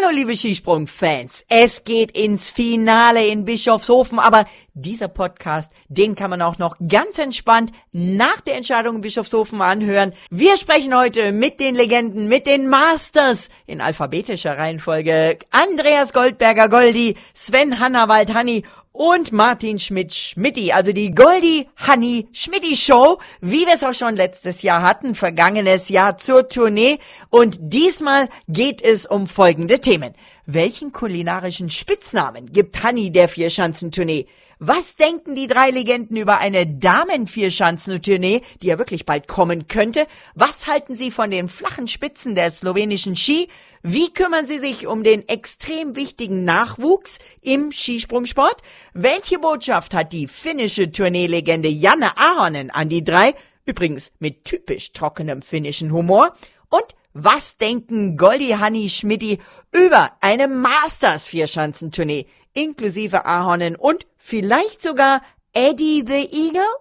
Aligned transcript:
Hallo 0.00 0.14
liebe 0.14 0.36
Skisprung-Fans, 0.36 1.44
es 1.48 1.82
geht 1.82 2.12
ins 2.12 2.50
Finale 2.50 3.26
in 3.26 3.44
Bischofshofen, 3.44 4.20
aber 4.20 4.44
dieser 4.74 5.08
Podcast, 5.08 5.72
den 5.88 6.14
kann 6.14 6.30
man 6.30 6.40
auch 6.40 6.58
noch 6.58 6.76
ganz 6.86 7.18
entspannt 7.18 7.72
nach 7.90 8.40
der 8.42 8.56
Entscheidung 8.56 8.96
in 8.96 9.00
Bischofshofen 9.00 9.60
anhören. 9.60 10.12
Wir 10.30 10.56
sprechen 10.56 10.96
heute 10.96 11.32
mit 11.32 11.58
den 11.58 11.74
Legenden, 11.74 12.28
mit 12.28 12.46
den 12.46 12.68
Masters 12.68 13.48
in 13.66 13.80
alphabetischer 13.80 14.56
Reihenfolge. 14.56 15.38
Andreas 15.50 16.12
Goldberger 16.12 16.68
Goldi, 16.68 17.16
Sven 17.34 17.80
Hannawald 17.80 18.32
Hanni 18.34 18.64
und 18.98 19.30
Martin 19.30 19.78
Schmidt 19.78 20.12
Schmidti, 20.12 20.72
also 20.72 20.92
die 20.92 21.12
Goldi 21.12 21.68
Honey 21.86 22.26
Schmidti 22.32 22.76
Show, 22.76 23.18
wie 23.40 23.64
wir 23.64 23.74
es 23.74 23.84
auch 23.84 23.94
schon 23.94 24.16
letztes 24.16 24.62
Jahr 24.62 24.82
hatten, 24.82 25.14
vergangenes 25.14 25.88
Jahr 25.88 26.18
zur 26.18 26.48
Tournee. 26.48 26.98
Und 27.30 27.58
diesmal 27.60 28.28
geht 28.48 28.82
es 28.82 29.06
um 29.06 29.28
folgende 29.28 29.78
Themen. 29.78 30.14
Welchen 30.46 30.90
kulinarischen 30.90 31.70
Spitznamen 31.70 32.50
gibt 32.50 32.82
Honey 32.82 33.12
der 33.12 33.28
Vierschanzentournee? 33.28 34.26
Was 34.60 34.96
denken 34.96 35.36
die 35.36 35.46
drei 35.46 35.70
Legenden 35.70 36.16
über 36.16 36.38
eine 36.38 36.66
Damen-Vierschanzentournee, 36.66 38.42
die 38.60 38.66
ja 38.66 38.78
wirklich 38.78 39.06
bald 39.06 39.28
kommen 39.28 39.68
könnte? 39.68 40.04
Was 40.34 40.66
halten 40.66 40.96
sie 40.96 41.12
von 41.12 41.30
den 41.30 41.48
flachen 41.48 41.86
Spitzen 41.86 42.34
der 42.34 42.50
slowenischen 42.50 43.14
Ski? 43.14 43.48
Wie 43.84 44.12
kümmern 44.12 44.46
Sie 44.46 44.58
sich 44.58 44.88
um 44.88 45.04
den 45.04 45.28
extrem 45.28 45.94
wichtigen 45.94 46.42
Nachwuchs 46.42 47.18
im 47.40 47.70
Skisprungsport? 47.70 48.60
Welche 48.94 49.38
Botschaft 49.38 49.94
hat 49.94 50.12
die 50.12 50.26
finnische 50.26 50.90
Tourneelegende 50.90 51.68
Janne 51.68 52.18
Ahonen 52.18 52.72
an 52.72 52.88
die 52.88 53.04
drei? 53.04 53.34
Übrigens 53.64 54.10
mit 54.18 54.44
typisch 54.44 54.90
trockenem 54.90 55.40
finnischen 55.40 55.92
Humor. 55.92 56.34
Und 56.68 56.96
was 57.12 57.58
denken 57.58 58.16
Goldi 58.16 58.48
Hanni 58.48 58.88
Schmidti 58.88 59.38
über 59.70 60.14
eine 60.20 60.48
Masters 60.48 61.28
Vierschanzentournee 61.28 62.26
inklusive 62.54 63.24
Ahonen 63.24 63.76
und 63.76 64.07
vielleicht 64.28 64.82
sogar 64.82 65.22
Eddie 65.52 66.04
the 66.06 66.28
Eagle? 66.30 66.74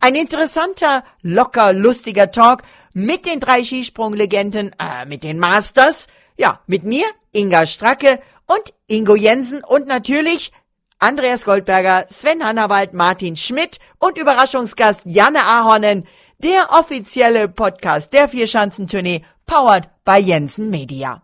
Ein 0.00 0.14
interessanter, 0.14 1.04
locker, 1.22 1.72
lustiger 1.72 2.30
Talk 2.30 2.62
mit 2.94 3.26
den 3.26 3.40
drei 3.40 3.64
Skisprunglegenden, 3.64 4.74
äh, 4.78 5.06
mit 5.06 5.24
den 5.24 5.38
Masters. 5.38 6.06
Ja, 6.36 6.60
mit 6.66 6.84
mir, 6.84 7.06
Inga 7.32 7.66
Stracke 7.66 8.20
und 8.46 8.74
Ingo 8.86 9.16
Jensen 9.16 9.64
und 9.64 9.86
natürlich 9.86 10.52
Andreas 10.98 11.44
Goldberger, 11.44 12.06
Sven 12.08 12.44
Hannawald, 12.44 12.94
Martin 12.94 13.36
Schmidt 13.36 13.78
und 13.98 14.18
Überraschungsgast 14.18 15.00
Janne 15.04 15.42
Ahonen, 15.42 16.06
der 16.38 16.70
offizielle 16.70 17.48
Podcast 17.48 18.12
der 18.12 18.28
Vierschanzentournee, 18.28 19.24
powered 19.46 19.88
by 20.04 20.18
Jensen 20.18 20.70
Media. 20.70 21.22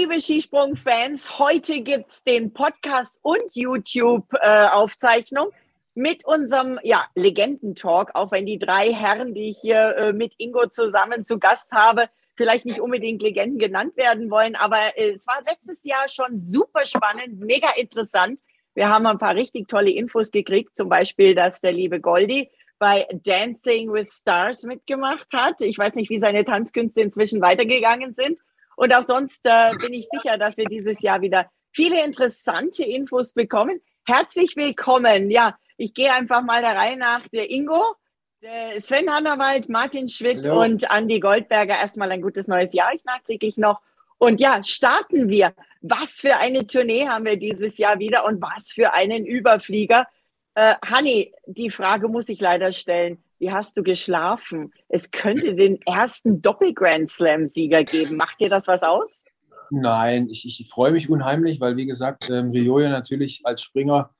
Liebe 0.00 0.18
Skisprung-Fans. 0.18 1.38
Heute 1.38 1.82
gibt's 1.82 2.24
den 2.24 2.54
Podcast 2.54 3.18
und 3.20 3.42
YouTube-Aufzeichnung 3.50 5.48
mit 5.94 6.24
unserem 6.24 6.78
ja, 6.82 7.04
Legendentalk, 7.14 8.14
auch 8.14 8.32
wenn 8.32 8.46
die 8.46 8.58
drei 8.58 8.94
Herren, 8.94 9.34
die 9.34 9.50
ich 9.50 9.58
hier 9.60 9.94
äh, 9.98 10.12
mit 10.14 10.32
Ingo 10.38 10.68
zusammen 10.68 11.26
zu 11.26 11.38
Gast 11.38 11.70
habe, 11.70 12.08
vielleicht 12.34 12.64
nicht 12.64 12.80
unbedingt 12.80 13.20
Legenden 13.20 13.58
genannt 13.58 13.94
werden 13.98 14.30
wollen. 14.30 14.56
Aber 14.56 14.78
äh, 14.96 15.16
es 15.16 15.26
war 15.26 15.42
letztes 15.46 15.84
Jahr 15.84 16.08
schon 16.08 16.40
super 16.40 16.86
spannend, 16.86 17.38
mega 17.38 17.68
interessant. 17.76 18.40
Wir 18.72 18.88
haben 18.88 19.04
ein 19.04 19.18
paar 19.18 19.34
richtig 19.34 19.68
tolle 19.68 19.90
Infos 19.90 20.30
gekriegt, 20.30 20.78
zum 20.78 20.88
Beispiel, 20.88 21.34
dass 21.34 21.60
der 21.60 21.72
liebe 21.72 22.00
Goldi 22.00 22.50
bei 22.78 23.06
Dancing 23.12 23.92
with 23.92 24.10
Stars 24.10 24.62
mitgemacht 24.62 25.28
hat. 25.34 25.60
Ich 25.60 25.76
weiß 25.76 25.94
nicht, 25.96 26.08
wie 26.08 26.16
seine 26.16 26.46
Tanzkünste 26.46 27.02
inzwischen 27.02 27.42
weitergegangen 27.42 28.14
sind. 28.14 28.40
Und 28.80 28.94
auch 28.94 29.02
sonst 29.02 29.42
äh, 29.44 29.76
bin 29.76 29.92
ich 29.92 30.08
sicher, 30.10 30.38
dass 30.38 30.56
wir 30.56 30.64
dieses 30.64 31.02
Jahr 31.02 31.20
wieder 31.20 31.50
viele 31.70 32.02
interessante 32.02 32.82
Infos 32.82 33.34
bekommen. 33.34 33.78
Herzlich 34.06 34.56
willkommen. 34.56 35.30
Ja, 35.30 35.58
ich 35.76 35.92
gehe 35.92 36.10
einfach 36.10 36.40
mal 36.40 36.62
der 36.62 36.74
Reihe 36.74 36.96
nach. 36.96 37.20
Der 37.28 37.50
Ingo, 37.50 37.94
der 38.40 38.80
Sven 38.80 39.10
Hannawald, 39.10 39.68
Martin 39.68 40.08
Schwitt 40.08 40.46
Hallo. 40.46 40.62
und 40.62 40.90
Andi 40.90 41.20
Goldberger. 41.20 41.74
Erstmal 41.74 42.10
ein 42.10 42.22
gutes 42.22 42.48
neues 42.48 42.72
Jahr 42.72 42.94
ich 42.94 43.04
nachträglich 43.04 43.58
noch. 43.58 43.82
Und 44.16 44.40
ja, 44.40 44.64
starten 44.64 45.28
wir. 45.28 45.52
Was 45.82 46.14
für 46.14 46.38
eine 46.38 46.66
Tournee 46.66 47.06
haben 47.06 47.26
wir 47.26 47.36
dieses 47.36 47.76
Jahr 47.76 47.98
wieder 47.98 48.24
und 48.24 48.40
was 48.40 48.68
für 48.68 48.94
einen 48.94 49.26
Überflieger. 49.26 50.06
Äh, 50.54 50.76
Hanni, 50.86 51.34
die 51.44 51.68
Frage 51.68 52.08
muss 52.08 52.30
ich 52.30 52.40
leider 52.40 52.72
stellen 52.72 53.22
wie 53.40 53.50
hast 53.50 53.76
du 53.76 53.82
geschlafen? 53.82 54.72
Es 54.88 55.10
könnte 55.10 55.54
den 55.54 55.80
ersten 55.82 56.42
Doppel-Grand 56.42 57.10
Slam-Sieger 57.10 57.84
geben. 57.84 58.16
Macht 58.16 58.38
dir 58.40 58.50
das 58.50 58.68
was 58.68 58.82
aus? 58.82 59.24
Nein, 59.70 60.28
ich, 60.30 60.44
ich 60.44 60.68
freue 60.68 60.92
mich 60.92 61.08
unheimlich, 61.08 61.60
weil, 61.60 61.76
wie 61.76 61.86
gesagt, 61.86 62.28
ähm, 62.28 62.50
Rioja 62.50 62.90
natürlich 62.90 63.40
als 63.44 63.62
Springer 63.62 64.10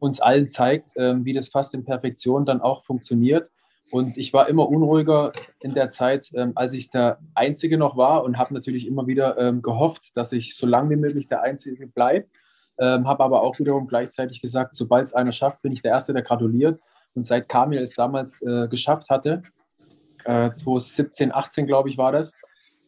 uns 0.00 0.20
allen 0.20 0.48
zeigt, 0.48 0.90
ähm, 0.96 1.24
wie 1.24 1.32
das 1.32 1.48
fast 1.48 1.72
in 1.72 1.84
Perfektion 1.84 2.44
dann 2.44 2.60
auch 2.60 2.84
funktioniert. 2.84 3.48
Und 3.90 4.16
ich 4.16 4.32
war 4.32 4.48
immer 4.48 4.68
unruhiger 4.68 5.30
in 5.60 5.72
der 5.72 5.88
Zeit, 5.88 6.30
ähm, 6.34 6.52
als 6.56 6.72
ich 6.72 6.90
der 6.90 7.20
Einzige 7.34 7.78
noch 7.78 7.96
war 7.96 8.24
und 8.24 8.38
habe 8.38 8.54
natürlich 8.54 8.88
immer 8.88 9.06
wieder 9.06 9.38
ähm, 9.38 9.62
gehofft, 9.62 10.16
dass 10.16 10.32
ich 10.32 10.56
so 10.56 10.66
lange 10.66 10.90
wie 10.90 10.96
möglich 10.96 11.28
der 11.28 11.42
Einzige 11.42 11.86
bleibe. 11.86 12.26
Ähm, 12.78 13.06
habe 13.06 13.22
aber 13.22 13.42
auch 13.42 13.58
wiederum 13.60 13.86
gleichzeitig 13.86 14.40
gesagt, 14.40 14.74
sobald 14.74 15.06
es 15.06 15.14
einer 15.14 15.30
schafft, 15.30 15.62
bin 15.62 15.70
ich 15.70 15.82
der 15.82 15.92
Erste, 15.92 16.12
der 16.12 16.22
gratuliert. 16.22 16.80
Und 17.14 17.24
seit 17.24 17.48
Kamil 17.48 17.78
es 17.78 17.94
damals 17.94 18.42
äh, 18.42 18.68
geschafft 18.68 19.10
hatte, 19.10 19.42
äh, 20.24 20.50
2017, 20.50 21.32
18 21.32 21.66
glaube 21.66 21.88
ich 21.88 21.98
war 21.98 22.12
das, 22.12 22.32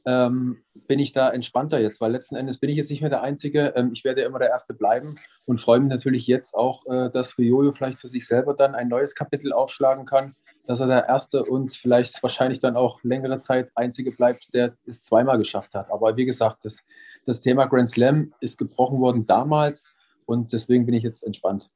ähm, 0.06 0.62
bin 0.86 1.00
ich 1.00 1.12
da 1.12 1.30
entspannter 1.30 1.80
jetzt, 1.80 2.00
weil 2.00 2.12
letzten 2.12 2.36
Endes 2.36 2.58
bin 2.58 2.70
ich 2.70 2.76
jetzt 2.76 2.90
nicht 2.90 3.00
mehr 3.00 3.10
der 3.10 3.22
Einzige. 3.22 3.72
Ähm, 3.74 3.90
ich 3.92 4.04
werde 4.04 4.22
immer 4.22 4.38
der 4.38 4.50
Erste 4.50 4.72
bleiben 4.72 5.16
und 5.46 5.60
freue 5.60 5.80
mich 5.80 5.88
natürlich 5.88 6.28
jetzt 6.28 6.54
auch, 6.54 6.86
äh, 6.86 7.10
dass 7.10 7.36
Riojo 7.38 7.72
vielleicht 7.72 7.98
für 7.98 8.08
sich 8.08 8.26
selber 8.26 8.54
dann 8.54 8.76
ein 8.76 8.86
neues 8.86 9.16
Kapitel 9.16 9.52
aufschlagen 9.52 10.06
kann, 10.06 10.36
dass 10.66 10.78
er 10.78 10.86
der 10.86 11.08
Erste 11.08 11.44
und 11.44 11.72
vielleicht 11.72 12.22
wahrscheinlich 12.22 12.60
dann 12.60 12.76
auch 12.76 13.02
längere 13.02 13.40
Zeit 13.40 13.72
Einzige 13.74 14.12
bleibt, 14.12 14.54
der 14.54 14.74
es 14.86 15.04
zweimal 15.04 15.38
geschafft 15.38 15.74
hat. 15.74 15.90
Aber 15.90 16.16
wie 16.16 16.24
gesagt, 16.24 16.64
das, 16.64 16.84
das 17.26 17.40
Thema 17.40 17.66
Grand 17.66 17.90
Slam 17.90 18.32
ist 18.40 18.58
gebrochen 18.58 19.00
worden 19.00 19.26
damals 19.26 19.86
und 20.24 20.52
deswegen 20.52 20.86
bin 20.86 20.94
ich 20.94 21.02
jetzt 21.02 21.24
entspannt. 21.24 21.68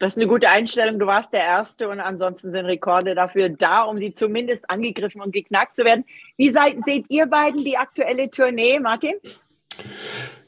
Das 0.00 0.14
ist 0.14 0.16
eine 0.16 0.28
gute 0.28 0.48
Einstellung. 0.48 0.98
Du 0.98 1.06
warst 1.06 1.30
der 1.30 1.42
Erste 1.42 1.86
und 1.90 2.00
ansonsten 2.00 2.52
sind 2.52 2.64
Rekorde 2.64 3.14
dafür 3.14 3.50
da, 3.50 3.82
um 3.82 3.98
sie 3.98 4.14
zumindest 4.14 4.68
angegriffen 4.70 5.20
und 5.20 5.30
geknackt 5.30 5.76
zu 5.76 5.84
werden. 5.84 6.06
Wie 6.38 6.48
seid, 6.48 6.78
seht 6.86 7.04
ihr 7.10 7.26
beiden 7.26 7.64
die 7.66 7.76
aktuelle 7.76 8.30
Tournee, 8.30 8.80
Martin? 8.80 9.16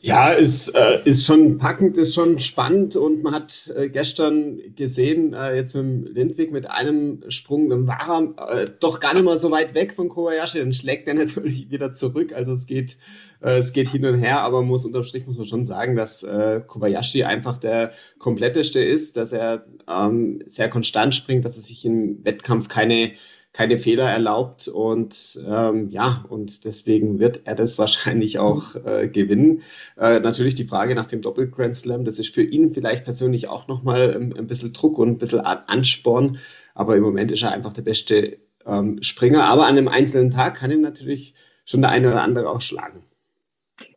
Ja, 0.05 0.31
ist, 0.31 0.71
äh, 0.71 1.01
ist 1.05 1.25
schon 1.25 1.59
packend, 1.59 1.97
ist 1.97 2.17
schon 2.17 2.41
spannend 2.41 2.97
und 2.97 3.23
man 3.23 3.33
hat 3.35 3.73
äh, 3.77 3.89
gestern 3.89 4.59
gesehen, 4.75 5.33
äh, 5.33 5.55
jetzt 5.55 5.77
mit 5.77 5.85
dem 5.85 6.05
Lindwig 6.07 6.51
mit 6.51 6.69
einem 6.69 7.23
Sprung, 7.29 7.71
dann 7.71 7.87
war 7.87 8.35
er 8.37 8.63
äh, 8.63 8.71
doch 8.81 8.99
gar 8.99 9.15
nicht 9.15 9.23
mal 9.23 9.39
so 9.39 9.53
weit 9.53 9.75
weg 9.75 9.95
von 9.95 10.09
Kobayashi, 10.09 10.59
dann 10.59 10.73
schlägt 10.73 11.07
er 11.07 11.15
natürlich 11.15 11.71
wieder 11.71 11.93
zurück, 11.93 12.33
also 12.33 12.53
es 12.53 12.67
geht, 12.67 12.97
äh, 13.43 13.59
es 13.59 13.73
geht 13.73 13.87
hin 13.87 14.05
und 14.05 14.19
her, 14.19 14.41
aber 14.41 14.63
muss 14.63 14.85
unterm 14.85 15.05
Strich 15.05 15.25
muss 15.29 15.39
man 15.39 15.47
schon 15.47 15.65
sagen, 15.65 15.95
dass 15.95 16.25
äh, 16.25 16.61
Kobayashi 16.67 17.23
einfach 17.23 17.59
der 17.59 17.93
kompletteste 18.19 18.81
ist, 18.81 19.17
dass 19.17 19.31
er 19.31 19.67
ähm, 19.89 20.43
sehr 20.47 20.69
konstant 20.69 21.15
springt, 21.15 21.45
dass 21.45 21.55
er 21.55 21.63
sich 21.63 21.85
im 21.85 22.25
Wettkampf 22.25 22.67
keine 22.67 23.13
keine 23.53 23.79
Fehler 23.79 24.09
erlaubt 24.09 24.67
und 24.69 25.39
ähm, 25.47 25.91
ja, 25.91 26.25
und 26.29 26.65
deswegen 26.65 27.19
wird 27.19 27.41
er 27.45 27.55
das 27.55 27.79
wahrscheinlich 27.79 28.39
auch 28.39 28.75
äh, 28.77 29.09
gewinnen. 29.09 29.63
Äh, 29.99 30.21
natürlich 30.21 30.55
die 30.55 30.65
Frage 30.65 30.95
nach 30.95 31.07
dem 31.07 31.21
Doppel 31.21 31.51
Grand 31.51 31.77
Slam, 31.77 32.05
das 32.05 32.19
ist 32.19 32.35
für 32.35 32.43
ihn 32.43 32.71
vielleicht 32.71 33.05
persönlich 33.05 33.49
auch 33.49 33.69
nochmal 33.69 34.15
ein, 34.15 34.37
ein 34.37 34.47
bisschen 34.47 34.73
Druck 34.73 34.99
und 34.99 35.09
ein 35.09 35.19
bisschen 35.19 35.41
Ansporn, 35.41 36.39
aber 36.75 36.97
im 36.97 37.03
Moment 37.03 37.31
ist 37.33 37.43
er 37.43 37.53
einfach 37.53 37.73
der 37.73 37.83
beste 37.83 38.39
ähm, 38.67 39.03
Springer, 39.03 39.45
aber 39.45 39.67
an 39.67 39.77
einem 39.77 39.89
einzelnen 39.89 40.31
Tag 40.31 40.57
kann 40.57 40.71
ihn 40.71 40.81
natürlich 40.81 41.35
schon 41.65 41.83
der 41.83 41.91
eine 41.91 42.09
oder 42.09 42.23
andere 42.23 42.49
auch 42.49 42.61
schlagen. 42.61 43.05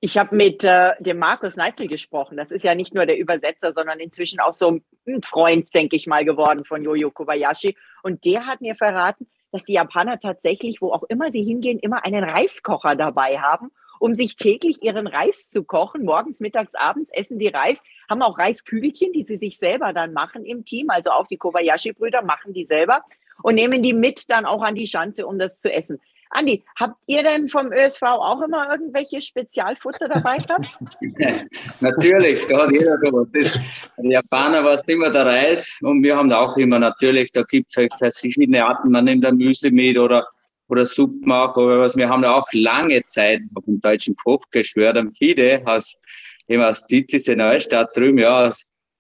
Ich 0.02 0.18
habe 0.18 0.36
mit 0.36 0.64
äh, 0.64 0.92
dem 1.00 1.18
Markus 1.18 1.56
Neitzel 1.56 1.88
gesprochen. 1.88 2.38
Das 2.38 2.52
ist 2.52 2.64
ja 2.64 2.76
nicht 2.76 2.94
nur 2.94 3.06
der 3.06 3.18
Übersetzer, 3.18 3.72
sondern 3.74 4.00
inzwischen 4.00 4.40
auch 4.40 4.54
so 4.54 4.80
ein 5.08 5.22
Freund, 5.22 5.74
denke 5.74 5.96
ich 5.96 6.08
mal, 6.08 6.26
geworden 6.26 6.66
von 6.66 6.84
Yoyo 6.84 7.12
Kobayashi. 7.12 7.76
Und 8.04 8.26
der 8.26 8.46
hat 8.46 8.62
mir 8.62 8.76
verraten, 8.76 9.28
dass 9.56 9.64
die 9.64 9.74
Japaner 9.74 10.20
tatsächlich, 10.20 10.82
wo 10.82 10.92
auch 10.92 11.04
immer 11.04 11.32
sie 11.32 11.42
hingehen, 11.42 11.80
immer 11.80 12.04
einen 12.04 12.26
Reiskocher 12.26 12.98
dabei 12.98 13.40
haben, 13.40 13.72
um 14.00 14.14
sich 14.14 14.36
täglich 14.36 14.84
ihren 14.84 15.08
Reis 15.08 15.50
zu 15.50 15.64
kochen. 15.64 16.04
Morgens, 16.04 16.42
mittags, 16.42 16.76
abends 16.76 17.10
essen 17.14 17.40
die 17.40 17.48
Reis, 17.48 17.82
haben 18.10 18.22
auch 18.22 18.38
Reiskügelchen, 18.38 19.14
die 19.14 19.24
sie 19.24 19.38
sich 19.38 19.58
selber 19.58 19.94
dann 19.94 20.12
machen 20.12 20.44
im 20.44 20.66
Team. 20.66 20.90
Also 20.90 21.12
auch 21.12 21.28
die 21.28 21.38
Kobayashi-Brüder 21.38 22.22
machen 22.22 22.54
die 22.54 22.66
selber 22.66 23.06
und 23.44 23.56
nehmen 23.56 23.82
die 23.82 23.94
mit 23.94 24.30
dann 24.30 24.46
auch 24.46 24.62
an 24.62 24.76
die 24.76 24.88
Schanze, 24.88 25.26
um 25.26 25.40
das 25.40 25.58
zu 25.62 25.72
essen. 25.72 26.02
Andi, 26.32 26.64
habt 26.80 26.96
ihr 27.08 27.24
denn 27.24 27.50
vom 27.50 27.72
ÖSV 27.72 28.02
auch 28.02 28.42
immer 28.42 28.70
irgendwelche 28.70 29.22
Spezialfutter 29.22 30.08
dabei 30.08 30.38
gehabt? 30.38 30.78
natürlich, 31.80 32.46
da 32.48 32.64
hat 32.64 32.72
jeder 32.72 32.98
sowas. 32.98 33.28
Das, 33.34 33.60
die 33.98 34.10
Japaner 34.10 34.64
war 34.64 34.74
es 34.74 34.84
immer 34.84 35.10
der 35.10 35.26
Reis 35.26 35.78
und 35.82 36.04
wir 36.04 36.18
haben 36.18 36.30
da 36.30 36.40
auch 36.40 36.58
immer 36.58 36.80
natürlich, 36.80 37.32
da 37.32 37.44
gibt 37.44 37.72
es 37.72 37.78
halt 37.78 37.94
verschiedene 37.98 38.66
Arten, 38.66 38.92
man 38.92 39.06
nimmt 39.06 39.26
ein 39.26 39.38
Müsli 39.38 39.72
mit 39.72 39.98
oder 39.98 40.28
oder 40.68 40.86
Suppen 40.86 41.32
auch, 41.32 41.56
oder 41.58 41.80
was. 41.80 41.96
Wir 41.96 42.10
haben 42.10 42.24
da 42.24 42.34
auch 42.34 42.48
lange 42.52 43.06
Zeit 43.06 43.42
auf 43.54 43.66
dem 43.66 43.80
deutschen 43.80 44.16
Koch 44.16 44.44
geschwört, 44.52 44.98
am 44.98 45.12
Fide 45.12 45.62
aus, 45.66 46.02
eben 46.48 46.64
aus 46.64 46.86
Titis 46.86 47.28
Neustadt 47.28 47.96
drüben, 47.96 48.18
ja, 48.18 48.52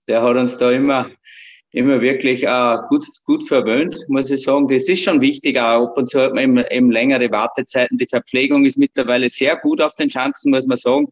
der 0.07 0.21
hat 0.21 0.35
uns 0.37 0.57
da 0.57 0.71
immer 0.71 1.09
immer 1.75 1.99
wirklich 2.01 2.43
äh, 2.43 2.77
gut, 2.89 3.05
gut 3.25 3.47
verwöhnt, 3.47 3.97
muss 4.07 4.31
ich 4.31 4.43
sagen. 4.43 4.67
Das 4.67 4.87
ist 4.87 5.03
schon 5.03 5.19
wichtig, 5.19 5.59
auch 5.59 5.87
ab 5.87 5.97
und 5.97 6.09
zu 6.09 6.21
hat 6.21 6.33
man 6.33 6.43
eben, 6.43 6.65
eben 6.71 6.91
längere 6.91 7.29
Wartezeiten. 7.31 7.97
Die 7.97 8.07
Verpflegung 8.07 8.65
ist 8.65 8.77
mittlerweile 8.77 9.29
sehr 9.29 9.57
gut 9.57 9.81
auf 9.81 9.95
den 9.95 10.09
Schanzen, 10.09 10.51
muss 10.51 10.65
man 10.65 10.77
sagen. 10.77 11.07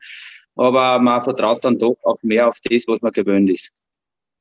Aber 0.55 0.99
man 0.99 1.21
vertraut 1.21 1.65
dann 1.65 1.77
doch 1.77 1.97
auch 2.03 2.17
mehr 2.21 2.47
auf 2.47 2.57
das, 2.63 2.85
was 2.87 3.01
man 3.01 3.11
gewöhnt 3.11 3.49
ist. 3.49 3.71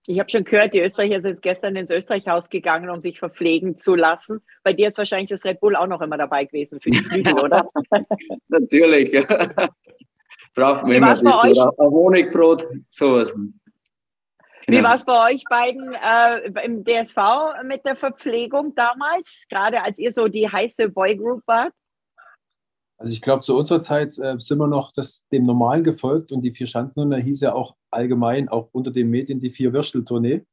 Ich 0.06 0.18
habe 0.18 0.30
schon 0.30 0.44
gehört, 0.44 0.74
die 0.74 0.80
Österreicher 0.80 1.20
sind 1.20 1.42
gestern 1.42 1.76
ins 1.76 1.90
Österreichhaus 1.90 2.48
gegangen, 2.48 2.90
um 2.90 3.00
sich 3.00 3.18
verpflegen 3.18 3.78
zu 3.78 3.94
lassen. 3.94 4.40
Bei 4.62 4.72
dir 4.72 4.88
ist 4.88 4.98
wahrscheinlich 4.98 5.30
das 5.30 5.44
Red 5.44 5.60
Bull 5.60 5.76
auch 5.76 5.86
noch 5.86 6.00
immer 6.00 6.18
dabei 6.18 6.44
gewesen 6.44 6.80
für 6.80 6.90
die 6.90 6.98
Flügel, 7.08 7.34
oder? 7.34 7.68
Natürlich. 8.48 9.12
Braucht 10.54 10.82
man 10.82 10.92
immer 10.92 11.16
ein 11.16 11.56
Honigbrot, 11.78 12.66
sowas. 12.90 13.34
Genau. 14.66 14.78
Wie 14.78 14.84
war 14.84 14.94
es 14.94 15.04
bei 15.04 15.32
euch 15.32 15.44
beiden 15.50 15.92
äh, 15.94 16.64
im 16.64 16.84
DSV 16.84 17.16
mit 17.64 17.84
der 17.84 17.96
Verpflegung 17.96 18.74
damals, 18.74 19.44
gerade 19.48 19.82
als 19.82 19.98
ihr 19.98 20.12
so 20.12 20.28
die 20.28 20.48
heiße 20.48 20.88
Boygroup 20.88 21.42
wart? 21.46 21.72
Also 22.96 23.12
ich 23.12 23.20
glaube, 23.20 23.42
zu 23.42 23.56
unserer 23.56 23.80
Zeit 23.80 24.16
äh, 24.18 24.36
sind 24.38 24.58
wir 24.58 24.68
noch 24.68 24.92
das, 24.92 25.26
dem 25.32 25.44
Normalen 25.44 25.82
gefolgt 25.82 26.30
und 26.30 26.42
die 26.42 26.52
vier 26.52 26.68
Schanzenhunde 26.68 27.16
hieß 27.16 27.40
ja 27.40 27.52
auch 27.52 27.74
allgemein, 27.90 28.48
auch 28.48 28.68
unter 28.70 28.92
den 28.92 29.10
Medien, 29.10 29.40
die 29.40 29.50
vier 29.50 29.72
Würstel-Tournee. 29.72 30.46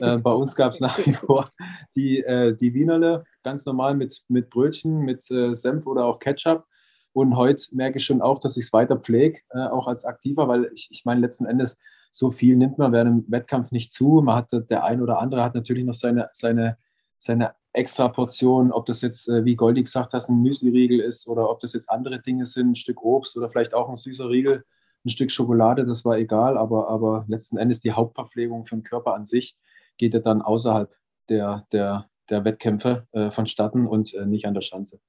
Äh, 0.00 0.18
bei 0.18 0.32
uns 0.32 0.54
gab 0.54 0.72
es 0.72 0.80
nach 0.80 0.98
wie 1.06 1.14
vor 1.14 1.50
die, 1.96 2.20
äh, 2.20 2.54
die 2.54 2.74
Wienerle, 2.74 3.24
ganz 3.42 3.64
normal 3.64 3.94
mit, 3.94 4.22
mit 4.28 4.50
Brötchen, 4.50 5.00
mit 5.00 5.30
äh, 5.30 5.54
Senf 5.54 5.86
oder 5.86 6.04
auch 6.04 6.18
Ketchup. 6.18 6.66
Und 7.12 7.36
heute 7.36 7.64
merke 7.72 7.98
ich 7.98 8.04
schon 8.04 8.20
auch, 8.20 8.38
dass 8.38 8.56
ich 8.56 8.66
es 8.66 8.72
weiter 8.72 8.98
pflege, 8.98 9.40
äh, 9.50 9.60
auch 9.60 9.86
als 9.86 10.04
Aktiver, 10.04 10.48
weil 10.48 10.70
ich, 10.74 10.88
ich 10.90 11.04
meine, 11.04 11.20
letzten 11.20 11.46
Endes 11.46 11.78
so 12.14 12.30
viel 12.30 12.56
nimmt 12.56 12.78
man 12.78 12.92
während 12.92 13.26
dem 13.26 13.32
Wettkampf 13.32 13.72
nicht 13.72 13.90
zu. 13.90 14.22
Man 14.22 14.36
hat, 14.36 14.52
der 14.52 14.84
ein 14.84 15.02
oder 15.02 15.18
andere 15.18 15.42
hat 15.42 15.56
natürlich 15.56 15.84
noch 15.84 15.94
seine, 15.94 16.28
seine, 16.32 16.78
seine 17.18 17.54
extra 17.72 18.06
Portion, 18.08 18.70
ob 18.70 18.86
das 18.86 19.00
jetzt, 19.00 19.28
äh, 19.28 19.44
wie 19.44 19.56
Goldi 19.56 19.82
gesagt 19.82 20.12
hat, 20.12 20.28
ein 20.28 20.40
Müsli-Riegel 20.40 21.00
ist 21.00 21.26
oder 21.26 21.50
ob 21.50 21.58
das 21.58 21.72
jetzt 21.72 21.90
andere 21.90 22.22
Dinge 22.22 22.46
sind, 22.46 22.70
ein 22.70 22.76
Stück 22.76 23.02
Obst 23.02 23.36
oder 23.36 23.50
vielleicht 23.50 23.74
auch 23.74 23.88
ein 23.88 23.96
süßer 23.96 24.30
Riegel, 24.30 24.64
ein 25.04 25.08
Stück 25.08 25.32
Schokolade, 25.32 25.84
das 25.84 26.04
war 26.04 26.16
egal, 26.16 26.56
aber, 26.56 26.88
aber 26.88 27.24
letzten 27.26 27.56
Endes 27.56 27.80
die 27.80 27.90
Hauptverpflegung 27.92 28.64
für 28.64 28.76
den 28.76 28.84
Körper 28.84 29.14
an 29.14 29.26
sich 29.26 29.56
geht 29.96 30.14
ja 30.14 30.20
dann 30.20 30.40
außerhalb 30.40 30.94
der, 31.28 31.66
der, 31.72 32.08
der 32.30 32.44
Wettkämpfe 32.44 33.08
äh, 33.10 33.32
vonstatten 33.32 33.88
und 33.88 34.14
äh, 34.14 34.24
nicht 34.24 34.46
an 34.46 34.54
der 34.54 34.60
Schanze. 34.60 35.00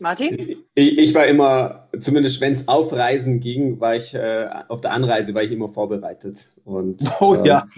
Martin? 0.00 0.56
Ich, 0.74 0.98
ich, 0.98 1.14
war 1.14 1.26
immer, 1.26 1.88
zumindest 1.98 2.40
wenn 2.40 2.52
es 2.52 2.68
auf 2.68 2.92
Reisen 2.92 3.40
ging, 3.40 3.80
war 3.80 3.96
ich 3.96 4.14
äh, 4.14 4.48
auf 4.68 4.80
der 4.80 4.92
Anreise 4.92 5.34
war 5.34 5.42
ich 5.42 5.52
immer 5.52 5.68
vorbereitet. 5.68 6.50
Und, 6.64 7.02
oh 7.20 7.34
ähm, 7.34 7.44
ja. 7.44 7.66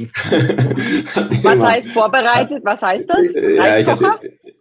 Was 1.43 1.61
heißt 1.61 1.91
vorbereitet? 1.93 2.63
Was 2.65 2.83
heißt 2.83 3.09
das? 3.09 3.35
Ja, 3.35 3.79
ich 3.79 3.87
hatte, 3.87 4.07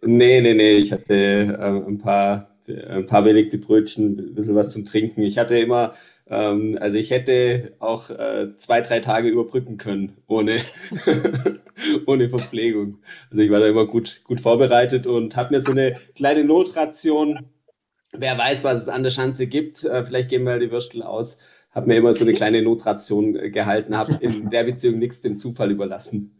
nee, 0.02 0.40
nee, 0.40 0.54
nee. 0.54 0.76
Ich 0.76 0.92
hatte 0.92 1.14
äh, 1.14 1.88
ein 1.88 1.98
paar 1.98 2.48
ein 2.68 3.06
paar 3.06 3.22
belegte 3.22 3.58
Brötchen, 3.58 4.18
ein 4.18 4.34
bisschen 4.34 4.56
was 4.56 4.70
zum 4.70 4.84
Trinken. 4.84 5.22
Ich 5.22 5.38
hatte 5.38 5.56
immer, 5.56 5.94
ähm, 6.28 6.76
also 6.80 6.96
ich 6.96 7.10
hätte 7.10 7.74
auch 7.78 8.10
äh, 8.10 8.56
zwei, 8.56 8.80
drei 8.80 9.00
Tage 9.00 9.28
überbrücken 9.28 9.76
können 9.76 10.16
ohne, 10.26 10.60
ohne 12.06 12.28
Verpflegung. 12.28 12.98
Also 13.30 13.42
ich 13.42 13.50
war 13.50 13.60
da 13.60 13.66
immer 13.66 13.86
gut, 13.86 14.22
gut 14.24 14.40
vorbereitet 14.40 15.06
und 15.06 15.36
habe 15.36 15.54
mir 15.54 15.62
so 15.62 15.72
eine 15.72 15.96
kleine 16.14 16.44
Notration, 16.44 17.46
wer 18.12 18.36
weiß, 18.36 18.64
was 18.64 18.82
es 18.82 18.88
an 18.88 19.02
der 19.02 19.10
Schanze 19.10 19.46
gibt, 19.46 19.84
äh, 19.84 20.04
vielleicht 20.04 20.28
geben 20.28 20.44
wir 20.44 20.52
halt 20.52 20.62
die 20.62 20.70
Würstel 20.70 21.02
aus, 21.02 21.38
habe 21.70 21.88
mir 21.88 21.96
immer 21.96 22.14
so 22.14 22.24
eine 22.24 22.32
kleine 22.32 22.62
Notration 22.62 23.36
äh, 23.36 23.50
gehalten, 23.50 23.96
habe 23.96 24.18
in 24.20 24.50
der 24.50 24.64
Beziehung 24.64 24.98
nichts 24.98 25.20
dem 25.20 25.36
Zufall 25.36 25.70
überlassen. 25.70 26.36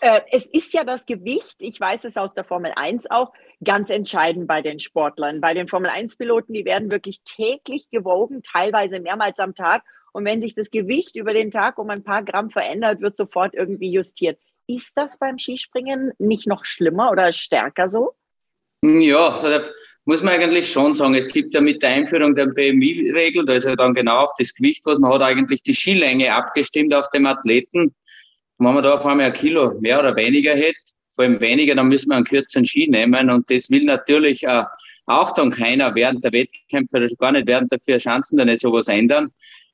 Äh, 0.00 0.20
es 0.30 0.46
ist 0.46 0.72
ja 0.74 0.84
das 0.84 1.06
Gewicht, 1.06 1.56
ich 1.58 1.78
weiß 1.78 2.04
es 2.04 2.16
aus 2.16 2.34
der 2.34 2.44
Formel 2.44 2.72
1 2.74 3.10
auch, 3.10 3.32
ganz 3.62 3.90
entscheidend 3.90 4.46
bei 4.46 4.62
den 4.62 4.80
Sportlern. 4.80 5.40
Bei 5.40 5.54
den 5.54 5.68
Formel 5.68 5.90
1-Piloten, 5.90 6.52
die 6.52 6.64
werden 6.64 6.90
wirklich 6.90 7.22
täglich 7.22 7.90
gewogen, 7.90 8.42
teilweise 8.42 9.00
mehrmals 9.00 9.38
am 9.38 9.54
Tag. 9.54 9.82
Und 10.12 10.24
wenn 10.24 10.42
sich 10.42 10.54
das 10.54 10.70
Gewicht 10.70 11.16
über 11.16 11.32
den 11.32 11.50
Tag 11.50 11.78
um 11.78 11.90
ein 11.90 12.02
paar 12.02 12.22
Gramm 12.22 12.50
verändert, 12.50 13.00
wird 13.00 13.16
sofort 13.16 13.54
irgendwie 13.54 13.90
justiert. 13.90 14.38
Ist 14.66 14.92
das 14.96 15.18
beim 15.18 15.38
Skispringen 15.38 16.12
nicht 16.18 16.46
noch 16.46 16.64
schlimmer 16.64 17.10
oder 17.10 17.32
stärker 17.32 17.90
so? 17.90 18.14
Ja, 18.84 19.40
da 19.40 19.62
muss 20.04 20.22
man 20.22 20.34
eigentlich 20.34 20.70
schon 20.70 20.94
sagen. 20.94 21.14
Es 21.14 21.28
gibt 21.28 21.54
ja 21.54 21.60
mit 21.60 21.82
der 21.82 21.90
Einführung 21.90 22.34
der 22.34 22.46
BMI-Regel, 22.46 23.46
da 23.46 23.54
ist 23.54 23.64
ja 23.64 23.76
dann 23.76 23.94
genau 23.94 24.18
auf 24.18 24.32
das 24.38 24.54
Gewicht, 24.54 24.84
was 24.84 24.98
man 24.98 25.12
hat, 25.12 25.22
eigentlich 25.22 25.62
die 25.62 25.74
Skilänge 25.74 26.34
abgestimmt 26.34 26.92
auf 26.94 27.08
dem 27.10 27.26
Athleten. 27.26 27.94
Und 28.62 28.68
wenn 28.68 28.74
man 28.74 28.84
da 28.84 28.94
auf 28.94 29.04
einmal 29.04 29.26
ein 29.26 29.32
Kilo 29.32 29.74
mehr 29.80 29.98
oder 29.98 30.14
weniger 30.14 30.54
hätte, 30.54 30.78
vor 31.16 31.24
allem 31.24 31.40
weniger, 31.40 31.74
dann 31.74 31.88
müssen 31.88 32.10
wir 32.10 32.14
einen 32.14 32.24
kürzeren 32.24 32.64
Ski 32.64 32.86
nehmen. 32.88 33.28
Und 33.28 33.50
das 33.50 33.68
will 33.70 33.82
natürlich 33.82 34.44
äh, 34.44 34.62
auch 35.06 35.34
dann 35.34 35.50
keiner 35.50 35.92
während 35.96 36.22
der 36.22 36.30
Wettkämpfe 36.30 36.98
oder 36.98 37.08
gar 37.18 37.32
nicht 37.32 37.48
während 37.48 37.72
der 37.72 37.80
vier 37.80 37.98
Chancen 37.98 38.36
dann 38.36 38.46
nicht 38.46 38.62
sowas 38.62 38.86
ändern. 38.86 39.30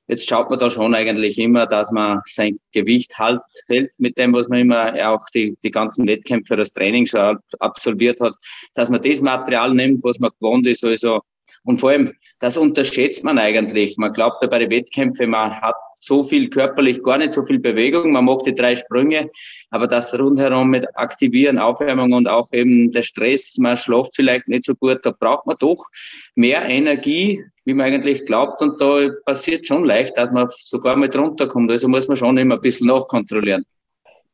Jetzt 0.06 0.26
schaut 0.26 0.49
man 0.49 0.58
da 0.58 0.70
schon 0.70 0.94
eigentlich 0.94 1.38
immer, 1.38 1.67
dass 1.67 1.90
man 1.90 2.23
sein 2.25 2.58
Gewicht 2.73 3.12
halt 3.19 3.43
hält 3.67 3.90
mit 3.99 4.17
dem, 4.17 4.32
was 4.32 4.49
man 4.49 4.61
immer 4.61 4.94
auch 5.06 5.26
die, 5.35 5.55
die 5.62 5.70
ganzen 5.70 6.06
Wettkämpfe, 6.06 6.56
das 6.56 6.73
Training 6.73 7.05
schon 7.05 7.37
absolviert 7.61 8.19
hat, 8.20 8.37
dass 8.73 8.88
man 8.88 9.02
das 9.02 9.20
Material 9.20 9.75
nimmt, 9.75 10.02
was 10.02 10.19
man 10.19 10.31
gewohnt 10.40 10.67
ist. 10.67 10.82
Also, 10.82 11.20
und 11.64 11.79
vor 11.79 11.90
allem, 11.90 12.14
das 12.38 12.56
unterschätzt 12.56 13.23
man 13.23 13.38
eigentlich. 13.38 13.99
Man 13.99 14.14
glaubt 14.14 14.40
ja 14.40 14.49
bei 14.49 14.61
den 14.61 14.70
Wettkämpfen, 14.70 15.29
man 15.29 15.61
hat 15.61 15.75
so 16.00 16.22
viel 16.22 16.48
körperlich, 16.50 17.02
gar 17.02 17.18
nicht 17.18 17.32
so 17.32 17.44
viel 17.44 17.58
Bewegung. 17.58 18.12
Man 18.12 18.24
macht 18.24 18.46
die 18.46 18.54
drei 18.54 18.76
Sprünge, 18.76 19.30
aber 19.70 19.86
das 19.86 20.14
rundherum 20.18 20.70
mit 20.70 20.86
Aktivieren, 20.96 21.58
Aufwärmung 21.58 22.12
und 22.12 22.28
auch 22.28 22.52
eben 22.52 22.92
der 22.92 23.02
Stress, 23.02 23.56
man 23.58 23.76
schläft 23.76 24.14
vielleicht 24.14 24.48
nicht 24.48 24.64
so 24.64 24.74
gut, 24.74 25.00
da 25.02 25.10
braucht 25.10 25.46
man 25.46 25.56
doch 25.58 25.86
mehr 26.34 26.64
Energie, 26.64 27.44
wie 27.64 27.74
man 27.74 27.86
eigentlich 27.86 28.24
glaubt. 28.26 28.62
Und 28.62 28.80
da 28.80 29.08
passiert 29.24 29.66
schon 29.66 29.84
leicht, 29.84 30.16
dass 30.16 30.30
man 30.30 30.48
sogar 30.58 30.96
mit 30.96 31.16
runterkommt. 31.16 31.70
Also 31.70 31.88
muss 31.88 32.08
man 32.08 32.16
schon 32.16 32.38
immer 32.38 32.54
ein 32.54 32.61
bisschen 32.61 32.87
nachkontrollieren. 32.87 33.64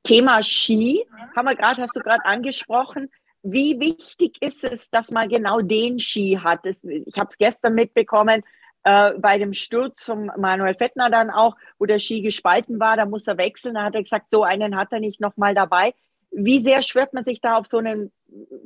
Thema 0.04 0.42
Ski, 0.42 1.02
haben 1.34 1.46
wir 1.46 1.56
gerade, 1.56 1.80
hast 1.80 1.96
du 1.96 2.00
gerade 2.00 2.24
angesprochen. 2.24 3.10
Wie 3.42 3.78
wichtig 3.80 4.36
ist 4.40 4.64
es, 4.64 4.90
dass 4.90 5.10
man 5.10 5.28
genau 5.28 5.60
den 5.60 5.98
Ski 5.98 6.38
hat? 6.42 6.66
Ich 6.66 7.18
habe 7.18 7.28
es 7.30 7.38
gestern 7.38 7.74
mitbekommen, 7.74 8.42
äh, 8.84 9.12
bei 9.18 9.38
dem 9.38 9.52
Sturz 9.52 10.04
von 10.04 10.30
Manuel 10.38 10.74
Fettner 10.74 11.10
dann 11.10 11.30
auch, 11.30 11.56
wo 11.78 11.86
der 11.86 11.98
Ski 11.98 12.22
gespalten 12.22 12.78
war, 12.78 12.96
da 12.96 13.06
muss 13.06 13.26
er 13.26 13.38
wechseln. 13.38 13.74
Da 13.74 13.82
hat 13.84 13.94
er 13.94 14.02
gesagt, 14.02 14.26
so 14.30 14.44
einen 14.44 14.76
hat 14.76 14.92
er 14.92 15.00
nicht 15.00 15.20
nochmal 15.20 15.54
dabei. 15.54 15.94
Wie 16.30 16.60
sehr 16.60 16.82
schwört 16.82 17.14
man 17.14 17.24
sich 17.24 17.40
da 17.40 17.56
auf 17.56 17.66
so 17.66 17.78
einen 17.78 18.12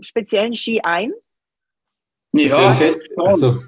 speziellen 0.00 0.56
Ski 0.56 0.80
ein? 0.82 1.12
Ja, 2.32 2.76
also, 3.16 3.62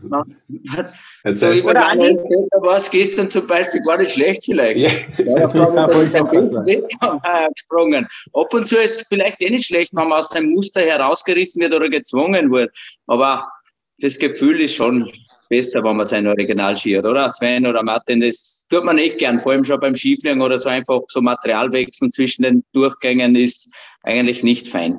also, 1.24 1.46
oder 1.64 1.88
Andi? 1.88 2.14
war 2.60 2.76
es 2.76 2.90
gestern 2.90 3.30
zum 3.30 3.46
Beispiel 3.46 3.80
gar 3.82 3.96
nicht 3.96 4.12
schlecht 4.12 4.44
vielleicht. 4.44 4.76
Ja. 4.76 4.90
Ja, 5.24 5.46
gesprungen. 7.54 8.06
Ab 8.34 8.52
und 8.52 8.68
zu 8.68 8.76
ist 8.76 9.00
es 9.00 9.06
vielleicht 9.08 9.40
eh 9.40 9.48
nicht 9.48 9.64
schlecht, 9.64 9.94
wenn 9.94 10.08
man 10.08 10.18
aus 10.18 10.28
seinem 10.28 10.50
Muster 10.50 10.82
herausgerissen 10.82 11.62
wird 11.62 11.72
oder 11.72 11.88
gezwungen 11.88 12.52
wird. 12.52 12.70
Aber 13.06 13.50
das 13.98 14.18
Gefühl 14.18 14.60
ist 14.60 14.74
schon 14.74 15.10
besser, 15.50 15.84
wenn 15.84 15.96
man 15.96 16.06
sein 16.06 16.26
Original 16.26 16.76
schiert, 16.76 17.04
oder? 17.04 17.28
Sven 17.30 17.66
oder 17.66 17.82
Martin, 17.82 18.20
das 18.20 18.66
tut 18.70 18.84
man 18.84 18.96
nicht 18.96 19.18
gern, 19.18 19.40
vor 19.40 19.52
allem 19.52 19.64
schon 19.64 19.80
beim 19.80 19.94
Skifliegen 19.94 20.40
oder 20.40 20.58
so 20.58 20.70
einfach 20.70 21.02
so 21.08 21.20
Materialwechseln 21.20 22.12
zwischen 22.12 22.44
den 22.44 22.64
Durchgängen 22.72 23.36
ist 23.36 23.68
eigentlich 24.02 24.42
nicht 24.42 24.68
fein. 24.68 24.98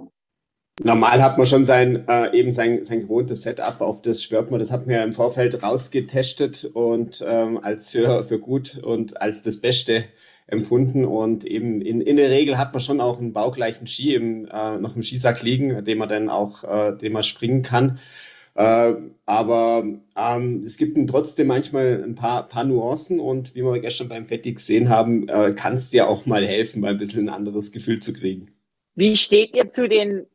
Normal 0.84 1.22
hat 1.22 1.38
man 1.38 1.46
schon 1.46 1.64
sein, 1.64 2.08
äh, 2.08 2.36
eben 2.38 2.52
sein, 2.52 2.84
sein 2.84 3.02
gewohntes 3.02 3.44
Setup, 3.44 3.82
auf 3.82 4.02
das 4.02 4.24
schwört 4.24 4.52
man. 4.52 4.60
Das 4.60 4.72
hat 4.72 4.88
man 4.88 4.96
ja 4.96 5.04
im 5.04 5.14
Vorfeld 5.14 5.62
rausgetestet 5.62 6.66
und 6.74 7.24
ähm, 7.28 7.60
als 7.62 7.92
für, 7.92 8.24
für 8.24 8.40
gut 8.40 8.80
und 8.82 9.22
als 9.22 9.42
das 9.44 9.62
Beste 9.62 10.06
empfunden. 10.48 11.06
Und 11.06 11.46
eben 11.46 11.82
in, 11.82 12.02
in 12.02 12.16
der 12.16 12.30
Regel 12.30 12.58
hat 12.58 12.74
man 12.74 12.82
schon 12.82 13.00
auch 13.00 13.20
einen 13.20 13.34
baugleichen 13.34 13.86
Ski 13.86 14.16
im, 14.16 14.46
äh, 14.46 14.78
noch 14.78 14.96
im 14.96 15.04
Skisack 15.04 15.44
liegen, 15.44 15.86
den 15.86 15.98
man 15.98 16.10
dann 16.10 16.30
auch, 16.30 16.64
äh, 16.64 16.98
den 16.98 17.14
man 17.14 17.24
springen 17.24 17.62
kann. 17.62 18.00
Äh, 18.62 18.96
aber 19.26 19.84
ähm, 20.16 20.62
es 20.64 20.78
gibt 20.78 20.98
trotzdem 21.10 21.48
manchmal 21.48 22.04
ein 22.04 22.16
paar, 22.16 22.48
paar 22.48 22.64
Nuancen 22.64 23.20
und 23.20 23.56
wie 23.56 23.64
wir 23.64 23.80
gestern 23.80 24.10
beim 24.10 24.26
Fetti 24.26 24.54
gesehen 24.54 24.90
haben, 24.90 25.28
äh, 25.28 25.54
kann 25.54 25.74
es 25.74 25.90
dir 25.90 26.08
auch 26.08 26.26
mal 26.26 26.46
helfen, 26.46 26.82
mal 26.82 26.92
ein 26.92 26.98
bisschen 26.98 27.28
ein 27.28 27.34
anderes 27.34 27.72
Gefühl 27.72 28.00
zu 28.00 28.14
kriegen. 28.14 28.52
Wie 28.96 29.18
steht 29.18 29.56
ihr 29.56 29.72
zu 29.72 29.88
den 29.88 30.28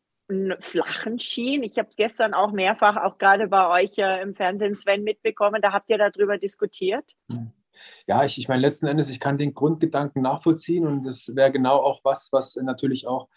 flachen 0.59 1.21
Skien. 1.21 1.63
Ich 1.63 1.79
habe 1.79 1.91
gestern 1.97 2.35
auch 2.35 2.51
mehrfach, 2.51 2.97
auch 2.97 3.17
gerade 3.19 3.47
bei 3.47 3.85
euch 3.85 3.97
äh, 3.99 4.21
im 4.23 4.35
Fernsehen, 4.35 4.77
Sven, 4.77 5.05
mitbekommen. 5.05 5.63
Da 5.63 5.73
habt 5.73 5.89
ihr 5.89 5.99
darüber 5.99 6.37
diskutiert. 6.37 7.13
Ja, 8.09 8.25
ich, 8.25 8.37
ich 8.37 8.49
meine, 8.49 8.63
letzten 8.63 8.89
Endes, 8.89 9.09
ich 9.09 9.21
kann 9.21 9.39
den 9.39 9.55
Grundgedanken 9.55 10.23
nachvollziehen 10.23 10.85
und 10.85 11.05
das 11.05 11.31
wäre 11.37 11.53
genau 11.53 11.77
auch 11.77 12.01
was, 12.03 12.33
was 12.33 12.57
natürlich 12.57 13.07
auch 13.07 13.29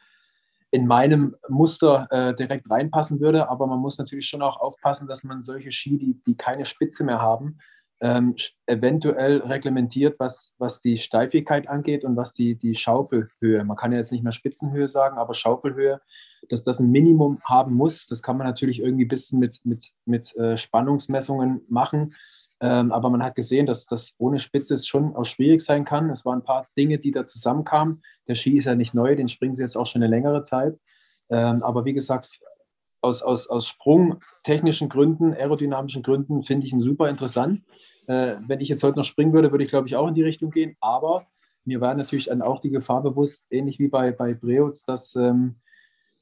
in 0.71 0.87
meinem 0.87 1.35
Muster 1.47 2.07
äh, 2.11 2.35
direkt 2.35 2.69
reinpassen 2.69 3.19
würde. 3.19 3.49
Aber 3.49 3.67
man 3.67 3.79
muss 3.79 3.97
natürlich 3.97 4.27
schon 4.27 4.41
auch 4.41 4.59
aufpassen, 4.59 5.07
dass 5.07 5.23
man 5.23 5.41
solche 5.41 5.71
Ski, 5.71 5.97
die, 5.97 6.21
die 6.25 6.35
keine 6.35 6.65
Spitze 6.65 7.03
mehr 7.03 7.19
haben, 7.19 7.59
ähm, 8.01 8.35
eventuell 8.65 9.39
reglementiert, 9.39 10.19
was, 10.19 10.53
was 10.57 10.79
die 10.79 10.97
Steifigkeit 10.97 11.67
angeht 11.67 12.05
und 12.05 12.15
was 12.15 12.33
die, 12.33 12.55
die 12.55 12.75
Schaufelhöhe. 12.75 13.63
Man 13.63 13.75
kann 13.75 13.91
ja 13.91 13.97
jetzt 13.97 14.11
nicht 14.11 14.23
mehr 14.23 14.31
Spitzenhöhe 14.31 14.87
sagen, 14.87 15.17
aber 15.17 15.33
Schaufelhöhe, 15.33 15.99
dass 16.47 16.63
das 16.63 16.79
ein 16.79 16.91
Minimum 16.91 17.39
haben 17.43 17.73
muss. 17.73 18.07
Das 18.07 18.21
kann 18.21 18.37
man 18.37 18.47
natürlich 18.47 18.79
irgendwie 18.81 19.05
ein 19.05 19.09
bisschen 19.09 19.39
mit, 19.39 19.59
mit, 19.65 19.91
mit 20.05 20.35
äh, 20.37 20.57
Spannungsmessungen 20.57 21.61
machen. 21.67 22.13
Ähm, 22.61 22.91
aber 22.91 23.09
man 23.09 23.23
hat 23.23 23.35
gesehen, 23.35 23.65
dass 23.65 23.85
das 23.85 24.13
ohne 24.17 24.39
Spitze 24.39 24.77
schon 24.77 25.15
auch 25.15 25.25
schwierig 25.25 25.61
sein 25.61 25.85
kann. 25.85 26.09
Es 26.09 26.25
waren 26.25 26.39
ein 26.39 26.43
paar 26.43 26.67
Dinge, 26.77 26.97
die 26.97 27.11
da 27.11 27.25
zusammenkamen. 27.25 28.01
Der 28.27 28.35
Ski 28.35 28.57
ist 28.57 28.65
ja 28.65 28.75
nicht 28.75 28.93
neu, 28.93 29.15
den 29.15 29.29
springen 29.29 29.53
sie 29.53 29.63
jetzt 29.63 29.77
auch 29.77 29.87
schon 29.87 30.03
eine 30.03 30.09
längere 30.09 30.43
Zeit. 30.43 30.77
Ähm, 31.29 31.63
aber 31.63 31.85
wie 31.85 31.93
gesagt, 31.93 32.39
aus, 33.01 33.21
aus, 33.21 33.47
aus 33.47 33.67
sprungtechnischen 33.67 34.89
Gründen, 34.89 35.33
aerodynamischen 35.33 36.03
Gründen 36.03 36.43
finde 36.43 36.67
ich 36.67 36.73
ihn 36.73 36.81
super 36.81 37.09
interessant. 37.09 37.61
Äh, 38.07 38.35
wenn 38.47 38.59
ich 38.59 38.67
jetzt 38.67 38.83
heute 38.83 38.97
noch 38.97 39.05
springen 39.05 39.33
würde, 39.33 39.51
würde 39.51 39.63
ich, 39.63 39.69
glaube 39.69 39.87
ich, 39.87 39.95
auch 39.95 40.07
in 40.07 40.15
die 40.15 40.23
Richtung 40.23 40.51
gehen. 40.51 40.75
Aber 40.81 41.27
mir 41.63 41.81
war 41.81 41.93
natürlich 41.93 42.25
dann 42.25 42.41
auch 42.41 42.59
die 42.59 42.71
Gefahr 42.71 43.01
bewusst, 43.01 43.45
ähnlich 43.51 43.79
wie 43.79 43.87
bei, 43.87 44.11
bei 44.11 44.33
Breutz, 44.33 44.83
dass, 44.83 45.15
ähm, 45.15 45.55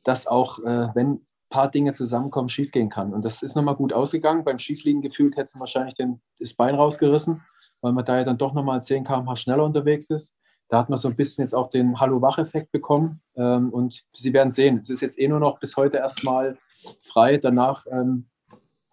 dass 0.04 0.28
auch, 0.28 0.60
äh, 0.60 0.90
wenn 0.94 1.26
paar 1.50 1.70
Dinge 1.72 1.94
zusammenkommen, 1.94 2.50
schiefgehen 2.50 2.90
kann. 2.90 3.14
Und 3.14 3.24
das 3.24 3.42
ist 3.42 3.56
nochmal 3.56 3.76
gut 3.76 3.94
ausgegangen. 3.94 4.44
Beim 4.44 4.60
Skifliegen 4.60 5.02
gefühlt 5.02 5.36
hätte 5.36 5.46
es 5.46 5.60
wahrscheinlich 5.60 5.96
den, 5.96 6.22
das 6.40 6.54
Bein 6.54 6.76
rausgerissen, 6.76 7.42
weil 7.82 7.94
man 7.94 8.06
da 8.06 8.18
ja 8.18 8.24
dann 8.24 8.38
doch 8.38 8.54
nochmal 8.54 8.82
10 8.84 9.04
km/h 9.04 9.36
schneller 9.36 9.64
unterwegs 9.64 10.10
ist. 10.10 10.36
Da 10.70 10.80
hat 10.80 10.90
man 10.90 10.98
so 10.98 11.08
ein 11.08 11.16
bisschen 11.16 11.44
jetzt 11.44 11.54
auch 11.54 11.68
den 11.68 12.00
Hallo-Wach-Effekt 12.00 12.72
bekommen. 12.72 13.22
Ähm, 13.36 13.70
und 13.70 14.04
Sie 14.14 14.34
werden 14.34 14.52
sehen, 14.52 14.80
es 14.80 14.90
ist 14.90 15.02
jetzt 15.02 15.20
eh 15.20 15.28
nur 15.28 15.40
noch 15.40 15.60
bis 15.60 15.78
heute 15.78 15.98
erstmal 15.98 16.58
frei. 17.02 17.38
Danach, 17.38 17.86
ähm, 17.90 18.28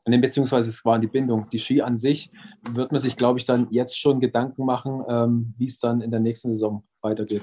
beziehungsweise 0.04 0.70
es 0.70 0.84
war 0.84 1.00
die 1.00 1.08
Bindung. 1.08 1.49
Die 1.50 1.58
Ski 1.58 1.82
an 1.82 1.96
sich 1.96 2.30
wird 2.70 2.92
man 2.92 3.00
sich, 3.00 3.16
glaube 3.16 3.40
ich, 3.40 3.44
dann 3.44 3.66
jetzt 3.70 3.99
schon 3.99 4.20
Gedanken 4.20 4.64
machen, 4.64 5.02
ähm, 5.08 5.54
wie 5.58 5.66
es 5.66 5.80
dann 5.80 6.00
in 6.00 6.12
der 6.12 6.20
nächsten 6.20 6.52
Saison 6.52 6.84
weitergeht. 7.00 7.42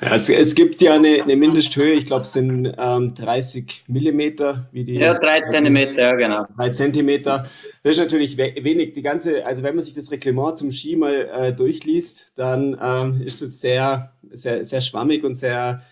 Ja, 0.00 0.08
also 0.12 0.32
es 0.32 0.54
gibt 0.54 0.80
ja 0.80 0.94
eine, 0.94 1.22
eine 1.22 1.34
Mindesthöhe, 1.34 1.92
ich 1.92 2.06
glaube, 2.06 2.22
es 2.22 2.32
sind 2.32 2.72
ähm, 2.78 3.14
30 3.14 3.84
Millimeter. 3.88 4.68
Wie 4.70 4.84
die, 4.84 4.94
ja, 4.94 5.14
3 5.14 5.48
Zentimeter, 5.48 6.02
ja, 6.02 6.14
genau. 6.14 6.46
3 6.56 6.68
Zentimeter. 6.70 7.46
Das 7.82 7.92
ist 7.92 7.98
natürlich 7.98 8.36
wenig. 8.36 8.92
Die 8.92 9.02
ganze, 9.02 9.44
also 9.44 9.62
wenn 9.64 9.74
man 9.74 9.82
sich 9.82 9.94
das 9.94 10.12
Reglement 10.12 10.56
zum 10.56 10.70
Ski 10.70 10.94
mal 10.94 11.28
äh, 11.32 11.52
durchliest, 11.52 12.32
dann 12.36 12.78
ähm, 12.80 13.22
ist 13.24 13.42
das 13.42 13.60
sehr, 13.60 14.12
sehr, 14.30 14.64
sehr 14.64 14.80
schwammig 14.80 15.24
und 15.24 15.34
sehr, 15.34 15.82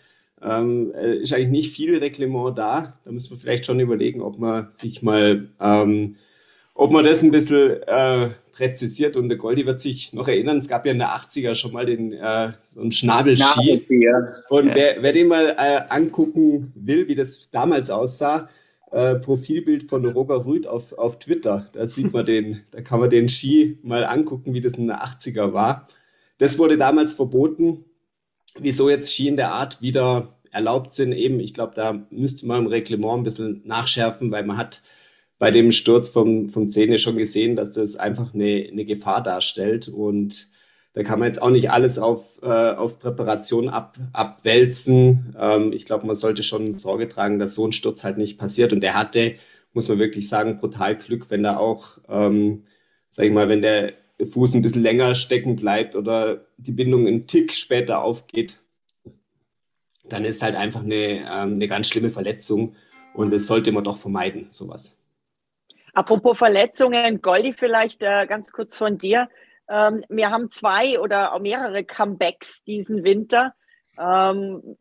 ähm, 0.40 0.92
äh, 0.94 1.16
ist 1.16 1.32
eigentlich 1.32 1.48
nicht 1.48 1.74
viel 1.74 1.98
Reglement 1.98 2.56
da. 2.56 2.98
Da 3.04 3.10
müssen 3.10 3.32
wir 3.32 3.40
vielleicht 3.40 3.66
schon 3.66 3.80
überlegen, 3.80 4.22
ob 4.22 4.38
man 4.38 4.68
sich 4.74 5.02
mal, 5.02 5.48
ähm, 5.60 6.16
ob 6.74 6.92
man 6.92 7.04
das 7.04 7.24
ein 7.24 7.32
bisschen 7.32 7.82
äh, 7.88 8.28
präzisiert 8.56 9.16
und 9.16 9.28
der 9.28 9.36
Goldi 9.36 9.66
wird 9.66 9.80
sich 9.80 10.14
noch 10.14 10.28
erinnern, 10.28 10.56
es 10.56 10.68
gab 10.68 10.86
ja 10.86 10.92
in 10.92 10.98
der 10.98 11.10
80er 11.10 11.54
schon 11.54 11.72
mal 11.72 11.84
den 11.84 12.14
äh, 12.14 12.52
so 12.74 12.80
einen 12.80 12.90
Schnabelski. 12.90 13.84
Und 14.48 14.68
ja. 14.68 14.74
wer, 14.74 15.02
wer, 15.02 15.12
den 15.12 15.28
mal 15.28 15.54
äh, 15.58 15.82
angucken 15.90 16.72
will, 16.74 17.06
wie 17.06 17.14
das 17.14 17.50
damals 17.50 17.90
aussah, 17.90 18.48
äh, 18.92 19.16
Profilbild 19.16 19.90
von 19.90 20.06
Roger 20.06 20.46
Rüth 20.46 20.66
auf, 20.66 20.94
auf 20.94 21.18
Twitter, 21.18 21.66
da 21.74 21.86
sieht 21.86 22.14
man 22.14 22.24
den, 22.24 22.62
da 22.70 22.80
kann 22.80 23.00
man 23.00 23.10
den 23.10 23.28
Ski 23.28 23.78
mal 23.82 24.04
angucken, 24.04 24.54
wie 24.54 24.62
das 24.62 24.74
in 24.74 24.86
der 24.86 25.04
80er 25.04 25.52
war. 25.52 25.86
Das 26.38 26.58
wurde 26.58 26.78
damals 26.78 27.12
verboten. 27.12 27.84
Wieso 28.58 28.88
jetzt 28.88 29.12
Ski 29.12 29.28
in 29.28 29.36
der 29.36 29.52
Art 29.52 29.82
wieder 29.82 30.38
erlaubt 30.50 30.94
sind, 30.94 31.12
eben, 31.12 31.40
ich 31.40 31.52
glaube, 31.52 31.74
da 31.74 32.06
müsste 32.08 32.46
man 32.46 32.62
im 32.62 32.66
Reglement 32.68 33.18
ein 33.18 33.24
bisschen 33.24 33.60
nachschärfen, 33.66 34.30
weil 34.30 34.46
man 34.46 34.56
hat 34.56 34.80
bei 35.38 35.50
dem 35.50 35.72
Sturz 35.72 36.08
vom, 36.08 36.48
vom 36.48 36.68
Zähne 36.68 36.98
schon 36.98 37.16
gesehen, 37.16 37.56
dass 37.56 37.72
das 37.72 37.96
einfach 37.96 38.32
eine, 38.34 38.68
eine 38.70 38.84
Gefahr 38.84 39.22
darstellt. 39.22 39.88
Und 39.88 40.48
da 40.94 41.02
kann 41.02 41.18
man 41.18 41.28
jetzt 41.28 41.42
auch 41.42 41.50
nicht 41.50 41.70
alles 41.70 41.98
auf, 41.98 42.24
äh, 42.42 42.46
auf 42.46 42.98
Präparation 42.98 43.68
ab, 43.68 43.98
abwälzen. 44.12 45.36
Ähm, 45.38 45.72
ich 45.72 45.84
glaube, 45.84 46.06
man 46.06 46.16
sollte 46.16 46.42
schon 46.42 46.78
Sorge 46.78 47.08
tragen, 47.08 47.38
dass 47.38 47.54
so 47.54 47.66
ein 47.66 47.72
Sturz 47.72 48.02
halt 48.02 48.16
nicht 48.16 48.38
passiert. 48.38 48.72
Und 48.72 48.80
der 48.80 48.94
hatte, 48.94 49.34
muss 49.74 49.88
man 49.88 49.98
wirklich 49.98 50.28
sagen, 50.28 50.58
brutal 50.58 50.96
Glück, 50.96 51.26
wenn 51.28 51.42
da 51.42 51.58
auch, 51.58 51.98
ähm, 52.08 52.64
sag 53.10 53.26
ich 53.26 53.32
mal, 53.32 53.50
wenn 53.50 53.60
der 53.60 53.92
Fuß 54.24 54.54
ein 54.54 54.62
bisschen 54.62 54.82
länger 54.82 55.14
stecken 55.14 55.56
bleibt 55.56 55.94
oder 55.96 56.46
die 56.56 56.72
Bindung 56.72 57.06
einen 57.06 57.26
Tick 57.26 57.52
später 57.52 58.02
aufgeht, 58.02 58.60
dann 60.08 60.24
ist 60.24 60.42
halt 60.42 60.56
einfach 60.56 60.82
eine, 60.82 60.94
ähm, 60.94 61.54
eine 61.54 61.68
ganz 61.68 61.88
schlimme 61.88 62.10
Verletzung. 62.10 62.74
Und 63.12 63.32
das 63.32 63.46
sollte 63.46 63.72
man 63.72 63.84
doch 63.84 63.98
vermeiden, 63.98 64.46
sowas. 64.48 64.96
Apropos 65.96 66.36
Verletzungen, 66.36 67.22
Goldi, 67.22 67.54
vielleicht 67.54 68.02
äh, 68.02 68.26
ganz 68.26 68.52
kurz 68.52 68.76
von 68.76 68.98
dir. 68.98 69.30
Ähm, 69.66 70.04
wir 70.10 70.30
haben 70.30 70.50
zwei 70.50 71.00
oder 71.00 71.38
mehrere 71.38 71.84
Comebacks 71.84 72.62
diesen 72.64 73.02
Winter. 73.02 73.54
Ähm, 73.98 74.76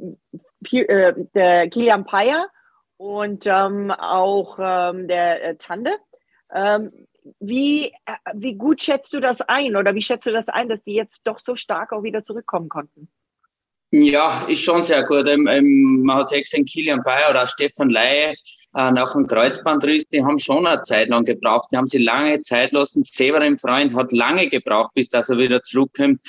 äh, 0.69 1.13
der 1.33 1.69
Kilian 1.69 2.03
Payer 2.03 2.47
und 2.97 3.45
ähm, 3.47 3.91
auch 3.91 4.59
ähm, 4.59 5.07
der 5.07 5.41
äh, 5.41 5.55
Tande. 5.55 5.91
Ähm, 6.53 6.91
wie, 7.39 7.93
äh, 8.05 8.17
wie 8.33 8.55
gut 8.55 8.81
schätzt 8.81 9.13
du 9.13 9.21
das 9.21 9.39
ein 9.39 9.77
oder 9.77 9.95
wie 9.95 10.01
schätzt 10.01 10.27
du 10.27 10.33
das 10.33 10.49
ein, 10.49 10.67
dass 10.67 10.83
die 10.83 10.95
jetzt 10.95 11.21
doch 11.23 11.39
so 11.39 11.55
stark 11.55 11.93
auch 11.93 12.03
wieder 12.03 12.25
zurückkommen 12.25 12.67
konnten? 12.67 13.07
Ja, 13.91 14.45
ist 14.49 14.63
schon 14.63 14.83
sehr 14.83 15.05
gut. 15.05 15.25
Ähm, 15.29 16.01
man 16.03 16.17
hat 16.17 16.29
gesehen, 16.31 16.65
Kilian 16.65 17.03
Bayer 17.03 17.29
oder 17.29 17.47
Stefan 17.47 17.89
Laie 17.89 18.35
äh, 18.75 18.91
nach 18.91 19.13
dem 19.13 19.25
Kreuzbandriss, 19.25 20.07
die 20.09 20.23
haben 20.23 20.37
schon 20.37 20.67
eine 20.67 20.83
Zeit 20.83 21.07
lang 21.07 21.23
gebraucht. 21.23 21.69
Die 21.71 21.77
haben 21.77 21.87
sie 21.87 21.97
lange 21.97 22.41
Zeit 22.41 22.73
lassen. 22.73 23.03
Severin 23.05 23.57
Freund 23.57 23.95
hat 23.95 24.11
lange 24.11 24.49
gebraucht, 24.49 24.91
bis 24.93 25.07
dass 25.07 25.29
er 25.29 25.37
wieder 25.37 25.63
zurückkommt. 25.63 26.19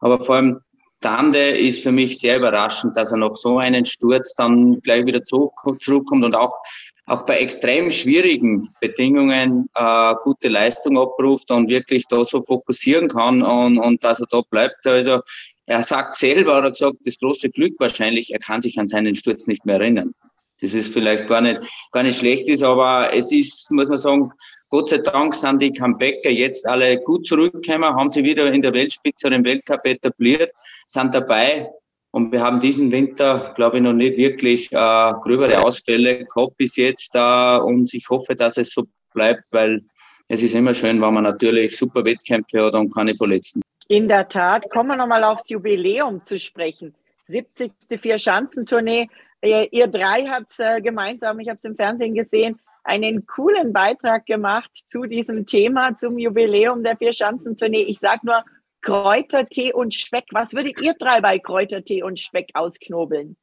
Aber 0.00 0.22
vor 0.24 0.34
allem 0.36 0.60
Tande 1.00 1.38
ist 1.38 1.82
für 1.82 1.92
mich 1.92 2.18
sehr 2.18 2.38
überraschend, 2.38 2.96
dass 2.96 3.12
er 3.12 3.18
noch 3.18 3.36
so 3.36 3.58
einen 3.58 3.86
Sturz 3.86 4.34
dann 4.34 4.76
gleich 4.76 5.06
wieder 5.06 5.22
zurückkommt 5.24 6.24
und 6.24 6.34
auch 6.34 6.58
auch 7.06 7.26
bei 7.26 7.38
extrem 7.38 7.90
schwierigen 7.90 8.70
Bedingungen 8.80 9.68
äh, 9.74 10.14
gute 10.22 10.48
Leistung 10.48 10.96
abruft 10.96 11.50
und 11.50 11.68
wirklich 11.68 12.06
da 12.06 12.24
so 12.24 12.40
fokussieren 12.40 13.08
kann 13.08 13.42
und, 13.42 13.78
und 13.78 14.04
dass 14.04 14.20
er 14.20 14.28
da 14.30 14.40
bleibt. 14.48 14.86
Also 14.86 15.20
er 15.66 15.82
sagt 15.82 16.16
selber, 16.16 16.58
er 16.58 16.62
hat 16.62 16.74
gesagt, 16.74 16.98
das 17.04 17.18
große 17.18 17.50
Glück 17.50 17.74
wahrscheinlich, 17.78 18.32
er 18.32 18.38
kann 18.38 18.62
sich 18.62 18.78
an 18.78 18.86
seinen 18.86 19.16
Sturz 19.16 19.48
nicht 19.48 19.66
mehr 19.66 19.80
erinnern 19.80 20.14
das 20.62 20.72
ist 20.72 20.92
vielleicht 20.92 21.26
gar 21.26 21.40
nicht, 21.40 21.60
gar 21.90 22.04
nicht 22.04 22.18
schlecht 22.18 22.48
ist, 22.48 22.62
aber 22.62 23.12
es 23.12 23.32
ist, 23.32 23.70
muss 23.72 23.88
man 23.88 23.98
sagen, 23.98 24.32
Gott 24.70 24.88
sei 24.88 24.98
Dank 24.98 25.34
sind 25.34 25.60
die 25.60 25.72
Comebacker 25.72 26.30
jetzt 26.30 26.66
alle 26.66 26.98
gut 26.98 27.26
zurückgekommen, 27.26 27.94
haben 27.94 28.10
sie 28.10 28.24
wieder 28.24 28.50
in 28.50 28.62
der 28.62 28.72
Weltspitze 28.72 29.26
oder 29.26 29.36
im 29.36 29.44
Weltcup 29.44 29.84
etabliert, 29.84 30.52
sind 30.86 31.14
dabei. 31.14 31.68
Und 32.12 32.30
wir 32.30 32.40
haben 32.40 32.60
diesen 32.60 32.92
Winter, 32.92 33.52
glaube 33.56 33.78
ich, 33.78 33.82
noch 33.82 33.92
nicht 33.92 34.18
wirklich 34.18 34.70
äh, 34.72 35.12
gröbere 35.22 35.62
Ausfälle 35.62 36.24
gehabt 36.26 36.56
bis 36.58 36.76
jetzt. 36.76 37.10
Äh, 37.14 37.58
und 37.58 37.92
ich 37.92 38.08
hoffe, 38.08 38.36
dass 38.36 38.58
es 38.58 38.70
so 38.70 38.84
bleibt, 39.14 39.44
weil 39.50 39.82
es 40.28 40.42
ist 40.42 40.54
immer 40.54 40.74
schön, 40.74 41.00
wenn 41.00 41.14
man 41.14 41.24
natürlich 41.24 41.76
super 41.76 42.04
Wettkämpfe 42.04 42.64
hat 42.64 42.74
und 42.74 42.94
keine 42.94 43.14
Verletzten. 43.14 43.62
In 43.88 44.08
der 44.08 44.28
Tat. 44.28 44.70
Kommen 44.70 44.90
wir 44.90 44.96
nochmal 44.96 45.24
aufs 45.24 45.48
Jubiläum 45.48 46.24
zu 46.24 46.38
sprechen. 46.38 46.94
70. 47.32 47.72
Vier-Schanzentournee 48.00 49.08
ihr 49.42 49.88
drei 49.88 50.26
habt 50.28 50.52
äh, 50.58 50.80
gemeinsam, 50.80 51.40
ich 51.40 51.48
habe 51.48 51.58
es 51.58 51.64
im 51.64 51.74
Fernsehen 51.74 52.14
gesehen, 52.14 52.60
einen 52.84 53.26
coolen 53.26 53.72
Beitrag 53.72 54.26
gemacht 54.26 54.70
zu 54.74 55.04
diesem 55.04 55.46
Thema, 55.46 55.96
zum 55.96 56.18
Jubiläum 56.18 56.82
der 56.82 56.96
Vierschanzentournee. 56.96 57.82
Ich 57.82 57.98
sage 57.98 58.20
nur 58.24 58.44
Kräutertee 58.80 59.72
und 59.72 59.94
Speck. 59.94 60.24
Was 60.32 60.52
würdet 60.52 60.80
ihr 60.80 60.94
drei 60.98 61.20
bei 61.20 61.38
Kräutertee 61.38 62.02
und 62.02 62.18
Speck 62.18 62.50
ausknobeln? 62.54 63.36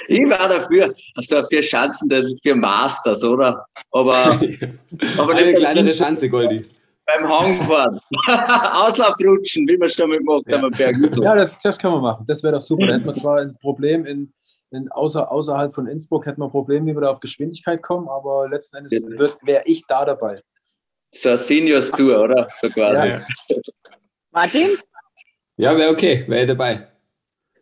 ich 0.08 0.28
war 0.28 0.48
dafür, 0.48 0.94
also 1.14 1.46
vier 1.46 1.62
Schanzen 1.62 2.38
für 2.42 2.54
Masters, 2.54 3.24
oder? 3.24 3.64
Aber, 3.92 4.38
aber 5.18 5.34
eine 5.34 5.54
kleinere 5.54 5.94
Schanze, 5.94 6.28
Goldi 6.28 6.66
beim 7.06 7.28
Hangfahren. 7.28 8.00
Auslaufrutschen, 8.72 9.66
wie 9.68 9.76
man 9.76 9.88
schon 9.88 10.10
mit 10.10 10.24
macht 10.24 10.48
ja. 10.48 10.62
am 10.62 10.70
Berg. 10.70 10.96
Ja, 11.16 11.34
das, 11.34 11.56
das 11.62 11.78
kann 11.78 11.92
man 11.92 12.02
machen. 12.02 12.24
Das 12.26 12.42
wäre 12.42 12.54
doch 12.54 12.60
super. 12.60 12.86
Da 12.86 12.94
hätten 12.94 13.06
wir 13.06 13.14
zwar 13.14 13.40
ein 13.40 13.56
Problem 13.60 14.04
in, 14.04 14.32
in 14.72 14.90
außer, 14.90 15.30
außerhalb 15.30 15.74
von 15.74 15.86
Innsbruck, 15.86 16.26
hätten 16.26 16.40
wir 16.40 16.46
ein 16.46 16.50
Problem, 16.50 16.86
wie 16.86 16.94
wir 16.94 17.00
da 17.00 17.10
auf 17.10 17.20
Geschwindigkeit 17.20 17.82
kommen, 17.82 18.08
aber 18.08 18.48
letzten 18.48 18.78
Endes 18.78 18.92
wäre 18.92 19.62
ich 19.64 19.86
da 19.86 20.04
dabei. 20.04 20.42
So 21.12 21.30
ein 21.30 21.38
Seniors 21.38 21.90
Tour, 21.92 22.20
oder? 22.20 22.48
So 22.60 22.68
quasi. 22.68 23.08
Ja. 23.08 23.20
Martin? 24.32 24.76
Ja, 25.56 25.76
wäre 25.76 25.90
okay, 25.90 26.24
wäre 26.26 26.46
dabei. 26.46 26.88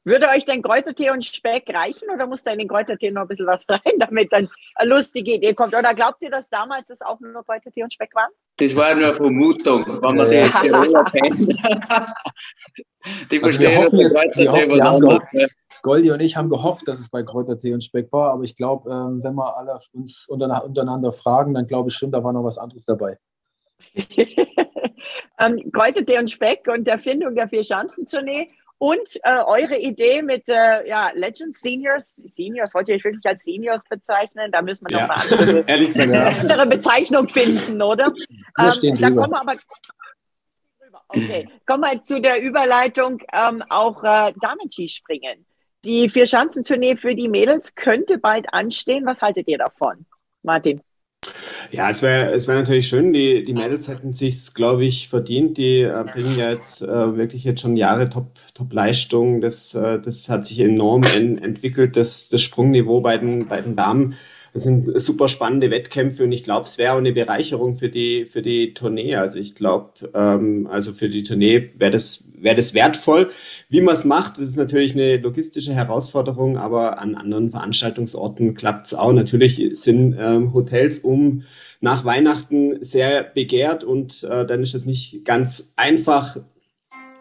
Würde 0.05 0.29
euch 0.29 0.45
denn 0.45 0.61
Kräutertee 0.63 1.11
und 1.11 1.25
Speck 1.25 1.65
reichen 1.73 2.11
oder 2.13 2.27
muss 2.27 2.43
da 2.43 2.53
in 2.53 2.59
den 2.59 2.69
Kräutertee 2.69 3.11
noch 3.11 3.23
ein 3.23 3.29
bisschen 3.29 3.47
was 3.47 3.63
rein, 3.69 3.99
damit 3.99 4.31
dann 4.33 4.49
eine 4.75 4.91
lustige 4.91 5.33
Idee 5.35 5.55
kommt? 5.55 5.75
Oder 5.75 5.95
glaubt 5.95 6.23
ihr, 6.23 6.31
dass 6.31 6.51
damals 6.51 6.89
das 6.89 7.01
auch 7.01 7.19
nur 7.21 7.43
Kräutertee 7.45 7.83
und 7.83 7.93
Speck 7.93 8.15
waren? 8.15 8.31
Das 8.59 8.77
war 8.77 8.95
nur 8.95 9.13
Vermutung, 9.13 9.85
wenn 9.87 10.17
man 10.17 10.31
die 10.31 10.45
Tiroler 10.45 11.05
kennt. 11.05 11.49
die 13.31 13.43
also 13.43 13.59
verstehen 13.59 13.83
also 13.83 13.97
wir 13.97 14.09
hoffen 14.09 14.29
jetzt, 14.29 14.37
wir 14.37 14.53
hoffen, 14.53 14.85
haben 14.85 15.01
gehofft, 15.01 15.27
Goldi 15.83 16.11
und 16.11 16.21
ich 16.21 16.37
haben 16.37 16.51
gehofft, 16.51 16.87
dass 16.87 17.01
es 17.01 17.09
bei 17.09 17.23
Kräutertee 17.23 17.73
und 17.73 17.83
Speck 17.83 18.13
war, 18.13 18.33
aber 18.33 18.45
ich 18.45 18.57
glaube, 18.57 18.91
ähm, 18.91 19.23
wenn 19.25 19.35
wir 19.35 19.57
alle 19.57 19.79
uns 19.93 20.27
untereinander 20.29 21.13
fragen, 21.13 21.55
dann 21.55 21.67
glaube 21.67 21.89
ich 21.89 21.95
schon, 21.95 22.13
da 22.13 22.23
war 22.23 22.33
noch 22.33 22.45
was 22.45 22.59
anderes 22.59 22.85
dabei. 22.85 23.19
ähm, 25.39 25.73
Kräutertee 25.73 26.19
und 26.19 26.31
Speck 26.31 26.69
und 26.69 26.85
der 26.87 26.95
Erfindung 26.95 27.35
der 27.35 27.49
Vier-Schanzentournee 27.49 28.51
und 28.79 29.09
äh, 29.23 29.39
eure 29.39 29.79
Idee 29.79 30.23
mit 30.23 30.49
äh, 30.49 30.87
ja, 30.89 31.11
Legends, 31.15 31.61
Seniors, 31.61 32.17
Seniors, 32.17 32.75
wollt 32.75 32.89
ihr 32.89 32.97
euch 32.97 33.05
wirklich 33.05 33.25
als 33.27 33.45
Seniors 33.45 33.83
bezeichnen? 33.85 34.51
Da 34.51 34.63
müssen 34.63 34.87
wir 34.89 34.99
noch 34.99 35.09
ja. 35.09 35.15
eine 35.15 35.65
andere, 35.65 35.65
gesagt, 35.87 36.13
ja. 36.13 36.27
andere 36.27 36.67
Bezeichnung 36.67 37.29
finden, 37.29 37.81
oder? 37.81 38.13
Wir 38.13 38.83
ähm, 38.83 39.01
dann 39.01 39.17
kommen 39.17 39.33
wir 39.33 39.41
aber 39.41 39.57
Okay, 41.09 41.49
kommen 41.67 41.83
wir 41.83 42.03
zu 42.03 42.21
der 42.21 42.43
Überleitung 42.43 43.23
ähm, 43.33 43.63
auch 43.69 44.03
äh, 44.03 44.33
Damen-Skispringen. 44.41 45.47
Die 45.85 46.09
Vier-Schanzentournee 46.09 46.97
für 46.97 47.15
die 47.15 47.29
Mädels 47.29 47.75
könnte 47.75 48.19
bald 48.19 48.53
anstehen. 48.53 49.05
Was 49.07 49.23
haltet 49.23 49.47
ihr 49.49 49.59
davon, 49.59 50.07
Martin? 50.43 50.81
Ja, 51.71 51.91
es 51.91 52.03
wäre 52.03 52.33
es 52.33 52.47
wär 52.47 52.55
natürlich 52.55 52.89
schön. 52.89 53.13
Die, 53.13 53.45
die 53.45 53.55
Mädels 53.55 53.89
hätten 53.89 54.13
sich 54.13 54.55
glaube 54.55 54.85
ich, 54.85 55.09
verdient. 55.09 55.59
Die 55.59 55.81
äh, 55.81 56.05
bringen 56.05 56.39
ja 56.39 56.51
jetzt 56.51 56.83
äh, 56.83 57.17
wirklich 57.17 57.45
jetzt 57.45 57.61
schon 57.61 57.77
Jahre 57.77 58.09
Top-Leistung. 58.09 59.41
Top 59.41 59.43
das, 59.43 59.75
äh, 59.75 60.01
das 60.01 60.29
hat 60.29 60.47
sich 60.47 60.61
enorm 60.61 61.05
en 61.17 61.39
entwickelt, 61.39 61.97
das, 61.97 62.29
das 62.29 62.43
Sprungniveau 62.43 63.01
bei 63.01 63.19
den, 63.19 63.49
bei 63.49 63.61
den 63.61 63.77
Damen. 63.77 64.15
Das 64.55 64.63
sind 64.63 64.89
super 65.01 65.27
spannende 65.27 65.73
Wettkämpfe 65.73 66.23
und 66.23 66.31
ich 66.31 66.45
glaube, 66.45 66.63
es 66.63 66.79
wäre 66.79 66.93
auch 66.93 66.99
eine 66.99 67.13
Bereicherung 67.13 67.77
für 67.77 67.89
die, 67.89 68.25
für 68.25 68.41
die 68.41 68.73
Tournee. 68.73 69.17
Also 69.17 69.37
ich 69.41 69.57
glaube, 69.57 69.91
ähm, 70.15 70.69
also 70.71 70.93
für 70.93 71.09
die 71.09 71.25
Tournee 71.25 71.71
wäre 71.77 71.91
das, 71.91 72.23
wäre 72.39 72.55
das 72.55 72.73
wertvoll. 72.73 73.31
Wie 73.69 73.81
man 73.81 73.95
es 73.95 74.05
macht, 74.05 74.35
das 74.35 74.45
ist 74.45 74.57
natürlich 74.57 74.93
eine 74.93 75.17
logistische 75.17 75.75
Herausforderung, 75.75 76.57
aber 76.57 77.01
an 77.01 77.17
anderen 77.17 77.51
Veranstaltungsorten 77.51 78.55
klappt 78.55 78.87
es 78.87 78.95
auch. 78.95 79.13
Natürlich 79.13 79.61
sind 79.75 80.17
ähm, 80.21 80.55
Hotels 80.55 81.01
um 81.01 81.43
nach 81.81 82.05
Weihnachten 82.05 82.79
sehr 82.81 83.25
begehrt 83.25 83.83
und 83.83 84.23
äh, 84.23 84.47
dann 84.47 84.63
ist 84.63 84.77
es 84.77 84.87
nicht 84.87 85.25
ganz 85.25 85.73
einfach, 85.75 86.37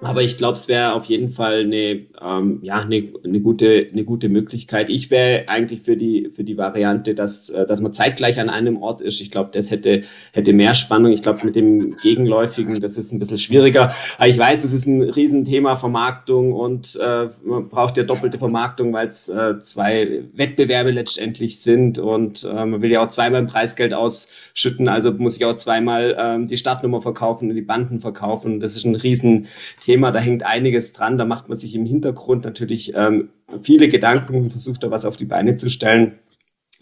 aber 0.03 0.21
ich 0.21 0.37
glaube, 0.37 0.55
es 0.55 0.67
wäre 0.67 0.93
auf 0.93 1.05
jeden 1.05 1.31
Fall 1.31 1.61
eine, 1.61 2.01
ähm, 2.21 2.59
ja, 2.61 2.75
eine, 2.81 3.03
eine, 3.23 3.39
gute, 3.39 3.87
eine 3.91 4.03
gute 4.03 4.27
Möglichkeit. 4.27 4.89
Ich 4.89 5.09
wäre 5.09 5.47
eigentlich 5.47 5.81
für 5.81 5.95
die, 5.95 6.29
für 6.33 6.43
die 6.43 6.57
Variante, 6.57 7.15
dass, 7.15 7.49
äh, 7.49 7.65
dass 7.65 7.79
man 7.79 7.93
zeitgleich 7.93 8.39
an 8.39 8.49
einem 8.49 8.81
Ort 8.81 9.01
ist. 9.01 9.21
Ich 9.21 9.31
glaube, 9.31 9.51
das 9.53 9.71
hätte, 9.71 10.03
hätte 10.33 10.53
mehr 10.53 10.73
Spannung. 10.73 11.11
Ich 11.11 11.21
glaube, 11.21 11.45
mit 11.45 11.55
dem 11.55 11.95
Gegenläufigen, 11.97 12.81
das 12.81 12.97
ist 12.97 13.13
ein 13.13 13.19
bisschen 13.19 13.37
schwieriger. 13.37 13.93
Aber 14.17 14.27
ich 14.27 14.37
weiß, 14.37 14.63
es 14.63 14.73
ist 14.73 14.85
ein 14.87 15.01
Riesenthema 15.01 15.77
Vermarktung 15.77 16.51
und 16.51 16.99
äh, 17.01 17.29
man 17.43 17.69
braucht 17.69 17.95
ja 17.95 18.03
doppelte 18.03 18.37
Vermarktung, 18.37 18.91
weil 18.91 19.07
es 19.07 19.29
äh, 19.29 19.59
zwei 19.61 20.23
Wettbewerbe 20.33 20.91
letztendlich 20.91 21.61
sind 21.61 21.97
und 21.97 22.43
äh, 22.43 22.65
man 22.65 22.81
will 22.81 22.91
ja 22.91 23.03
auch 23.03 23.09
zweimal 23.09 23.41
ein 23.41 23.47
Preisgeld 23.47 23.93
ausschütten. 23.93 24.89
Also 24.89 25.11
muss 25.13 25.37
ich 25.37 25.45
auch 25.45 25.55
zweimal 25.55 26.15
äh, 26.43 26.45
die 26.45 26.57
Startnummer 26.57 27.01
verkaufen 27.01 27.49
und 27.49 27.55
die 27.55 27.61
Banden 27.61 28.01
verkaufen. 28.01 28.59
Das 28.59 28.75
ist 28.75 28.85
ein 28.85 28.95
Riesenthema. 28.95 29.92
Thema, 29.93 30.11
da 30.11 30.19
hängt 30.19 30.43
einiges 30.43 30.91
dran, 30.91 31.19
da 31.19 31.25
macht 31.25 31.49
man 31.49 31.57
sich 31.57 31.75
im 31.75 31.85
Hintergrund 31.85 32.45
natürlich 32.45 32.93
ähm, 32.95 33.29
viele 33.61 33.89
Gedanken 33.89 34.35
und 34.35 34.49
versucht 34.49 34.81
da 34.81 34.89
was 34.89 35.05
auf 35.05 35.17
die 35.17 35.25
Beine 35.25 35.55
zu 35.55 35.69
stellen. 35.69 36.13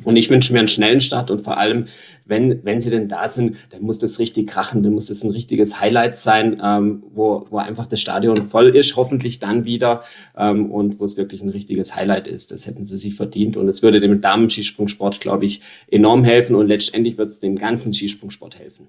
Und 0.05 0.15
ich 0.15 0.29
wünsche 0.29 0.53
mir 0.53 0.59
einen 0.59 0.69
schnellen 0.69 1.01
Start 1.01 1.29
und 1.29 1.41
vor 1.41 1.57
allem, 1.57 1.85
wenn, 2.25 2.63
wenn 2.63 2.79
sie 2.79 2.89
denn 2.89 3.09
da 3.09 3.27
sind, 3.27 3.57
dann 3.71 3.81
muss 3.81 3.99
das 3.99 4.17
richtig 4.17 4.47
krachen, 4.47 4.81
dann 4.81 4.93
muss 4.93 5.09
es 5.09 5.25
ein 5.25 5.31
richtiges 5.31 5.81
Highlight 5.81 6.17
sein, 6.17 6.61
ähm, 6.63 7.03
wo, 7.13 7.45
wo 7.49 7.57
einfach 7.57 7.85
das 7.85 7.99
Stadion 7.99 8.47
voll 8.49 8.69
ist, 8.69 8.95
hoffentlich 8.95 9.39
dann 9.39 9.65
wieder 9.65 10.03
ähm, 10.37 10.71
und 10.71 11.01
wo 11.01 11.03
es 11.03 11.17
wirklich 11.17 11.41
ein 11.41 11.49
richtiges 11.49 11.97
Highlight 11.97 12.29
ist. 12.29 12.51
Das 12.51 12.65
hätten 12.65 12.85
sie 12.85 12.97
sich 12.97 13.15
verdient 13.15 13.57
und 13.57 13.67
es 13.67 13.83
würde 13.83 13.99
dem 13.99 14.21
Damen-Skisprungsport, 14.21 15.19
glaube 15.19 15.45
ich, 15.45 15.59
enorm 15.89 16.23
helfen 16.23 16.55
und 16.55 16.67
letztendlich 16.67 17.17
wird 17.17 17.29
es 17.29 17.41
dem 17.41 17.57
ganzen 17.57 17.93
Skisprungsport 17.93 18.57
helfen. 18.57 18.87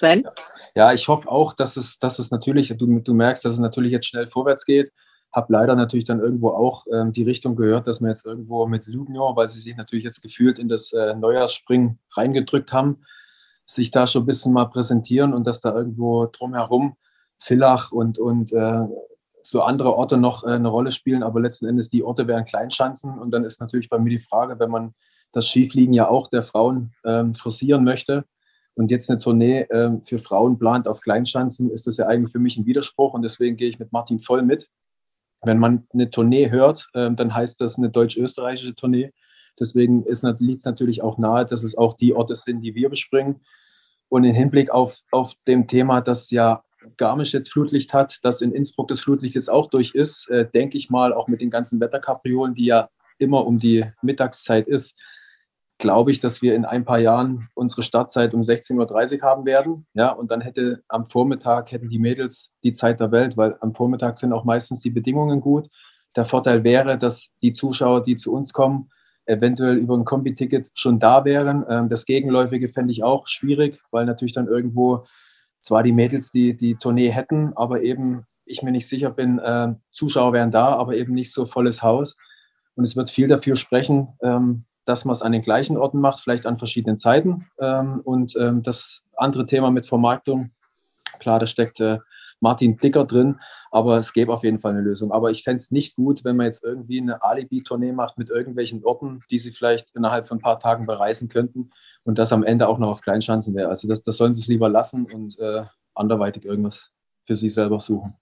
Sven? 0.00 0.26
Ja, 0.74 0.92
ich 0.92 1.06
hoffe 1.08 1.30
auch, 1.30 1.52
dass 1.52 1.76
es, 1.76 1.98
dass 1.98 2.18
es 2.18 2.30
natürlich, 2.30 2.74
du, 2.76 3.00
du 3.00 3.14
merkst, 3.14 3.44
dass 3.44 3.54
es 3.54 3.60
natürlich 3.60 3.92
jetzt 3.92 4.06
schnell 4.06 4.28
vorwärts 4.28 4.64
geht. 4.64 4.90
Habe 5.30 5.52
leider 5.52 5.76
natürlich 5.76 6.06
dann 6.06 6.20
irgendwo 6.20 6.48
auch 6.48 6.86
ähm, 6.90 7.12
die 7.12 7.22
Richtung 7.22 7.54
gehört, 7.54 7.86
dass 7.86 8.00
wir 8.00 8.08
jetzt 8.08 8.24
irgendwo 8.24 8.66
mit 8.66 8.86
Lugno, 8.86 9.36
weil 9.36 9.48
sie 9.48 9.60
sich 9.60 9.76
natürlich 9.76 10.04
jetzt 10.04 10.22
gefühlt 10.22 10.58
in 10.58 10.68
das 10.68 10.92
äh, 10.92 11.14
Neujahrsspringen 11.14 11.98
reingedrückt 12.16 12.72
haben, 12.72 13.02
sich 13.66 13.90
da 13.90 14.06
schon 14.06 14.22
ein 14.22 14.26
bisschen 14.26 14.54
mal 14.54 14.64
präsentieren 14.64 15.34
und 15.34 15.46
dass 15.46 15.60
da 15.60 15.74
irgendwo 15.74 16.26
drumherum 16.26 16.96
Villach 17.38 17.92
und, 17.92 18.18
und 18.18 18.52
äh, 18.52 18.86
so 19.42 19.62
andere 19.62 19.94
Orte 19.94 20.16
noch 20.16 20.44
äh, 20.44 20.52
eine 20.52 20.68
Rolle 20.68 20.92
spielen. 20.92 21.22
Aber 21.22 21.40
letzten 21.40 21.66
Endes 21.66 21.90
die 21.90 22.02
Orte 22.02 22.26
wären 22.26 22.46
Kleinschanzen. 22.46 23.18
Und 23.18 23.32
dann 23.32 23.44
ist 23.44 23.60
natürlich 23.60 23.90
bei 23.90 23.98
mir 23.98 24.10
die 24.10 24.24
Frage, 24.24 24.58
wenn 24.58 24.70
man 24.70 24.94
das 25.32 25.46
Skifliegen 25.46 25.92
ja 25.92 26.08
auch 26.08 26.28
der 26.28 26.42
Frauen 26.42 26.92
ähm, 27.04 27.34
forcieren 27.34 27.84
möchte, 27.84 28.24
und 28.74 28.90
jetzt 28.90 29.10
eine 29.10 29.18
Tournee 29.18 29.66
ähm, 29.70 30.02
für 30.02 30.18
Frauen 30.18 30.58
plant 30.58 30.88
auf 30.88 31.00
Kleinschanzen, 31.00 31.70
ist 31.70 31.86
das 31.86 31.96
ja 31.96 32.06
eigentlich 32.06 32.32
für 32.32 32.38
mich 32.38 32.56
ein 32.56 32.66
Widerspruch 32.66 33.14
und 33.14 33.22
deswegen 33.22 33.56
gehe 33.56 33.68
ich 33.68 33.78
mit 33.78 33.92
Martin 33.92 34.20
voll 34.20 34.42
mit. 34.42 34.68
Wenn 35.42 35.58
man 35.58 35.86
eine 35.92 36.10
Tournee 36.10 36.50
hört, 36.50 36.88
ähm, 36.94 37.16
dann 37.16 37.34
heißt 37.34 37.60
das 37.60 37.78
eine 37.78 37.90
deutsch-österreichische 37.90 38.74
Tournee. 38.74 39.12
Deswegen 39.58 40.04
liegt 40.38 40.58
es 40.58 40.64
natürlich 40.64 41.02
auch 41.02 41.18
nahe, 41.18 41.44
dass 41.44 41.64
es 41.64 41.76
auch 41.76 41.94
die 41.94 42.14
Orte 42.14 42.34
sind, 42.34 42.62
die 42.62 42.74
wir 42.74 42.88
bespringen. 42.88 43.40
Und 44.08 44.24
im 44.24 44.34
Hinblick 44.34 44.70
auf, 44.70 44.96
auf 45.10 45.34
dem 45.46 45.66
Thema, 45.66 46.00
dass 46.00 46.30
ja 46.30 46.62
Garmisch 46.96 47.32
jetzt 47.32 47.52
Flutlicht 47.52 47.92
hat, 47.92 48.18
dass 48.22 48.40
in 48.40 48.52
Innsbruck 48.52 48.88
das 48.88 49.00
Flutlicht 49.00 49.34
jetzt 49.34 49.50
auch 49.50 49.68
durch 49.68 49.94
ist, 49.94 50.28
äh, 50.30 50.48
denke 50.48 50.78
ich 50.78 50.88
mal, 50.88 51.12
auch 51.12 51.28
mit 51.28 51.40
den 51.40 51.50
ganzen 51.50 51.78
Wetterkapriolen, 51.80 52.54
die 52.54 52.66
ja 52.66 52.88
immer 53.18 53.46
um 53.46 53.58
die 53.58 53.84
Mittagszeit 54.02 54.66
ist, 54.66 54.94
glaube 55.80 56.12
ich, 56.12 56.20
dass 56.20 56.42
wir 56.42 56.54
in 56.54 56.64
ein 56.64 56.84
paar 56.84 56.98
Jahren 56.98 57.48
unsere 57.54 57.82
Startzeit 57.82 58.34
um 58.34 58.42
16.30 58.42 59.16
Uhr 59.16 59.22
haben 59.22 59.44
werden. 59.44 59.86
Ja, 59.94 60.10
und 60.10 60.30
dann 60.30 60.40
hätte 60.40 60.82
am 60.88 61.08
Vormittag 61.10 61.72
hätten 61.72 61.88
die 61.88 61.98
Mädels 61.98 62.50
die 62.62 62.72
Zeit 62.72 63.00
der 63.00 63.10
Welt, 63.10 63.36
weil 63.36 63.56
am 63.60 63.74
Vormittag 63.74 64.18
sind 64.18 64.32
auch 64.32 64.44
meistens 64.44 64.80
die 64.80 64.90
Bedingungen 64.90 65.40
gut. 65.40 65.68
Der 66.16 66.24
Vorteil 66.24 66.64
wäre, 66.64 66.98
dass 66.98 67.28
die 67.42 67.52
Zuschauer, 67.52 68.02
die 68.02 68.16
zu 68.16 68.32
uns 68.32 68.52
kommen, 68.52 68.90
eventuell 69.26 69.76
über 69.76 69.96
ein 69.96 70.04
Kombi-Ticket 70.04 70.70
schon 70.74 70.98
da 70.98 71.24
wären. 71.24 71.64
Ähm, 71.68 71.88
das 71.88 72.04
Gegenläufige 72.04 72.68
fände 72.68 72.92
ich 72.92 73.02
auch 73.02 73.26
schwierig, 73.26 73.80
weil 73.90 74.06
natürlich 74.06 74.34
dann 74.34 74.48
irgendwo 74.48 75.06
zwar 75.62 75.82
die 75.82 75.92
Mädels 75.92 76.30
die, 76.30 76.56
die 76.56 76.76
Tournee 76.76 77.10
hätten, 77.10 77.52
aber 77.56 77.82
eben 77.82 78.24
ich 78.44 78.62
mir 78.62 78.72
nicht 78.72 78.88
sicher 78.88 79.10
bin, 79.10 79.38
äh, 79.38 79.74
Zuschauer 79.92 80.32
wären 80.32 80.50
da, 80.50 80.74
aber 80.74 80.96
eben 80.96 81.14
nicht 81.14 81.32
so 81.32 81.46
volles 81.46 81.82
Haus. 81.82 82.16
Und 82.74 82.84
es 82.84 82.96
wird 82.96 83.10
viel 83.10 83.28
dafür 83.28 83.56
sprechen, 83.56 84.08
ähm, 84.22 84.64
dass 84.84 85.04
man 85.04 85.12
es 85.12 85.22
an 85.22 85.32
den 85.32 85.42
gleichen 85.42 85.76
Orten 85.76 86.00
macht, 86.00 86.20
vielleicht 86.20 86.46
an 86.46 86.58
verschiedenen 86.58 86.98
Zeiten. 86.98 87.46
Ähm, 87.58 88.00
und 88.04 88.36
ähm, 88.36 88.62
das 88.62 89.02
andere 89.16 89.46
Thema 89.46 89.70
mit 89.70 89.86
Vermarktung, 89.86 90.50
klar, 91.18 91.38
da 91.38 91.46
steckt 91.46 91.80
äh, 91.80 91.98
Martin 92.40 92.76
Dicker 92.76 93.04
drin, 93.04 93.38
aber 93.70 93.98
es 93.98 94.12
gäbe 94.12 94.32
auf 94.32 94.42
jeden 94.42 94.60
Fall 94.60 94.72
eine 94.72 94.80
Lösung. 94.80 95.12
Aber 95.12 95.30
ich 95.30 95.44
fände 95.44 95.58
es 95.58 95.70
nicht 95.70 95.96
gut, 95.96 96.24
wenn 96.24 96.36
man 96.36 96.46
jetzt 96.46 96.64
irgendwie 96.64 97.00
eine 97.00 97.22
Alibi-Tournee 97.22 97.92
macht 97.92 98.18
mit 98.18 98.30
irgendwelchen 98.30 98.82
Orten, 98.84 99.20
die 99.30 99.38
sie 99.38 99.52
vielleicht 99.52 99.94
innerhalb 99.94 100.26
von 100.26 100.38
ein 100.38 100.42
paar 100.42 100.58
Tagen 100.58 100.86
bereisen 100.86 101.28
könnten 101.28 101.70
und 102.04 102.18
das 102.18 102.32
am 102.32 102.42
Ende 102.42 102.68
auch 102.68 102.78
noch 102.78 102.90
auf 102.90 103.00
Kleinschanzen 103.02 103.54
wäre. 103.54 103.68
Also 103.68 103.86
das, 103.86 104.02
das 104.02 104.16
sollen 104.16 104.34
sie 104.34 104.40
es 104.40 104.48
lieber 104.48 104.68
lassen 104.68 105.06
und 105.12 105.38
äh, 105.38 105.64
anderweitig 105.94 106.44
irgendwas 106.44 106.90
für 107.26 107.36
sich 107.36 107.54
selber 107.54 107.80
suchen. 107.80 108.14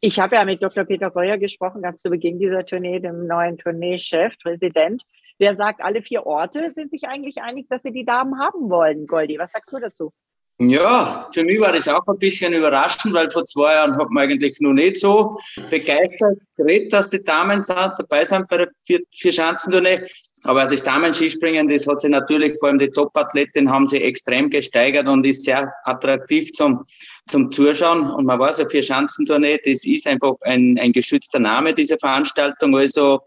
Ich 0.00 0.18
habe 0.18 0.34
ja 0.36 0.44
mit 0.44 0.62
Dr. 0.62 0.84
Peter 0.84 1.10
Breuer 1.10 1.38
gesprochen, 1.38 1.82
ganz 1.82 2.02
zu 2.02 2.10
Beginn 2.10 2.38
dieser 2.38 2.64
Tournee, 2.64 2.98
dem 2.98 3.26
neuen 3.26 3.56
Tourneechef, 3.58 4.36
Präsident. 4.42 5.02
Der 5.40 5.56
sagt, 5.56 5.82
alle 5.82 6.02
vier 6.02 6.26
Orte 6.26 6.70
sind 6.74 6.90
sich 6.90 7.04
eigentlich 7.04 7.42
einig, 7.42 7.66
dass 7.68 7.82
sie 7.82 7.92
die 7.92 8.04
Damen 8.04 8.38
haben 8.38 8.70
wollen. 8.70 9.06
Goldi, 9.06 9.38
was 9.38 9.52
sagst 9.52 9.72
du 9.72 9.78
dazu? 9.78 10.12
Ja, 10.58 11.28
für 11.32 11.44
mich 11.44 11.60
war 11.60 11.72
das 11.72 11.88
auch 11.88 12.06
ein 12.06 12.18
bisschen 12.18 12.52
überraschend, 12.52 13.14
weil 13.14 13.30
vor 13.30 13.44
zwei 13.46 13.74
Jahren 13.74 13.96
hat 13.96 14.10
man 14.10 14.24
eigentlich 14.24 14.60
noch 14.60 14.72
nicht 14.72 15.00
so 15.00 15.38
begeistert 15.70 16.38
geredet, 16.56 16.92
dass 16.92 17.10
die 17.10 17.22
Damen 17.22 17.64
dabei 17.66 18.24
sind 18.24 18.46
bei 18.48 18.58
der 18.58 18.68
Vier-Schanzentournee. 19.12 20.06
Aber 20.44 20.66
das 20.66 20.82
Damen-Skispringen, 20.82 21.68
das 21.68 21.86
hat 21.86 22.00
sich 22.00 22.10
natürlich, 22.10 22.54
vor 22.58 22.68
allem 22.68 22.78
die 22.78 22.90
Top-Athletinnen 22.90 23.72
haben 23.72 23.86
sich 23.86 24.02
extrem 24.02 24.50
gesteigert 24.50 25.06
und 25.06 25.24
ist 25.24 25.44
sehr 25.44 25.72
attraktiv 25.84 26.52
zum, 26.52 26.82
zum 27.28 27.50
Zuschauen. 27.52 28.10
Und 28.10 28.26
man 28.26 28.40
weiß, 28.40 28.60
eine 28.60 28.68
Vier-Schanzentournee, 28.68 29.60
das 29.64 29.84
ist 29.84 30.06
einfach 30.06 30.34
ein, 30.42 30.78
ein 30.80 30.92
geschützter 30.92 31.38
Name, 31.38 31.74
diese 31.74 31.96
Veranstaltung. 31.96 32.76
Also, 32.76 33.20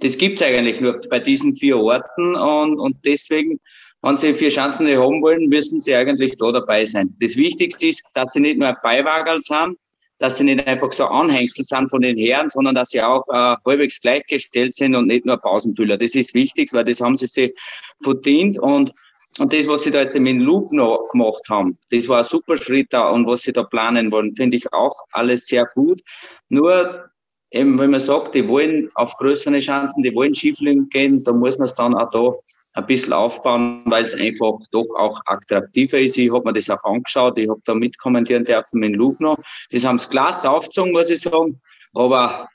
das 0.00 0.18
gibt's 0.18 0.42
eigentlich 0.42 0.80
nur 0.80 1.00
bei 1.10 1.18
diesen 1.20 1.54
vier 1.54 1.78
Orten 1.78 2.34
und, 2.34 2.78
und 2.78 2.96
deswegen, 3.04 3.60
wenn 4.02 4.16
Sie 4.16 4.34
vier 4.34 4.50
Chancen 4.50 4.88
haben 4.88 5.22
wollen, 5.22 5.48
müssen 5.48 5.80
Sie 5.80 5.94
eigentlich 5.94 6.36
da 6.36 6.52
dabei 6.52 6.84
sein. 6.84 7.16
Das 7.20 7.36
Wichtigste 7.36 7.88
ist, 7.88 8.04
dass 8.14 8.32
Sie 8.32 8.40
nicht 8.40 8.58
nur 8.58 8.68
ein 8.68 8.76
Beiwagerl 8.82 9.40
sind, 9.42 9.76
dass 10.18 10.36
sie 10.36 10.44
nicht 10.44 10.66
einfach 10.66 10.92
so 10.92 11.06
Anhängsel 11.06 11.64
sind 11.64 11.88
von 11.88 12.02
den 12.02 12.18
Herren, 12.18 12.50
sondern 12.50 12.74
dass 12.74 12.90
sie 12.90 13.00
auch 13.02 13.24
äh, 13.28 13.56
halbwegs 13.64 14.00
gleichgestellt 14.00 14.74
sind 14.74 14.94
und 14.94 15.06
nicht 15.06 15.24
nur 15.24 15.38
Pausenfüller. 15.38 15.96
Das 15.96 16.14
ist 16.14 16.34
wichtig, 16.34 16.72
weil 16.72 16.84
das 16.84 17.00
haben 17.00 17.16
sie 17.16 17.26
sich 17.26 17.54
verdient 18.02 18.58
und 18.58 18.92
und 19.38 19.52
das, 19.52 19.68
was 19.68 19.84
sie 19.84 19.90
da 19.90 20.00
jetzt 20.00 20.18
mit 20.18 20.40
Loop 20.40 20.72
noch 20.72 21.10
gemacht 21.12 21.42
haben, 21.48 21.78
das 21.90 22.08
war 22.08 22.20
ein 22.20 22.24
super 22.24 22.56
Schritt 22.56 22.88
da 22.90 23.10
und 23.10 23.26
was 23.26 23.42
sie 23.42 23.52
da 23.52 23.62
planen 23.62 24.10
wollen, 24.10 24.34
finde 24.34 24.56
ich 24.56 24.72
auch 24.72 24.96
alles 25.12 25.46
sehr 25.46 25.66
gut. 25.74 26.00
Nur 26.48 27.07
eben, 27.50 27.78
wenn 27.78 27.90
man 27.90 28.00
sagt, 28.00 28.34
die 28.34 28.46
wollen 28.46 28.90
auf 28.94 29.16
größere 29.16 29.58
Chancen, 29.58 30.02
die 30.02 30.14
wollen 30.14 30.34
Schiefling 30.34 30.88
gehen, 30.88 31.22
da 31.24 31.32
muss 31.32 31.58
man 31.58 31.66
es 31.66 31.74
dann 31.74 31.94
auch 31.94 32.10
da 32.10 32.34
ein 32.74 32.86
bisschen 32.86 33.12
aufbauen, 33.12 33.82
weil 33.86 34.04
es 34.04 34.14
einfach 34.14 34.58
doch 34.70 34.86
auch 34.96 35.20
attraktiver 35.26 35.98
ist. 35.98 36.16
Ich 36.16 36.32
habe 36.32 36.44
mir 36.44 36.52
das 36.52 36.70
auch 36.70 36.82
angeschaut, 36.84 37.38
ich 37.38 37.48
habe 37.48 37.60
da 37.64 37.74
mitkommentieren 37.74 38.44
dürfen 38.44 38.80
mit 38.80 38.94
Lugno. 38.94 39.36
Das 39.70 39.84
haben 39.84 39.96
das 39.96 40.10
Glas 40.10 40.46
aufgezogen, 40.46 40.92
muss 40.92 41.10
ich 41.10 41.20
sagen. 41.20 41.60
Aber 41.94 42.48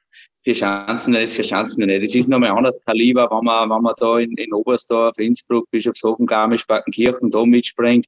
für 0.44 0.54
Chancen 0.54 1.16
ist 1.16 1.36
für 1.36 1.42
Chancen 1.42 1.86
nicht. 1.86 2.04
Das 2.04 2.16
ist 2.16 2.30
nochmal 2.30 2.52
ein 2.52 2.58
anderes 2.58 2.80
Kaliber, 2.86 3.30
wenn 3.32 3.46
man, 3.46 3.70
wenn 3.70 3.82
man 3.82 3.94
da 3.98 4.20
in, 4.20 4.32
in 4.34 4.54
Oberstdorf, 4.54 5.18
Innsbruck, 5.18 5.70
Bischofshofen, 5.72 6.26
Garmisch-Partenkirchen 6.26 7.32
da 7.32 7.46
mitspringt. 7.46 8.06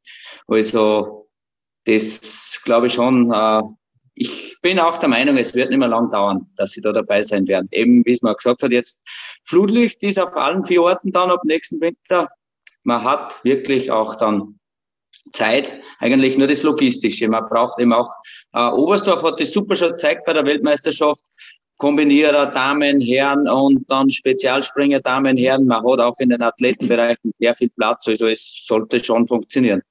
Also, 0.48 1.28
das 1.86 2.62
glaube 2.63 2.88
ich 2.88 2.93
schon, 2.93 3.32
äh, 3.32 3.62
ich 4.15 4.58
bin 4.62 4.80
auch 4.80 4.97
der 4.97 5.10
Meinung, 5.10 5.38
es 5.38 5.54
wird 5.54 5.69
nicht 5.69 5.80
mehr 5.80 5.89
lang 5.89 6.10
dauern, 6.10 6.47
dass 6.56 6.71
sie 6.71 6.82
da 6.82 6.93
dabei 6.93 7.21
sein 7.21 7.47
werden. 7.47 7.67
Eben, 7.71 8.06
wie 8.06 8.13
es 8.13 8.21
man 8.21 8.36
gesagt 8.36 8.63
hat, 8.63 8.71
jetzt 8.71 9.04
Flutlicht 9.43 10.01
ist 10.04 10.19
auf 10.19 10.36
allen 10.36 10.65
vier 10.65 10.82
Orten 10.84 11.12
dann 11.12 11.30
ab 11.30 11.41
nächsten 11.43 11.82
Winter. 11.82 12.30
Man 12.84 13.04
hat 13.04 13.43
wirklich 13.43 13.91
auch 13.91 14.15
dann 14.15 14.58
Zeit, 15.34 15.73
eigentlich 15.99 16.38
nur 16.38 16.47
das 16.47 16.63
Logistische. 16.63 17.28
Man 17.28 17.45
braucht 17.45 17.80
eben 17.80 17.91
auch, 17.91 18.13
äh, 18.54 18.69
Oberstdorf 18.69 19.23
hat 19.23 19.39
das 19.39 19.51
super 19.51 19.75
schon 19.75 19.91
gezeigt 19.91 20.25
bei 20.25 20.34
der 20.34 20.45
Weltmeisterschaft. 20.45 21.23
Kombinierer, 21.78 22.45
Damen, 22.47 23.01
Herren 23.01 23.49
und 23.49 23.84
dann 23.91 24.10
Spezialspringer, 24.10 25.01
Damen, 25.01 25.36
Herren. 25.36 25.65
Man 25.65 25.86
hat 25.86 25.99
auch 25.99 26.17
in 26.19 26.30
den 26.30 26.41
Athletenbereichen 26.41 27.34
sehr 27.38 27.54
viel 27.54 27.69
Platz. 27.69 28.08
Also 28.08 28.28
es 28.28 28.63
sollte 28.65 29.04
schon 29.04 29.28
funktionieren. 29.28 29.82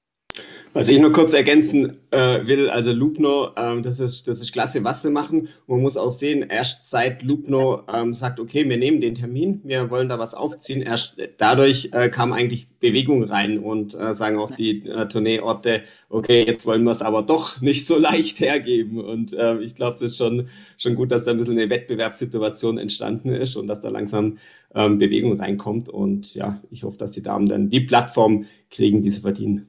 Was 0.75 0.89
ich 0.89 0.99
nur 0.99 1.13
kurz 1.13 1.31
ergänzen 1.31 1.99
äh, 2.11 2.45
will, 2.45 2.69
also 2.69 2.91
Lubno, 2.91 3.51
ähm, 3.55 3.81
das, 3.81 4.01
ist, 4.01 4.27
das 4.27 4.41
ist 4.41 4.51
klasse, 4.51 4.83
was 4.83 5.03
sie 5.03 5.09
machen. 5.09 5.47
man 5.67 5.79
muss 5.79 5.95
auch 5.95 6.11
sehen, 6.11 6.45
erst 6.49 6.89
seit 6.89 7.23
Lubno 7.23 7.83
ähm, 7.87 8.13
sagt, 8.13 8.41
okay, 8.41 8.67
wir 8.67 8.75
nehmen 8.75 8.99
den 8.99 9.15
Termin, 9.15 9.61
wir 9.63 9.89
wollen 9.89 10.09
da 10.09 10.19
was 10.19 10.33
aufziehen, 10.33 10.81
erst 10.81 11.15
dadurch 11.37 11.91
äh, 11.93 12.09
kam 12.09 12.33
eigentlich 12.33 12.67
Bewegung 12.81 13.23
rein 13.23 13.59
und 13.59 13.95
äh, 13.95 14.13
sagen 14.13 14.37
auch 14.37 14.51
die 14.51 14.85
äh, 14.85 15.07
Tourneeorte, 15.07 15.83
okay, 16.09 16.43
jetzt 16.45 16.65
wollen 16.65 16.83
wir 16.83 16.91
es 16.91 17.01
aber 17.01 17.21
doch 17.21 17.61
nicht 17.61 17.85
so 17.85 17.97
leicht 17.97 18.41
hergeben. 18.41 18.99
Und 18.99 19.33
äh, 19.33 19.57
ich 19.59 19.75
glaube, 19.75 19.95
es 19.95 20.01
ist 20.01 20.17
schon, 20.17 20.49
schon 20.77 20.95
gut, 20.95 21.09
dass 21.09 21.23
da 21.23 21.31
ein 21.31 21.37
bisschen 21.37 21.57
eine 21.57 21.69
Wettbewerbssituation 21.69 22.77
entstanden 22.79 23.29
ist 23.29 23.55
und 23.55 23.67
dass 23.67 23.79
da 23.79 23.87
langsam 23.87 24.39
ähm, 24.73 24.97
Bewegung 24.97 25.39
reinkommt. 25.39 25.87
Und 25.87 26.35
ja, 26.35 26.61
ich 26.69 26.83
hoffe, 26.83 26.97
dass 26.97 27.13
die 27.13 27.23
Damen 27.23 27.47
dann 27.47 27.69
die 27.69 27.79
Plattform 27.79 28.45
kriegen, 28.69 29.01
die 29.01 29.11
sie 29.11 29.21
verdienen. 29.21 29.67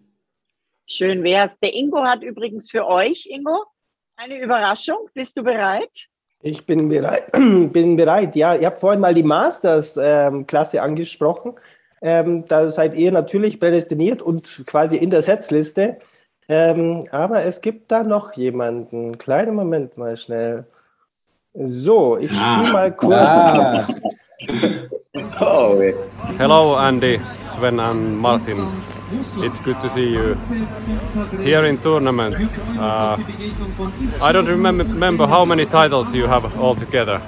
Schön 0.87 1.25
wär's. 1.25 1.59
Der 1.59 1.75
Ingo 1.75 2.05
hat 2.05 2.23
übrigens 2.23 2.71
für 2.71 2.87
euch, 2.87 3.27
Ingo, 3.31 3.65
eine 4.17 4.41
Überraschung. 4.41 5.09
Bist 5.15 5.37
du 5.37 5.43
bereit? 5.43 6.07
Ich 6.43 6.65
bin 6.65 6.89
bereit. 6.89 7.33
bin 7.33 7.97
bereit. 7.97 8.37
Ja, 8.37 8.55
ihr 8.55 8.67
habt 8.67 8.79
vorhin 8.79 9.01
mal 9.01 9.15
die 9.15 9.25
Masters-Klasse 9.25 10.77
ähm, 10.77 10.83
angesprochen. 10.83 11.55
Ähm, 12.01 12.45
da 12.47 12.69
seid 12.69 12.95
ihr 12.95 13.11
natürlich 13.11 13.59
prädestiniert 13.59 14.23
und 14.23 14.63
quasi 14.67 14.97
in 14.97 15.11
der 15.11 15.23
Setzliste. 15.23 15.99
Ähm, 16.49 17.05
aber 17.11 17.43
es 17.43 17.61
gibt 17.61 17.91
da 17.91 18.05
noch 18.05 18.35
jemanden. 18.35 19.19
Kleinen 19.19 19.57
Moment 19.57 19.97
mal 19.97 20.17
schnell. 20.17 20.67
So, 21.53 22.17
ich 22.19 22.31
ah. 22.33 22.59
spiele 22.59 22.73
mal 22.73 22.95
kurz 22.95 23.15
ah. 23.15 23.81
ab. 23.81 23.89
Oh, 25.41 25.81
Hello, 26.37 26.77
Andy, 26.77 27.19
Sven 27.41 27.81
and 27.81 28.19
Martin. 28.19 28.67
It's 29.13 29.61
good 29.61 29.81
to 29.83 29.89
see 29.89 30.09
you 30.13 30.35
here 31.43 31.65
in 31.65 31.79
tournament. 31.79 32.37
Uh, 32.77 33.17
I 34.21 34.33
don't 34.33 34.49
remember, 34.49 34.85
remember 34.85 35.27
how 35.27 35.45
many 35.45 35.65
titles 35.65 36.13
you 36.15 36.27
have 36.27 36.45
altogether. 36.59 37.23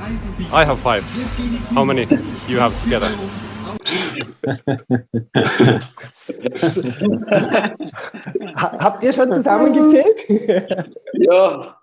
I 0.52 0.64
have 0.64 0.80
five. 0.80 1.04
How 1.74 1.84
many 1.84 2.06
you 2.48 2.58
have 2.58 2.74
together? 2.82 3.08
Habt 8.56 9.04
ihr 9.04 9.12
schon 9.12 9.32
zusammengezählt? 9.32 10.20
ja, 11.12 11.76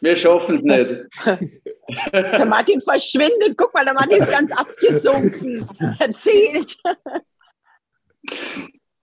wir 0.00 0.16
schaffen 0.16 0.54
es 0.54 0.62
nicht. 0.62 0.94
Der 2.12 2.46
Martin 2.46 2.80
verschwindet. 2.82 3.56
Guck 3.56 3.74
mal, 3.74 3.84
der 3.84 3.94
Martin 3.94 4.22
ist 4.22 4.30
ganz 4.30 4.52
abgesunken. 4.52 5.68
Erzählt. 5.98 6.76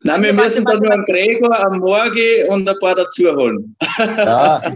Nein, 0.07 0.23
wir 0.23 0.33
müssen 0.33 0.63
dann 0.63 0.79
nur 0.79 0.93
einen 0.93 1.03
Gregor, 1.03 1.53
einen 1.65 1.79
Morgi 1.79 2.45
und 2.47 2.67
ein 2.67 2.79
paar 2.79 2.95
dazu 2.95 3.23
holen. 3.35 3.75
Ja. 3.97 4.61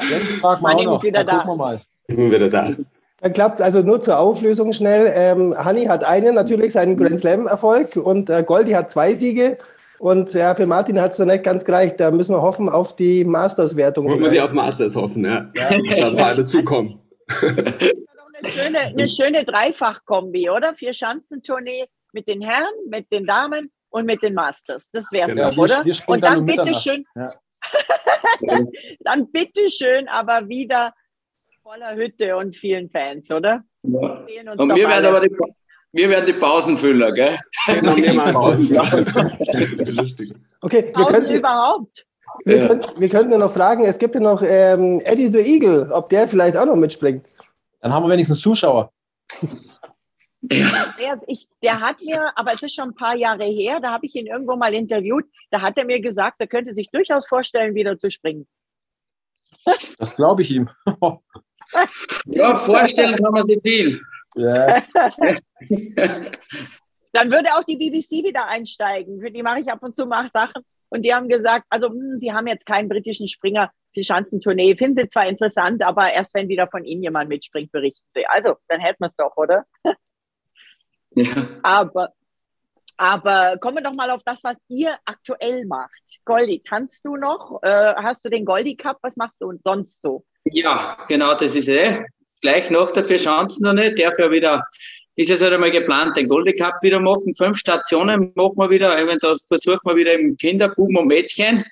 Jetzt 0.00 0.32
fragen 0.40 0.62
wir 0.62 0.76
auch 0.76 0.84
noch. 0.84 1.02
Ist 1.02 1.08
wieder 1.08 1.24
da. 1.24 1.38
Gucken 1.38 1.50
wir 1.50 1.56
mal. 1.56 1.80
Wieder 2.06 2.48
da. 2.48 2.70
Dann 3.20 3.32
klappt 3.32 3.56
es 3.56 3.60
also 3.60 3.82
nur 3.82 4.00
zur 4.00 4.20
Auflösung 4.20 4.72
schnell. 4.72 5.12
Ähm, 5.12 5.56
Hanni 5.58 5.86
hat 5.86 6.04
einen, 6.04 6.36
natürlich 6.36 6.72
seinen 6.72 6.96
Grand 6.96 7.18
Slam-Erfolg 7.18 7.96
und 7.96 8.30
äh, 8.30 8.44
Goldi 8.46 8.72
hat 8.72 8.90
zwei 8.90 9.12
Siege. 9.16 9.58
Und 9.98 10.34
ja, 10.34 10.54
für 10.54 10.66
Martin 10.66 11.00
hat 11.00 11.10
es 11.10 11.16
dann 11.16 11.26
nicht 11.26 11.42
ganz 11.42 11.64
gereicht. 11.64 11.98
Da 11.98 12.12
müssen 12.12 12.32
wir 12.32 12.42
hoffen 12.42 12.68
auf 12.68 12.94
die 12.94 13.24
Masters-Wertung. 13.24 14.20
Muss 14.20 14.32
ich 14.32 14.40
auf 14.40 14.52
Masters 14.52 14.94
hoffen, 14.94 15.24
ja. 15.24 15.50
ja. 15.52 15.70
Dass 15.70 16.16
wir 16.16 16.26
alle 16.26 16.46
zukommen. 16.46 17.00
Eine 17.42 18.50
schöne, 18.50 18.78
eine 18.78 19.08
schöne 19.08 19.44
Dreifach-Kombi, 19.44 20.48
oder? 20.50 20.74
Vier 20.74 20.92
Schanzentournee 20.92 21.86
mit 22.12 22.28
den 22.28 22.40
Herren, 22.40 22.72
mit 22.88 23.10
den 23.10 23.26
Damen 23.26 23.72
und 23.96 24.04
mit 24.04 24.22
den 24.22 24.34
Masters. 24.34 24.90
Das 24.90 25.10
wäre 25.10 25.30
es 25.30 25.36
genau. 25.36 25.50
doch, 25.50 25.58
oder? 25.58 25.84
Wir, 25.84 25.94
und 26.06 26.20
dann, 26.22 26.46
dann 26.46 26.46
bitte 26.46 26.74
schön. 26.74 27.04
Ja. 27.14 27.30
dann 29.00 29.32
bitte 29.32 29.70
schön, 29.70 30.06
aber 30.08 30.48
wieder 30.48 30.92
voller 31.62 31.96
Hütte 31.96 32.36
und 32.36 32.54
vielen 32.54 32.90
Fans, 32.90 33.30
oder? 33.30 33.62
Ja. 33.82 34.26
Und 34.56 34.74
wir 34.74 34.88
werden 34.88 35.06
aber 35.06 35.20
die, 35.20 35.34
wir 35.92 36.10
werden 36.10 36.26
die 36.26 36.34
Pausenfüller, 36.34 37.10
gell? 37.12 37.38
Genau, 37.66 37.96
wir 37.96 38.12
machen 38.12 38.36
okay, 40.60 40.92
wir 40.94 41.06
können 41.06 41.30
überhaupt. 41.30 42.06
Wir, 42.44 42.58
ja. 42.58 42.68
können, 42.68 42.82
wir 42.98 43.08
könnten 43.08 43.32
ja 43.32 43.38
noch 43.38 43.52
fragen, 43.52 43.84
es 43.84 43.98
gibt 43.98 44.14
ja 44.14 44.20
noch 44.20 44.42
ähm, 44.42 45.00
Eddie 45.04 45.28
the 45.28 45.40
Eagle, 45.40 45.90
ob 45.90 46.10
der 46.10 46.28
vielleicht 46.28 46.56
auch 46.56 46.66
noch 46.66 46.76
mitspringt. 46.76 47.26
Dann 47.80 47.94
haben 47.94 48.04
wir 48.04 48.10
wenigstens 48.10 48.40
Zuschauer. 48.40 48.92
Der, 50.48 51.22
ich, 51.26 51.48
der 51.62 51.80
hat 51.80 52.00
mir, 52.02 52.30
aber 52.36 52.52
es 52.52 52.62
ist 52.62 52.74
schon 52.74 52.90
ein 52.90 52.94
paar 52.94 53.16
Jahre 53.16 53.44
her, 53.44 53.80
da 53.80 53.90
habe 53.92 54.06
ich 54.06 54.14
ihn 54.14 54.26
irgendwo 54.26 54.56
mal 54.56 54.74
interviewt, 54.74 55.24
da 55.50 55.60
hat 55.60 55.76
er 55.76 55.84
mir 55.84 56.00
gesagt, 56.00 56.36
er 56.38 56.46
könnte 56.46 56.74
sich 56.74 56.88
durchaus 56.90 57.26
vorstellen, 57.26 57.74
wieder 57.74 57.98
zu 57.98 58.10
springen. 58.10 58.46
Das 59.98 60.14
glaube 60.14 60.42
ich 60.42 60.50
ihm. 60.52 60.70
ja, 62.26 62.56
vorstellen 62.56 63.16
kann 63.16 63.32
man 63.32 63.42
sich 63.42 63.60
viel. 63.62 64.00
Ja. 64.36 64.82
Dann 67.12 67.30
würde 67.30 67.54
auch 67.54 67.64
die 67.64 67.76
BBC 67.76 68.24
wieder 68.24 68.46
einsteigen. 68.46 69.20
Für 69.20 69.30
die 69.30 69.42
mache 69.42 69.60
ich 69.60 69.68
ab 69.70 69.82
und 69.82 69.96
zu 69.96 70.06
mal 70.06 70.30
Sachen. 70.32 70.62
Und 70.88 71.02
die 71.02 71.14
haben 71.14 71.28
gesagt, 71.28 71.64
also 71.70 71.88
mh, 71.88 71.94
hm, 71.94 72.18
sie 72.18 72.32
haben 72.32 72.46
jetzt 72.46 72.66
keinen 72.66 72.88
britischen 72.88 73.26
Springer 73.26 73.70
für 73.94 74.02
Schanzentournee. 74.02 74.76
Finden 74.76 74.96
sie 74.96 75.08
zwar 75.08 75.26
interessant, 75.26 75.82
aber 75.82 76.12
erst 76.12 76.34
wenn 76.34 76.48
wieder 76.48 76.68
von 76.68 76.84
ihnen 76.84 77.02
jemand 77.02 77.28
mitspringt, 77.28 77.72
berichten 77.72 78.06
sie. 78.14 78.26
Also, 78.26 78.56
dann 78.68 78.80
hätten 78.80 78.98
wir 79.00 79.06
es 79.06 79.16
doch, 79.16 79.36
oder? 79.36 79.64
Ja. 81.16 81.48
Aber, 81.62 82.10
aber 82.96 83.56
kommen 83.58 83.78
wir 83.78 83.82
doch 83.82 83.94
mal 83.94 84.10
auf 84.10 84.22
das, 84.24 84.44
was 84.44 84.56
ihr 84.68 84.96
aktuell 85.04 85.64
macht. 85.66 86.20
Goldi, 86.24 86.62
tanzt 86.62 87.04
du 87.04 87.16
noch? 87.16 87.58
Äh, 87.62 87.94
hast 87.96 88.24
du 88.24 88.28
den 88.28 88.44
Goldi 88.44 88.76
Cup? 88.76 88.98
Was 89.02 89.16
machst 89.16 89.40
du 89.40 89.52
sonst 89.64 90.02
so? 90.02 90.24
Ja, 90.44 90.98
genau, 91.08 91.34
das 91.34 91.56
ist 91.56 91.68
eh. 91.68 92.04
Gleich 92.42 92.70
noch 92.70 92.92
dafür 92.92 93.16
Chancen 93.16 93.64
noch 93.64 93.72
nicht. 93.72 93.98
Darf 93.98 94.18
ja 94.18 94.30
wieder, 94.30 94.62
ist 95.16 95.30
es 95.30 95.40
halt 95.40 95.54
einmal 95.54 95.70
geplant, 95.70 96.16
den 96.16 96.28
Goldi 96.28 96.54
Cup 96.54 96.74
wieder 96.82 97.00
machen. 97.00 97.34
Fünf 97.34 97.56
Stationen 97.56 98.32
machen 98.34 98.56
wir 98.56 98.70
wieder. 98.70 98.94
Da 99.18 99.34
versuchen 99.48 99.80
wir 99.84 99.96
wieder 99.96 100.12
im 100.12 100.36
Kinderbuben 100.36 100.98
und 100.98 101.08
Mädchen 101.08 101.64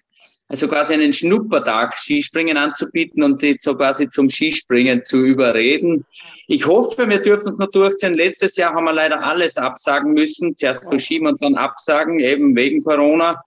also 0.48 0.68
quasi 0.68 0.92
einen 0.92 1.12
Schnuppertag 1.12 1.96
Skispringen 1.96 2.56
anzubieten 2.56 3.22
und 3.22 3.40
die 3.40 3.56
so 3.58 3.74
quasi 3.74 4.08
zum 4.10 4.28
Skispringen 4.28 5.04
zu 5.04 5.24
überreden. 5.24 6.04
Ich 6.48 6.66
hoffe, 6.66 7.08
wir 7.08 7.18
dürfen 7.18 7.52
es 7.52 7.58
noch 7.58 7.70
durchziehen. 7.70 8.14
Letztes 8.14 8.56
Jahr 8.56 8.74
haben 8.74 8.84
wir 8.84 8.92
leider 8.92 9.24
alles 9.24 9.56
absagen 9.56 10.12
müssen. 10.12 10.56
Zuerst 10.56 10.84
verschieben 10.84 11.26
und 11.26 11.42
dann 11.42 11.54
absagen, 11.54 12.20
eben 12.20 12.54
wegen 12.54 12.82
Corona. 12.82 13.42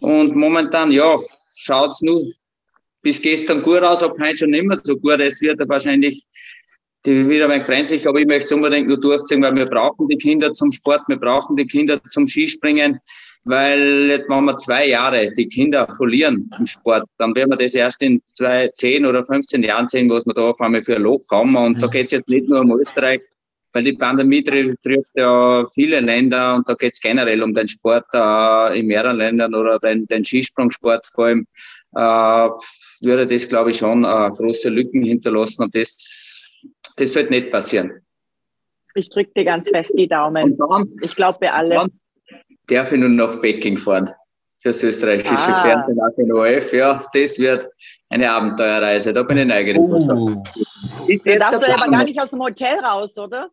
Und 0.00 0.34
momentan, 0.34 0.90
ja, 0.90 1.18
schaut's 1.56 2.00
nur 2.00 2.32
bis 3.02 3.20
gestern 3.20 3.62
gut 3.62 3.82
aus, 3.82 4.02
ob 4.02 4.18
heute 4.18 4.38
schon 4.38 4.50
mehr 4.50 4.80
so 4.82 4.96
gut. 4.96 5.20
Es 5.20 5.40
wird 5.42 5.60
wahrscheinlich 5.68 6.24
die 7.04 7.28
wieder 7.28 7.48
ein 7.50 7.62
grenzlich, 7.64 8.08
aber 8.08 8.20
ich 8.20 8.26
möchte 8.26 8.46
es 8.46 8.52
unbedingt 8.52 8.86
nur 8.86 9.00
durchziehen, 9.00 9.42
weil 9.42 9.54
wir 9.56 9.66
brauchen 9.66 10.08
die 10.08 10.16
Kinder 10.16 10.54
zum 10.54 10.70
Sport, 10.70 11.02
wir 11.08 11.16
brauchen 11.16 11.56
die 11.56 11.66
Kinder 11.66 12.00
zum 12.10 12.26
Skispringen 12.26 13.00
weil 13.44 14.08
jetzt 14.08 14.28
wenn 14.28 14.44
wir 14.44 14.56
zwei 14.56 14.88
Jahre 14.88 15.32
die 15.32 15.48
Kinder 15.48 15.88
verlieren 15.96 16.50
im 16.58 16.66
Sport, 16.66 17.04
dann 17.18 17.34
werden 17.34 17.50
wir 17.50 17.56
das 17.56 17.74
erst 17.74 18.00
in 18.00 18.22
zwei, 18.26 18.68
zehn 18.74 19.04
oder 19.04 19.24
15 19.24 19.62
Jahren 19.62 19.88
sehen, 19.88 20.08
was 20.10 20.26
wir 20.26 20.34
da 20.34 20.50
auf 20.50 20.60
einmal 20.60 20.82
für 20.82 20.96
ein 20.96 21.02
Loch 21.02 21.24
haben. 21.30 21.56
Und 21.56 21.76
mhm. 21.76 21.80
da 21.80 21.86
geht 21.88 22.06
es 22.06 22.12
jetzt 22.12 22.28
nicht 22.28 22.48
nur 22.48 22.60
um 22.60 22.78
Österreich, 22.78 23.20
weil 23.72 23.84
die 23.84 23.94
Pandemie 23.94 24.44
trifft 24.44 25.08
ja 25.14 25.66
viele 25.74 26.00
Länder 26.00 26.56
und 26.56 26.68
da 26.68 26.74
geht 26.74 26.94
es 26.94 27.00
generell 27.00 27.42
um 27.42 27.54
den 27.54 27.68
Sport 27.68 28.06
äh, 28.12 28.78
in 28.78 28.86
mehreren 28.86 29.16
Ländern 29.16 29.54
oder 29.54 29.78
den, 29.78 30.06
den 30.06 30.24
Skisprungsport 30.24 31.06
vor 31.06 31.26
allem, 31.26 31.46
äh, 31.94 32.48
würde 33.00 33.26
das, 33.26 33.48
glaube 33.48 33.70
ich, 33.70 33.78
schon 33.78 34.04
äh, 34.04 34.30
große 34.36 34.68
Lücken 34.68 35.02
hinterlassen 35.02 35.64
und 35.64 35.74
das, 35.74 36.60
das 36.96 37.12
sollte 37.12 37.30
nicht 37.30 37.50
passieren. 37.50 37.92
Ich 38.94 39.08
drücke 39.08 39.32
dir 39.34 39.44
ganz 39.44 39.70
fest 39.70 39.94
die 39.96 40.06
Daumen. 40.06 40.56
Dann, 40.58 40.92
ich 41.00 41.16
glaube, 41.16 41.40
wir 41.40 41.54
alle. 41.54 41.76
Dann 41.76 41.90
darf 42.74 42.92
ich 42.92 43.00
nun 43.00 43.16
nach 43.16 43.40
Peking 43.40 43.76
fahren 43.76 44.10
fürs 44.62 44.82
österreichische 44.82 45.34
ah. 45.34 45.62
Fernsehen 45.62 46.00
auf 46.00 46.14
den 46.16 46.32
ORF. 46.32 46.72
Ja, 46.72 47.04
das 47.12 47.38
wird 47.38 47.68
eine 48.08 48.30
Abenteuerreise. 48.30 49.12
Da 49.12 49.22
bin 49.24 49.38
ich 49.38 49.46
neugierig. 49.46 49.80
Oh. 49.80 50.42
Ich 51.08 51.20
da 51.22 51.36
darfst 51.36 51.62
du 51.62 51.74
aber 51.74 51.90
gar 51.90 52.04
nicht 52.04 52.20
aus 52.20 52.30
dem 52.30 52.40
Hotel 52.40 52.78
raus, 52.78 53.18
oder? 53.18 53.50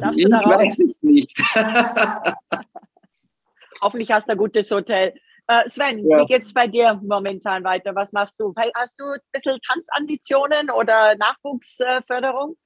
Darfst 0.00 0.18
ich 0.18 0.28
da 0.28 0.40
weiß 0.44 0.78
es 0.80 1.00
nicht. 1.02 1.38
Hoffentlich 3.80 4.10
hast 4.10 4.26
du 4.26 4.32
ein 4.32 4.38
gutes 4.38 4.68
Hotel. 4.70 5.14
Äh, 5.46 5.68
Sven, 5.68 6.04
ja. 6.06 6.18
wie 6.18 6.26
geht 6.26 6.42
es 6.42 6.52
bei 6.52 6.66
dir 6.66 7.00
momentan 7.02 7.62
weiter? 7.62 7.94
Was 7.94 8.12
machst 8.12 8.38
du? 8.40 8.52
Hast 8.74 8.94
du 8.98 9.04
ein 9.04 9.20
bisschen 9.32 9.58
Tanzambitionen 9.66 10.70
oder 10.70 11.16
Nachwuchsförderung? 11.16 12.56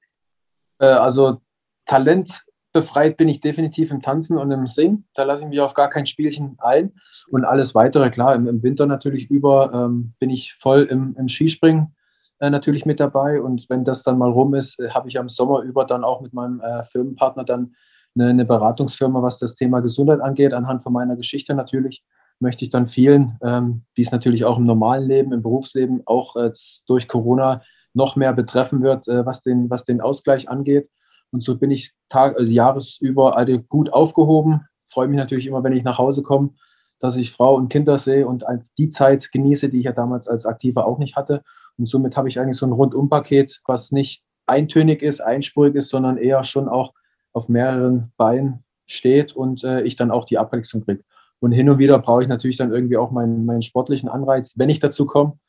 Äh, 0.79 0.87
also 0.87 1.41
Talent 1.85 2.43
befreit 2.73 3.17
bin 3.17 3.29
ich 3.29 3.39
definitiv 3.39 3.91
im 3.91 4.01
Tanzen 4.01 4.37
und 4.37 4.51
im 4.51 4.67
Singen. 4.67 5.05
Da 5.13 5.23
lasse 5.23 5.43
ich 5.43 5.49
mich 5.49 5.61
auf 5.61 5.75
gar 5.75 5.89
kein 5.89 6.05
Spielchen 6.05 6.57
ein. 6.59 6.91
Und 7.29 7.45
alles 7.45 7.75
weitere, 7.75 8.09
klar, 8.09 8.35
im, 8.35 8.47
im 8.47 8.63
Winter 8.63 8.87
natürlich 8.87 9.29
über 9.29 9.71
ähm, 9.73 10.13
bin 10.19 10.31
ich 10.31 10.55
voll 10.59 10.83
im, 10.83 11.15
im 11.17 11.29
Skispringen 11.29 11.95
äh, 12.39 12.49
natürlich 12.49 12.85
mit 12.85 12.99
dabei. 12.99 13.41
Und 13.41 13.69
wenn 13.69 13.85
das 13.85 14.03
dann 14.03 14.17
mal 14.17 14.31
rum 14.31 14.55
ist, 14.55 14.79
äh, 14.79 14.89
habe 14.89 15.07
ich 15.07 15.19
am 15.19 15.29
Sommer 15.29 15.61
über 15.61 15.85
dann 15.85 16.03
auch 16.03 16.21
mit 16.21 16.33
meinem 16.33 16.59
äh, 16.61 16.83
Firmenpartner 16.85 17.45
dann 17.45 17.75
eine, 18.15 18.29
eine, 18.29 18.45
Beratungsfirma, 18.45 19.21
was 19.21 19.39
das 19.39 19.55
Thema 19.55 19.79
Gesundheit 19.79 20.19
angeht. 20.19 20.53
Anhand 20.53 20.83
von 20.83 20.93
meiner 20.93 21.15
Geschichte 21.15 21.53
natürlich 21.53 22.03
möchte 22.39 22.65
ich 22.65 22.71
dann 22.71 22.87
vielen, 22.87 23.37
ähm, 23.43 23.83
die 23.95 24.01
es 24.01 24.11
natürlich 24.11 24.45
auch 24.45 24.57
im 24.57 24.65
normalen 24.65 25.07
Leben, 25.07 25.31
im 25.31 25.43
Berufsleben, 25.43 26.01
auch 26.05 26.35
äh, 26.35 26.51
durch 26.87 27.07
Corona 27.07 27.61
noch 27.93 28.15
mehr 28.15 28.33
betreffen 28.33 28.81
wird, 28.81 29.07
äh, 29.07 29.25
was, 29.25 29.43
den, 29.43 29.69
was 29.69 29.85
den 29.85 30.01
Ausgleich 30.01 30.49
angeht 30.49 30.89
und 31.33 31.43
so 31.43 31.57
bin 31.57 31.71
ich 31.71 31.93
Tag, 32.09 32.37
also 32.37 32.51
jahresüber 32.51 33.35
alle 33.35 33.59
gut 33.59 33.91
aufgehoben. 33.91 34.61
Freue 34.89 35.07
mich 35.07 35.17
natürlich 35.17 35.47
immer, 35.47 35.63
wenn 35.63 35.73
ich 35.73 35.83
nach 35.83 35.97
Hause 35.97 36.21
komme, 36.21 36.51
dass 36.99 37.15
ich 37.15 37.31
Frau 37.31 37.55
und 37.55 37.69
Kinder 37.69 37.97
sehe 37.97 38.27
und 38.27 38.45
die 38.77 38.89
Zeit 38.89 39.31
genieße, 39.31 39.69
die 39.69 39.79
ich 39.79 39.85
ja 39.85 39.91
damals 39.93 40.27
als 40.27 40.45
Aktiver 40.45 40.85
auch 40.85 40.99
nicht 40.99 41.15
hatte. 41.15 41.41
Und 41.77 41.87
somit 41.87 42.15
habe 42.15 42.29
ich 42.29 42.39
eigentlich 42.39 42.57
so 42.57 42.67
ein 42.67 42.71
Rundumpaket, 42.71 43.61
was 43.65 43.91
nicht 43.91 44.23
eintönig 44.45 45.01
ist, 45.01 45.21
einspurig 45.21 45.73
ist, 45.73 45.89
sondern 45.89 46.17
eher 46.17 46.43
schon 46.43 46.69
auch 46.69 46.93
auf 47.33 47.49
mehreren 47.49 48.11
Beinen 48.15 48.63
steht 48.85 49.35
und 49.35 49.63
äh, 49.63 49.81
ich 49.81 49.95
dann 49.95 50.11
auch 50.11 50.25
die 50.25 50.37
Abwechslung 50.37 50.83
kriege. 50.83 51.03
Und 51.39 51.51
hin 51.51 51.67
und 51.67 51.79
wieder 51.79 51.97
brauche 51.97 52.21
ich 52.21 52.29
natürlich 52.29 52.57
dann 52.57 52.71
irgendwie 52.71 52.97
auch 52.97 53.09
meinen, 53.09 53.45
meinen 53.45 53.63
sportlichen 53.63 54.07
Anreiz, 54.07 54.53
wenn 54.57 54.69
ich 54.69 54.79
dazu 54.79 55.07
komme, 55.07 55.39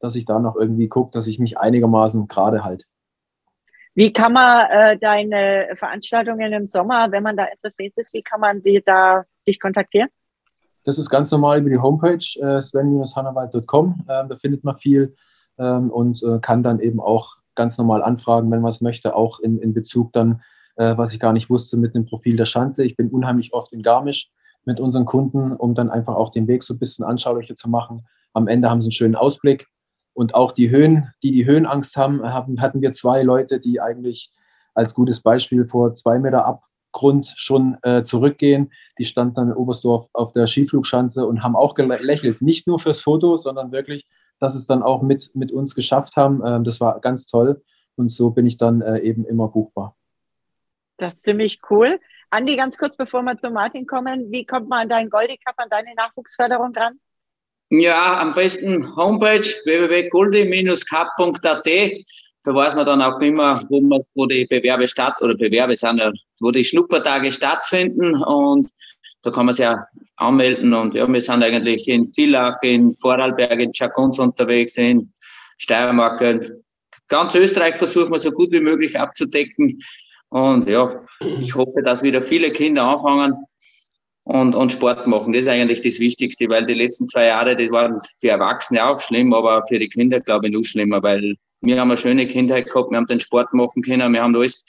dass 0.00 0.16
ich 0.16 0.24
da 0.24 0.38
noch 0.38 0.56
irgendwie 0.56 0.88
gucke, 0.88 1.10
dass 1.12 1.26
ich 1.26 1.38
mich 1.38 1.58
einigermaßen 1.58 2.28
gerade 2.28 2.64
halte. 2.64 2.86
Wie 3.94 4.12
kann 4.12 4.32
man 4.32 4.66
äh, 4.70 4.98
deine 4.98 5.68
Veranstaltungen 5.76 6.52
im 6.52 6.66
Sommer, 6.66 7.12
wenn 7.12 7.22
man 7.22 7.36
da 7.36 7.44
interessiert 7.44 7.92
ist, 7.96 8.12
wie 8.12 8.22
kann 8.22 8.40
man 8.40 8.62
die 8.62 8.82
da 8.84 9.24
dich 9.46 9.60
kontaktieren? 9.60 10.08
Das 10.82 10.98
ist 10.98 11.08
ganz 11.08 11.30
normal 11.30 11.60
über 11.60 11.70
die 11.70 11.78
Homepage 11.78 12.24
äh, 12.40 12.60
sven-hannawald.com. 12.60 14.04
Äh, 14.08 14.28
da 14.28 14.36
findet 14.40 14.64
man 14.64 14.76
viel 14.78 15.14
ähm, 15.58 15.90
und 15.90 16.22
äh, 16.22 16.40
kann 16.40 16.62
dann 16.62 16.80
eben 16.80 17.00
auch 17.00 17.36
ganz 17.54 17.78
normal 17.78 18.02
anfragen, 18.02 18.50
wenn 18.50 18.60
man 18.60 18.70
es 18.70 18.80
möchte, 18.80 19.14
auch 19.14 19.38
in, 19.38 19.58
in 19.58 19.72
Bezug 19.72 20.12
dann, 20.12 20.42
äh, 20.76 20.96
was 20.96 21.12
ich 21.12 21.20
gar 21.20 21.32
nicht 21.32 21.48
wusste, 21.48 21.76
mit 21.76 21.94
dem 21.94 22.04
Profil 22.04 22.36
der 22.36 22.46
Schanze. 22.46 22.84
Ich 22.84 22.96
bin 22.96 23.10
unheimlich 23.10 23.54
oft 23.54 23.72
in 23.72 23.82
Garmisch 23.82 24.30
mit 24.64 24.80
unseren 24.80 25.04
Kunden, 25.04 25.52
um 25.52 25.74
dann 25.74 25.88
einfach 25.88 26.16
auch 26.16 26.30
den 26.30 26.48
Weg 26.48 26.64
so 26.64 26.74
ein 26.74 26.78
bisschen 26.78 27.04
anschaulicher 27.04 27.54
zu 27.54 27.70
machen. 27.70 28.06
Am 28.32 28.48
Ende 28.48 28.68
haben 28.68 28.80
sie 28.80 28.86
einen 28.86 28.92
schönen 28.92 29.14
Ausblick 29.14 29.68
und 30.14 30.34
auch 30.34 30.52
die 30.52 30.70
Höhen, 30.70 31.12
die 31.22 31.32
die 31.32 31.44
Höhenangst 31.44 31.96
haben, 31.96 32.22
haben 32.22 32.60
hatten 32.60 32.80
wir 32.80 32.92
zwei 32.92 33.22
Leute, 33.22 33.60
die 33.60 33.80
eigentlich 33.80 34.32
als 34.74 34.94
gutes 34.94 35.20
Beispiel 35.20 35.66
vor 35.66 35.94
zwei 35.94 36.18
Meter 36.18 36.46
Abgrund 36.46 37.32
schon 37.36 37.76
äh, 37.82 38.04
zurückgehen. 38.04 38.72
Die 38.98 39.04
standen 39.04 39.34
dann 39.34 39.48
in 39.48 39.54
Oberstdorf 39.54 40.08
auf 40.12 40.32
der 40.32 40.46
Skiflugschanze 40.46 41.26
und 41.26 41.42
haben 41.42 41.56
auch 41.56 41.74
gelächelt. 41.74 42.42
Nicht 42.42 42.66
nur 42.66 42.78
fürs 42.78 43.00
Foto, 43.00 43.36
sondern 43.36 43.72
wirklich, 43.72 44.06
dass 44.38 44.54
es 44.54 44.66
dann 44.66 44.82
auch 44.82 45.02
mit, 45.02 45.30
mit 45.34 45.52
uns 45.52 45.74
geschafft 45.74 46.16
haben. 46.16 46.42
Ähm, 46.44 46.64
das 46.64 46.80
war 46.80 47.00
ganz 47.00 47.26
toll. 47.26 47.62
Und 47.96 48.10
so 48.10 48.30
bin 48.30 48.46
ich 48.46 48.56
dann 48.56 48.80
äh, 48.80 49.00
eben 49.00 49.24
immer 49.24 49.48
buchbar. 49.48 49.96
Das 50.96 51.14
ist 51.14 51.24
ziemlich 51.24 51.60
cool. 51.70 52.00
Andi, 52.30 52.56
ganz 52.56 52.78
kurz 52.78 52.96
bevor 52.96 53.22
wir 53.22 53.36
zu 53.38 53.50
Martin 53.50 53.86
kommen, 53.86 54.30
wie 54.30 54.44
kommt 54.44 54.68
man 54.68 54.82
an 54.82 54.88
deinen 54.88 55.10
Goldie 55.10 55.38
Cup, 55.44 55.54
an 55.58 55.68
deine 55.70 55.94
Nachwuchsförderung 55.94 56.72
dran? 56.72 56.98
Ja, 57.80 58.20
am 58.20 58.34
besten 58.34 58.94
Homepage 58.94 59.46
www.goldi-cup.at. 59.64 61.66
Da 62.44 62.54
weiß 62.54 62.74
man 62.74 62.86
dann 62.86 63.02
auch 63.02 63.18
immer, 63.20 63.64
wo, 63.68 63.80
man, 63.80 64.02
wo 64.14 64.26
die 64.26 64.46
Bewerbe 64.46 64.86
statt 64.86 65.20
oder 65.20 65.34
Bewerbe 65.34 65.74
sind, 65.74 65.98
ja, 65.98 66.12
wo 66.40 66.52
die 66.52 66.64
Schnuppertage 66.64 67.32
stattfinden 67.32 68.22
und 68.22 68.70
da 69.22 69.30
kann 69.30 69.46
man 69.46 69.54
sich 69.54 69.64
ja 69.64 69.86
anmelden 70.16 70.74
und 70.74 70.94
ja, 70.94 71.08
wir 71.08 71.20
sind 71.20 71.42
eigentlich 71.42 71.88
in 71.88 72.06
Villach, 72.06 72.58
in 72.62 72.94
Vorarlberg, 72.94 73.58
in 73.58 73.72
Chakunz 73.72 74.18
unterwegs, 74.18 74.76
in 74.76 75.12
Steiermark. 75.58 76.20
Ganz 77.08 77.34
Österreich 77.34 77.74
versuchen 77.76 78.12
wir 78.12 78.18
so 78.18 78.30
gut 78.30 78.52
wie 78.52 78.60
möglich 78.60 79.00
abzudecken. 79.00 79.82
Und 80.28 80.68
ja, 80.68 81.00
ich 81.40 81.54
hoffe, 81.54 81.82
dass 81.82 82.02
wieder 82.02 82.20
viele 82.22 82.52
Kinder 82.52 82.84
anfangen, 82.84 83.34
und, 84.24 84.54
und 84.54 84.72
Sport 84.72 85.06
machen. 85.06 85.32
Das 85.32 85.42
ist 85.42 85.48
eigentlich 85.48 85.82
das 85.82 85.98
Wichtigste, 85.98 86.48
weil 86.48 86.66
die 86.66 86.74
letzten 86.74 87.06
zwei 87.08 87.26
Jahre, 87.26 87.56
das 87.56 87.70
waren 87.70 88.00
für 88.20 88.28
Erwachsene 88.28 88.84
auch 88.84 89.00
schlimm, 89.00 89.32
aber 89.32 89.64
für 89.68 89.78
die 89.78 89.88
Kinder, 89.88 90.20
glaube 90.20 90.46
ich, 90.46 90.52
noch 90.52 90.64
schlimmer, 90.64 91.02
weil 91.02 91.36
wir 91.60 91.80
haben 91.80 91.90
eine 91.90 91.98
schöne 91.98 92.26
Kindheit 92.26 92.66
gehabt, 92.66 92.90
wir 92.90 92.96
haben 92.96 93.06
den 93.06 93.20
Sport 93.20 93.52
machen 93.54 93.82
können, 93.82 94.12
wir 94.12 94.22
haben 94.22 94.34
alles 94.34 94.64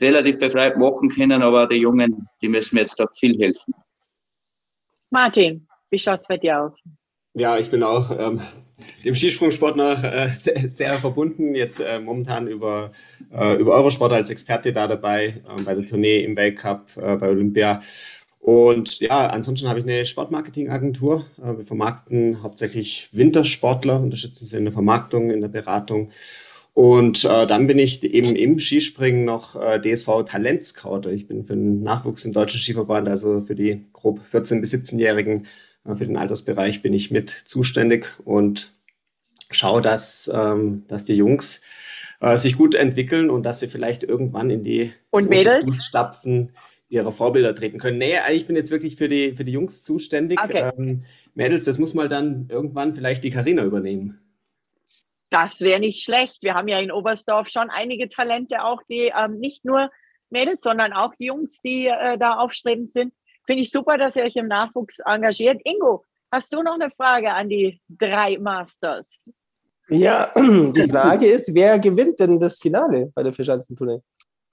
relativ 0.00 0.38
befreit 0.38 0.76
machen 0.76 1.08
können, 1.08 1.42
aber 1.42 1.66
die 1.66 1.76
Jungen, 1.76 2.26
die 2.42 2.48
müssen 2.48 2.74
mir 2.74 2.82
jetzt 2.82 2.98
doch 3.00 3.10
viel 3.18 3.38
helfen. 3.38 3.74
Martin, 5.10 5.66
wie 5.90 5.98
schaut 5.98 6.20
es 6.20 6.26
bei 6.26 6.36
dir 6.36 6.60
aus? 6.60 6.72
Ja, 7.34 7.58
ich 7.58 7.70
bin 7.70 7.82
auch 7.82 8.10
ähm, 8.18 8.40
dem 9.04 9.14
Skisprungsport 9.14 9.76
noch 9.76 10.02
äh, 10.02 10.28
sehr, 10.38 10.68
sehr, 10.68 10.94
verbunden. 10.94 11.54
Jetzt 11.54 11.80
äh, 11.80 12.00
momentan 12.00 12.48
über, 12.48 12.92
äh, 13.32 13.56
über 13.56 13.74
Eurosport 13.74 14.12
als 14.12 14.30
Experte 14.30 14.72
da 14.72 14.86
dabei, 14.86 15.26
äh, 15.26 15.62
bei 15.64 15.74
der 15.74 15.84
Tournee 15.84 16.24
im 16.24 16.36
Weltcup, 16.36 16.88
äh, 16.96 17.16
bei 17.16 17.28
Olympia. 17.28 17.82
Und 18.46 19.00
ja, 19.00 19.26
ansonsten 19.26 19.68
habe 19.68 19.80
ich 19.80 19.84
eine 19.84 20.04
Sportmarketingagentur. 20.04 21.26
Äh, 21.42 21.58
wir 21.58 21.66
vermarkten 21.66 22.44
hauptsächlich 22.44 23.08
Wintersportler, 23.10 24.00
unterstützen 24.00 24.44
sie 24.44 24.56
in 24.56 24.62
der 24.62 24.72
Vermarktung, 24.72 25.32
in 25.32 25.40
der 25.40 25.48
Beratung. 25.48 26.12
Und 26.72 27.24
äh, 27.24 27.48
dann 27.48 27.66
bin 27.66 27.80
ich 27.80 28.04
eben 28.04 28.36
im 28.36 28.60
Skispringen 28.60 29.24
noch 29.24 29.56
äh, 29.56 29.80
DSV 29.80 30.22
Talentscouter. 30.26 31.10
Ich 31.10 31.26
bin 31.26 31.44
für 31.44 31.54
den 31.54 31.82
Nachwuchs 31.82 32.24
im 32.24 32.32
Deutschen 32.32 32.60
Skiverband, 32.60 33.08
also 33.08 33.42
für 33.44 33.56
die 33.56 33.84
grob 33.92 34.20
14- 34.32 34.60
bis 34.60 34.72
17-Jährigen, 34.72 35.48
äh, 35.84 35.96
für 35.96 36.06
den 36.06 36.16
Altersbereich 36.16 36.82
bin 36.82 36.92
ich 36.92 37.10
mit 37.10 37.30
zuständig 37.46 38.12
und 38.24 38.70
schaue, 39.50 39.82
dass, 39.82 40.30
ähm, 40.32 40.84
dass 40.86 41.04
die 41.04 41.14
Jungs 41.14 41.62
äh, 42.20 42.38
sich 42.38 42.56
gut 42.56 42.76
entwickeln 42.76 43.28
und 43.28 43.42
dass 43.42 43.58
sie 43.58 43.66
vielleicht 43.66 44.04
irgendwann 44.04 44.50
in 44.50 44.62
die 44.62 44.92
und 45.10 45.34
Fußstapfen 45.34 46.52
ihrer 46.88 47.12
Vorbilder 47.12 47.54
treten 47.54 47.78
können. 47.78 47.98
Nee, 47.98 48.14
ich 48.32 48.46
bin 48.46 48.56
jetzt 48.56 48.70
wirklich 48.70 48.96
für 48.96 49.08
die, 49.08 49.32
für 49.36 49.44
die 49.44 49.52
Jungs 49.52 49.82
zuständig. 49.82 50.40
Okay. 50.42 50.70
Ähm, 50.76 51.02
Mädels, 51.34 51.64
das 51.64 51.78
muss 51.78 51.94
mal 51.94 52.08
dann 52.08 52.48
irgendwann 52.48 52.94
vielleicht 52.94 53.24
die 53.24 53.30
Karina 53.30 53.64
übernehmen. 53.64 54.20
Das 55.30 55.60
wäre 55.60 55.80
nicht 55.80 56.04
schlecht. 56.04 56.42
Wir 56.42 56.54
haben 56.54 56.68
ja 56.68 56.78
in 56.78 56.92
Oberstdorf 56.92 57.48
schon 57.48 57.70
einige 57.70 58.08
Talente 58.08 58.62
auch, 58.64 58.82
die 58.88 59.12
ähm, 59.16 59.38
nicht 59.38 59.64
nur 59.64 59.90
Mädels, 60.30 60.62
sondern 60.62 60.92
auch 60.92 61.12
Jungs, 61.18 61.60
die 61.62 61.86
äh, 61.86 62.16
da 62.18 62.36
aufstrebend 62.36 62.92
sind. 62.92 63.12
Finde 63.44 63.62
ich 63.62 63.70
super, 63.70 63.98
dass 63.98 64.16
ihr 64.16 64.24
euch 64.24 64.36
im 64.36 64.46
Nachwuchs 64.46 64.98
engagiert. 65.04 65.60
Ingo, 65.64 66.04
hast 66.30 66.52
du 66.52 66.62
noch 66.62 66.74
eine 66.74 66.90
Frage 66.90 67.32
an 67.32 67.48
die 67.48 67.80
drei 67.88 68.38
Masters? 68.38 69.28
Ja, 69.88 70.32
die 70.36 70.88
Frage 70.88 71.26
ist, 71.26 71.54
wer 71.54 71.78
gewinnt 71.78 72.18
denn 72.20 72.40
das 72.40 72.58
Finale 72.58 73.12
bei 73.14 73.22
der 73.22 73.32
Vierschanzentournee? 73.32 74.00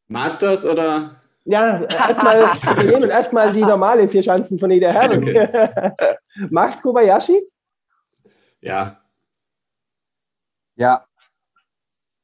Masters 0.07 0.65
oder 0.65 1.22
ja, 1.45 1.83
erstmal, 1.83 2.41
wir 2.77 2.83
nehmen 2.83 3.09
erstmal 3.09 3.51
die 3.51 3.61
normale 3.61 4.07
vier 4.07 4.21
Chancen 4.21 4.57
von 4.57 4.71
jeder 4.71 4.91
Herren. 4.91 5.19
Okay. 5.19 5.91
Macht's 6.49 6.81
Kobayashi? 6.81 7.41
Ja. 8.61 8.97
Ja. 10.75 11.05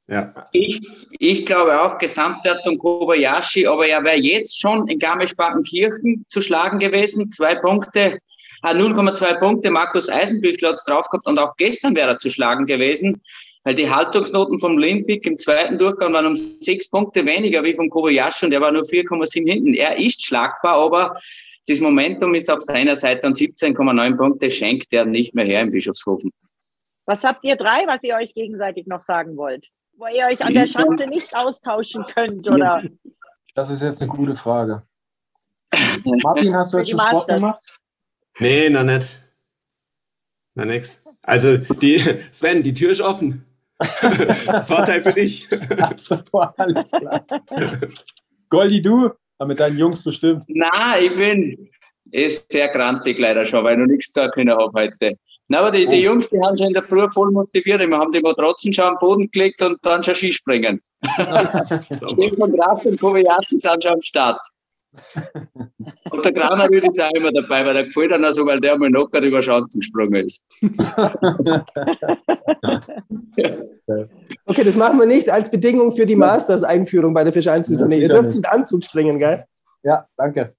Ja. 0.08 0.50
Ich, 0.54 0.82
ich 1.20 1.46
glaube 1.46 1.80
auch 1.80 2.00
Gesamtwertung 2.00 2.78
Kobayashi, 2.80 3.68
aber 3.68 3.88
er 3.88 4.04
wäre 4.04 4.18
jetzt 4.18 4.60
schon 4.60 4.88
in 4.88 4.98
Garmisch-Partenkirchen 4.98 6.26
zu 6.30 6.42
schlagen 6.42 6.80
gewesen. 6.80 7.32
Zwei 7.32 7.56
Punkte 7.56 8.18
hat 8.64 8.78
0,2 8.78 9.40
Punkte, 9.40 9.70
Markus 9.70 10.10
Eisenbüchler 10.10 10.70
hat 10.70 10.76
es 10.76 10.86
drauf 10.86 11.08
gehabt 11.10 11.28
und 11.28 11.38
auch 11.38 11.56
gestern 11.58 11.96
wäre 11.96 12.10
er 12.10 12.18
zu 12.18 12.30
schlagen 12.30 12.66
gewesen, 12.66 13.22
weil 13.64 13.76
die 13.76 13.90
Haltungsnoten 13.90 14.60
vom 14.60 14.76
Olympic 14.76 15.28
im 15.28 15.38
zweiten 15.38 15.78
Durchgang 15.78 16.14
waren 16.14 16.26
um 16.26 16.36
sechs 16.36 16.90
Punkte 16.90 17.26
weniger 17.26 17.64
wie 17.64 17.74
vom 17.74 17.90
Kobayashi 17.90 18.46
und 18.46 18.52
er 18.54 18.62
war 18.62 18.72
nur 18.72 18.84
4,7 18.84 19.48
hinten. 19.48 19.74
Er 19.74 19.98
ist 19.98 20.24
schlagbar, 20.24 20.76
aber 20.76 21.20
das 21.68 21.80
Momentum 21.80 22.34
ist 22.36 22.50
auf 22.50 22.62
seiner 22.62 22.96
Seite 22.96 23.28
und 23.28 23.38
17,9 23.38 24.18
Punkte 24.18 24.50
schenkt 24.50 24.88
er 24.92 25.06
nicht 25.06 25.36
mehr 25.36 25.46
her 25.46 25.62
in 25.62 25.72
Bischofshofen. 25.72 26.32
Was 27.06 27.24
habt 27.24 27.44
ihr 27.44 27.56
drei, 27.56 27.86
was 27.88 28.02
ihr 28.04 28.16
euch 28.16 28.34
gegenseitig 28.34 28.88
noch 28.88 29.04
sagen 29.04 29.36
wollt? 29.36 29.68
Wo 29.98 30.06
ihr 30.08 30.28
euch 30.28 30.44
an 30.44 30.54
der 30.54 30.68
Schanze 30.68 31.08
nicht 31.08 31.36
austauschen 31.36 32.06
könnt, 32.14 32.48
oder? 32.48 32.84
Das 33.56 33.70
ist 33.70 33.82
jetzt 33.82 34.02
eine 34.02 34.10
gute 34.10 34.36
Frage. 34.36 34.84
Martin, 36.24 36.56
hast 36.56 36.74
du 36.74 36.78
jetzt 36.78 36.92
schon 36.92 37.00
Sport 37.00 37.28
gemacht? 37.28 37.80
Nee, 38.40 38.70
noch 38.70 38.84
nicht. 38.84 39.22
Na 40.56 40.66
nix. 40.66 41.04
Also, 41.24 41.58
die, 41.58 42.00
Sven, 42.32 42.64
die 42.64 42.74
Tür 42.74 42.92
ist 42.92 43.02
offen. 43.02 43.46
Vorteil 44.68 45.04
für 45.04 45.14
dich. 45.14 45.48
Also, 45.78 46.20
alles 46.58 46.92
klar. 46.92 47.26
Goldi, 48.50 48.82
du? 48.82 49.12
mit 49.46 49.60
deinen 49.60 49.78
Jungs 49.78 50.04
bestimmt. 50.04 50.44
Na, 50.50 51.00
ich 51.00 51.16
bin 51.16 51.70
ist 52.12 52.52
sehr 52.52 52.70
grantig 52.70 53.20
leider 53.20 53.46
schon, 53.46 53.64
weil 53.64 53.74
ich 53.74 53.80
noch 53.80 53.88
nichts 53.88 54.12
da 54.14 54.30
können 54.30 54.58
habe 54.58 54.72
heute. 54.74 55.16
Na, 55.48 55.60
aber 55.60 55.72
die, 55.72 55.88
die 55.88 56.02
oh. 56.02 56.12
Jungs, 56.12 56.30
die 56.30 56.40
haben 56.40 56.58
schon 56.58 56.68
in 56.68 56.74
der 56.74 56.84
Früh 56.84 57.10
voll 57.10 57.32
motiviert. 57.32 57.82
Wir 57.82 57.98
haben 57.98 58.12
die 58.12 58.20
Matratzen 58.20 58.72
schon 58.72 58.86
am 58.86 58.98
Boden 59.00 59.30
gelegt 59.32 59.62
und 59.62 59.78
dann 59.84 60.04
schon 60.04 60.16
Skispringen. 60.16 60.82
Stefan 61.04 62.56
Graf 62.56 62.86
und 62.86 63.00
Koviaten 63.00 63.58
sind 63.58 63.84
schon 63.84 63.94
am 63.94 64.02
Start. 64.02 64.40
Und 66.10 66.26
der 66.26 66.32
Graner 66.32 66.72
ist 66.72 67.00
auch 67.00 67.12
immer 67.12 67.32
dabei, 67.32 67.64
weil 67.66 67.74
der 67.74 67.86
gefällt 67.86 68.12
dann 68.12 68.34
so, 68.34 68.46
weil 68.46 68.60
der 68.60 68.74
einmal 68.74 68.90
locker 68.90 69.22
über 69.22 69.40
Chancen 69.42 69.80
gesprungen 69.80 70.28
ist. 70.28 70.44
okay, 74.46 74.64
das 74.64 74.76
machen 74.76 75.00
wir 75.00 75.06
nicht 75.06 75.30
als 75.30 75.52
Bedingung 75.52 75.92
für 75.92 76.06
die 76.06 76.16
Masters-Einführung 76.16 77.14
bei 77.14 77.24
der 77.24 77.34
Fischeinzeltournee. 77.34 78.00
Ihr 78.00 78.10
dürft 78.10 78.36
mit 78.36 78.48
Anzug 78.48 78.84
springen, 78.84 79.20
gell? 79.20 79.46
Ja, 79.84 80.08
danke. 80.18 80.56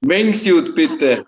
Wingsuit, 0.00 0.74
bitte. 0.74 1.24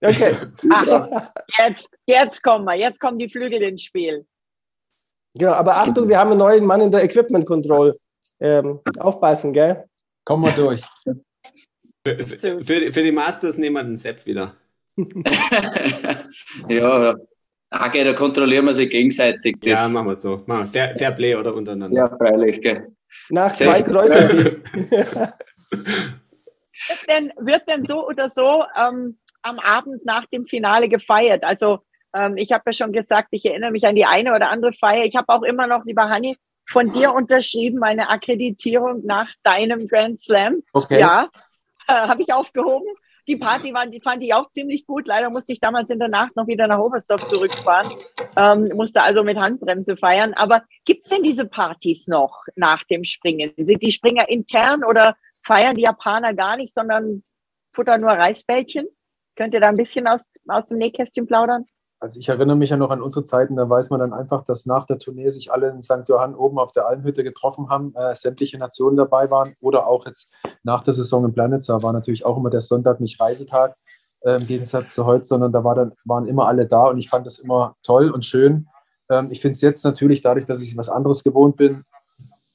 Okay. 0.00 0.36
Ach, 0.72 1.30
jetzt, 1.58 1.88
jetzt 2.06 2.42
kommen 2.42 2.64
wir. 2.64 2.74
Jetzt 2.74 2.98
kommen 3.00 3.18
die 3.18 3.28
Flügel 3.28 3.62
ins 3.62 3.82
Spiel. 3.82 4.24
Genau, 5.34 5.52
aber 5.52 5.76
Achtung, 5.76 6.08
wir 6.08 6.18
haben 6.18 6.30
einen 6.30 6.38
neuen 6.38 6.64
Mann 6.64 6.80
in 6.80 6.90
der 6.90 7.04
Equipment 7.04 7.46
Control. 7.46 7.96
Ähm, 8.40 8.80
aufpassen, 8.98 9.52
gell? 9.52 9.84
Kommen 10.24 10.44
wir 10.44 10.52
durch. 10.52 10.82
Für, 12.04 12.26
für, 12.64 12.92
für, 12.92 13.02
die 13.02 13.12
Masters 13.12 13.56
nehmen 13.58 13.76
wir 13.76 13.84
den 13.84 13.96
Sepp 13.96 14.26
wieder. 14.26 14.56
ja, 16.68 17.14
okay, 17.70 18.04
da 18.04 18.12
kontrollieren 18.12 18.66
wir 18.66 18.72
sich 18.74 18.90
gegenseitig. 18.90 19.56
Das. 19.60 19.70
Ja, 19.70 19.88
machen 19.88 20.08
wir 20.08 20.16
so. 20.16 20.42
Machen 20.46 20.64
wir. 20.64 20.66
Fair, 20.66 20.96
Fair, 20.96 21.12
Play 21.12 21.36
oder 21.36 21.54
untereinander. 21.54 21.96
Ja, 21.96 22.16
freilich, 22.16 22.60
gell. 22.60 22.88
Nach 23.30 23.52
zwei 23.52 23.82
Kräutern. 23.82 24.62
wird, 25.70 27.04
denn, 27.08 27.32
wird 27.38 27.68
denn 27.68 27.84
so 27.84 28.06
oder 28.06 28.28
so 28.28 28.64
ähm, 28.76 29.18
am 29.42 29.58
Abend 29.58 30.04
nach 30.04 30.26
dem 30.26 30.44
Finale 30.44 30.88
gefeiert? 30.88 31.44
Also, 31.44 31.80
ähm, 32.14 32.36
ich 32.36 32.52
habe 32.52 32.64
ja 32.66 32.72
schon 32.72 32.92
gesagt, 32.92 33.28
ich 33.30 33.46
erinnere 33.46 33.70
mich 33.70 33.86
an 33.86 33.94
die 33.94 34.06
eine 34.06 34.34
oder 34.34 34.50
andere 34.50 34.72
Feier. 34.72 35.04
Ich 35.04 35.16
habe 35.16 35.28
auch 35.28 35.42
immer 35.42 35.66
noch, 35.66 35.84
lieber 35.84 36.08
Hanni, 36.08 36.36
von 36.72 36.90
dir 36.90 37.12
unterschrieben, 37.12 37.78
meine 37.78 38.08
Akkreditierung 38.08 39.04
nach 39.04 39.28
deinem 39.42 39.86
Grand 39.86 40.20
Slam. 40.20 40.62
Okay. 40.72 41.00
Ja, 41.00 41.28
äh, 41.86 41.92
habe 41.92 42.22
ich 42.22 42.32
aufgehoben. 42.32 42.88
Die 43.28 43.36
Party 43.36 43.72
war, 43.72 43.86
die 43.86 44.00
fand 44.00 44.22
ich 44.22 44.34
auch 44.34 44.50
ziemlich 44.50 44.84
gut. 44.84 45.06
Leider 45.06 45.30
musste 45.30 45.52
ich 45.52 45.60
damals 45.60 45.90
in 45.90 46.00
der 46.00 46.08
Nacht 46.08 46.34
noch 46.34 46.48
wieder 46.48 46.66
nach 46.66 46.78
Oberstdorf 46.78 47.28
zurückfahren. 47.28 47.88
Ähm, 48.36 48.70
musste 48.74 49.00
also 49.00 49.22
mit 49.22 49.36
Handbremse 49.36 49.96
feiern. 49.96 50.34
Aber 50.34 50.62
gibt 50.84 51.04
es 51.04 51.10
denn 51.10 51.22
diese 51.22 51.46
Partys 51.46 52.08
noch 52.08 52.44
nach 52.56 52.82
dem 52.84 53.04
Springen? 53.04 53.52
Sind 53.56 53.80
die 53.80 53.92
Springer 53.92 54.28
intern 54.28 54.82
oder 54.82 55.14
feiern 55.44 55.76
die 55.76 55.82
Japaner 55.82 56.34
gar 56.34 56.56
nicht, 56.56 56.74
sondern 56.74 57.22
futtern 57.72 58.00
nur 58.00 58.10
Reisbällchen? 58.10 58.88
Könnt 59.36 59.54
ihr 59.54 59.60
da 59.60 59.68
ein 59.68 59.76
bisschen 59.76 60.08
aus, 60.08 60.34
aus 60.48 60.66
dem 60.66 60.78
Nähkästchen 60.78 61.26
plaudern? 61.26 61.66
Also 62.02 62.18
ich 62.18 62.28
erinnere 62.28 62.56
mich 62.56 62.70
ja 62.70 62.76
noch 62.76 62.90
an 62.90 63.00
unsere 63.00 63.24
Zeiten, 63.24 63.54
da 63.54 63.70
weiß 63.70 63.90
man 63.90 64.00
dann 64.00 64.12
einfach, 64.12 64.44
dass 64.44 64.66
nach 64.66 64.84
der 64.86 64.98
Tournee 64.98 65.30
sich 65.30 65.52
alle 65.52 65.68
in 65.68 65.82
St. 65.82 66.08
Johann 66.08 66.34
oben 66.34 66.58
auf 66.58 66.72
der 66.72 66.88
Almhütte 66.88 67.22
getroffen 67.22 67.68
haben, 67.68 67.94
äh, 67.94 68.12
sämtliche 68.16 68.58
Nationen 68.58 68.96
dabei 68.96 69.30
waren 69.30 69.54
oder 69.60 69.86
auch 69.86 70.04
jetzt 70.04 70.28
nach 70.64 70.82
der 70.82 70.94
Saison 70.94 71.24
in 71.24 71.32
Planitza 71.32 71.80
war 71.80 71.92
natürlich 71.92 72.26
auch 72.26 72.36
immer 72.36 72.50
der 72.50 72.60
Sonntag 72.60 72.98
nicht 72.98 73.20
Reisetag 73.20 73.76
äh, 74.22 74.32
im 74.32 74.48
Gegensatz 74.48 74.94
zu 74.94 75.06
heute, 75.06 75.22
sondern 75.22 75.52
da 75.52 75.62
war 75.62 75.76
dann, 75.76 75.92
waren 76.04 76.26
immer 76.26 76.48
alle 76.48 76.66
da 76.66 76.88
und 76.88 76.98
ich 76.98 77.08
fand 77.08 77.24
das 77.24 77.38
immer 77.38 77.76
toll 77.84 78.10
und 78.10 78.26
schön. 78.26 78.66
Ähm, 79.08 79.28
ich 79.30 79.40
finde 79.40 79.54
es 79.54 79.60
jetzt 79.60 79.84
natürlich 79.84 80.22
dadurch, 80.22 80.44
dass 80.44 80.60
ich 80.60 80.76
was 80.76 80.88
anderes 80.88 81.22
gewohnt 81.22 81.56
bin, 81.56 81.84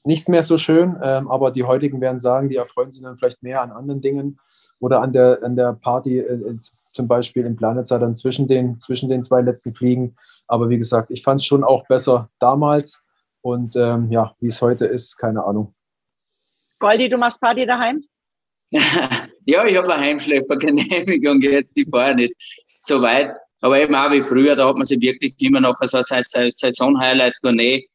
nicht 0.04 0.28
mehr 0.28 0.44
so 0.44 0.58
schön, 0.58 0.98
ähm, 1.02 1.32
aber 1.32 1.52
die 1.52 1.64
heutigen 1.64 2.02
werden 2.02 2.20
sagen, 2.20 2.50
die 2.50 2.58
erfreuen 2.58 2.92
sich 2.92 3.02
dann 3.02 3.18
vielleicht 3.18 3.44
mehr 3.44 3.62
an 3.62 3.72
anderen 3.72 4.02
Dingen 4.02 4.40
oder 4.82 5.02
an 5.02 5.14
der, 5.14 5.40
an 5.42 5.56
der 5.56 5.72
Party 5.72 6.20
äh, 6.20 6.58
zum 6.98 7.08
Beispiel 7.08 7.46
in 7.46 7.56
Planitzer 7.56 8.00
dann 8.00 8.16
zwischen 8.16 8.48
den, 8.48 8.80
zwischen 8.80 9.08
den 9.08 9.24
zwei 9.24 9.42
letzten 9.42 9.74
Fliegen. 9.74 10.16
Aber 10.48 10.68
wie 10.70 10.78
gesagt, 10.78 11.12
ich 11.12 11.24
fand 11.24 11.40
es 11.40 11.46
schon 11.46 11.64
auch 11.64 11.88
besser 11.88 12.30
damals. 12.40 13.04
Und 13.42 13.76
ähm, 13.76 14.12
ja, 14.12 14.36
wie 14.40 14.48
es 14.48 14.62
heute 14.62 14.86
ist, 14.86 15.16
keine 15.18 15.44
Ahnung. 15.44 15.74
Goldi, 16.80 17.08
du 17.08 17.18
machst 17.18 17.40
Party 17.40 17.66
daheim? 17.66 18.02
ja, 18.72 19.66
ich 19.66 19.78
habe 19.78 19.94
eine 19.94 20.04
Heimschleppergenehmigung 20.04 21.42
jetzt, 21.42 21.76
die 21.76 21.86
fahre 21.86 22.16
nicht 22.16 22.34
so 22.82 23.02
weit. 23.02 23.36
Aber 23.62 23.80
eben 23.80 23.96
auch 23.96 24.12
wie 24.12 24.22
früher, 24.22 24.56
da 24.56 24.68
hat 24.68 24.76
man 24.76 24.86
sich 24.86 25.00
wirklich 25.00 25.40
immer 25.42 25.62
noch 25.62 25.78
so 25.82 26.00
als 26.00 26.32
Saison-Highlight-Tournee, 26.32 27.76
äh, 27.76 27.86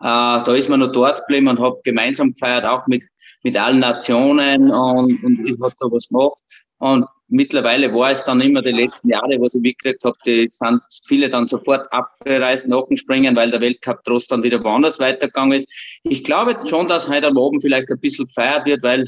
da 0.00 0.54
ist 0.54 0.68
man 0.68 0.80
noch 0.80 0.92
dort 0.92 1.20
geblieben 1.26 1.48
und 1.48 1.60
hat 1.60 1.84
gemeinsam 1.84 2.32
gefeiert, 2.32 2.64
auch 2.64 2.86
mit, 2.86 3.04
mit 3.42 3.56
allen 3.56 3.80
Nationen 3.80 4.70
und, 4.70 5.22
und 5.22 5.46
ich 5.46 5.60
habe 5.60 5.74
da 5.78 5.86
was 5.90 6.08
gemacht. 6.08 6.38
Und 6.78 7.06
mittlerweile 7.28 7.92
war 7.92 8.10
es 8.10 8.24
dann 8.24 8.40
immer 8.40 8.62
die 8.62 8.72
letzten 8.72 9.08
Jahre, 9.08 9.38
wo 9.38 9.46
ich 9.46 9.54
mitgekriegt 9.54 10.04
habe, 10.04 10.16
die 10.24 10.48
sind 10.50 10.82
viele 11.06 11.28
dann 11.28 11.48
sofort 11.48 11.92
abgereist 11.92 12.68
nach 12.68 12.86
dem 12.86 12.96
Springen, 12.96 13.34
weil 13.36 13.50
der 13.50 13.60
Weltcup 13.60 14.00
trotz 14.04 14.26
dann 14.26 14.42
wieder 14.42 14.62
woanders 14.62 14.98
weitergegangen 14.98 15.58
ist. 15.58 15.68
Ich 16.04 16.24
glaube 16.24 16.56
schon, 16.66 16.88
dass 16.88 17.08
heute 17.08 17.28
am 17.28 17.38
Abend 17.38 17.62
vielleicht 17.62 17.90
ein 17.90 18.00
bisschen 18.00 18.26
gefeiert 18.26 18.66
wird, 18.66 18.82
weil 18.82 19.06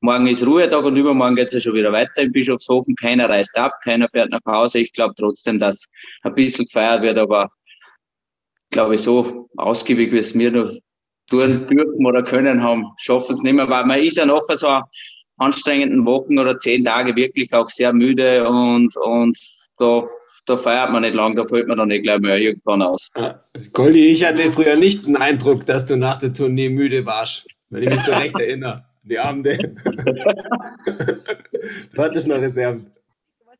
morgen 0.00 0.26
ist 0.26 0.46
Ruhetag 0.46 0.84
und 0.84 0.96
übermorgen 0.96 1.36
geht 1.36 1.48
es 1.48 1.54
ja 1.54 1.60
schon 1.60 1.74
wieder 1.74 1.92
weiter 1.92 2.22
in 2.22 2.32
Bischofshofen. 2.32 2.94
Keiner 2.96 3.28
reist 3.28 3.56
ab, 3.56 3.72
keiner 3.82 4.08
fährt 4.08 4.30
nach 4.30 4.44
Hause. 4.46 4.80
Ich 4.80 4.92
glaube 4.92 5.14
trotzdem, 5.16 5.58
dass 5.58 5.84
ein 6.22 6.34
bisschen 6.34 6.66
gefeiert 6.66 7.02
wird, 7.02 7.18
aber 7.18 7.50
glaube 8.70 8.96
ich, 8.96 9.00
so 9.00 9.48
ausgiebig, 9.56 10.12
wie 10.12 10.18
es 10.18 10.36
wir 10.38 10.50
noch 10.50 10.70
tun 11.28 11.66
dürfen 11.66 12.06
oder 12.06 12.22
können 12.22 12.62
haben, 12.62 12.92
schaffen 12.98 13.32
es 13.32 13.42
nicht 13.42 13.54
mehr, 13.54 13.68
weil 13.68 13.84
man 13.84 14.00
ist 14.00 14.16
ja 14.16 14.26
nachher 14.26 14.56
so 14.56 14.80
anstrengenden 15.38 16.06
Wochen 16.06 16.38
oder 16.38 16.58
zehn 16.58 16.84
Tage 16.84 17.14
wirklich 17.16 17.52
auch 17.52 17.68
sehr 17.68 17.92
müde 17.92 18.48
und, 18.48 18.96
und 18.96 19.38
da, 19.78 20.02
da 20.46 20.56
feiert 20.56 20.90
man 20.90 21.02
nicht 21.02 21.14
lang, 21.14 21.36
da 21.36 21.44
fällt 21.44 21.68
man 21.68 21.76
dann 21.78 21.88
nicht 21.88 22.04
gleich 22.04 22.20
mehr 22.20 22.38
irgendwann 22.38 22.82
aus. 22.82 23.10
Ja. 23.16 23.42
Goldi, 23.72 24.06
ich 24.08 24.24
hatte 24.24 24.50
früher 24.50 24.76
nicht 24.76 25.06
den 25.06 25.16
Eindruck, 25.16 25.66
dass 25.66 25.86
du 25.86 25.96
nach 25.96 26.18
der 26.18 26.32
Tournee 26.32 26.70
müde 26.70 27.04
warst, 27.04 27.46
wenn 27.70 27.82
ich 27.82 27.90
mich 27.90 28.00
so 28.00 28.12
recht 28.12 28.38
erinnere. 28.38 28.84
Die 29.02 29.18
Abende. 29.18 29.56
du 31.94 32.02
hattest 32.02 32.26
noch 32.26 32.40
Reserven. 32.40 32.90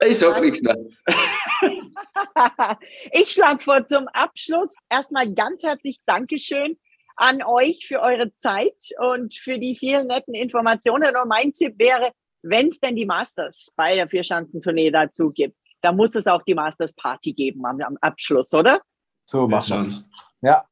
Ich 0.05 0.19
sag 0.19 0.41
nichts 0.43 0.61
mehr. 0.62 0.77
ich 3.12 3.31
schlage 3.31 3.62
vor 3.62 3.87
zum 3.87 4.09
Abschluss 4.09 4.75
erstmal 4.91 5.33
ganz 5.33 5.62
herzlich 5.62 5.99
Dankeschön 6.05 6.77
an 7.17 7.43
euch 7.43 7.87
für 7.87 8.01
eure 8.01 8.33
Zeit 8.33 8.77
und 8.99 9.35
für 9.35 9.59
die 9.59 9.75
vielen 9.75 10.07
netten 10.07 10.35
Informationen. 10.35 11.17
Und 11.17 11.29
mein 11.29 11.53
Tipp 11.53 11.79
wäre, 11.79 12.13
wenn 12.43 12.69
es 12.69 12.79
denn 12.79 12.95
die 12.95 13.07
Masters 13.07 13.73
bei 13.75 13.95
der 13.95 14.09
Vierschanzentournee 14.09 14.91
dazu 14.91 15.31
gibt, 15.31 15.57
da 15.81 15.93
muss 15.93 16.15
es 16.15 16.27
auch 16.27 16.43
die 16.43 16.55
Masters 16.55 16.93
Party 16.93 17.33
geben 17.33 17.65
am, 17.65 17.81
am 17.81 17.97
Abschluss, 18.01 18.53
oder? 18.53 18.81
So 19.25 19.49
machen 19.49 20.05
wir 20.41 20.51
Ja. 20.51 20.65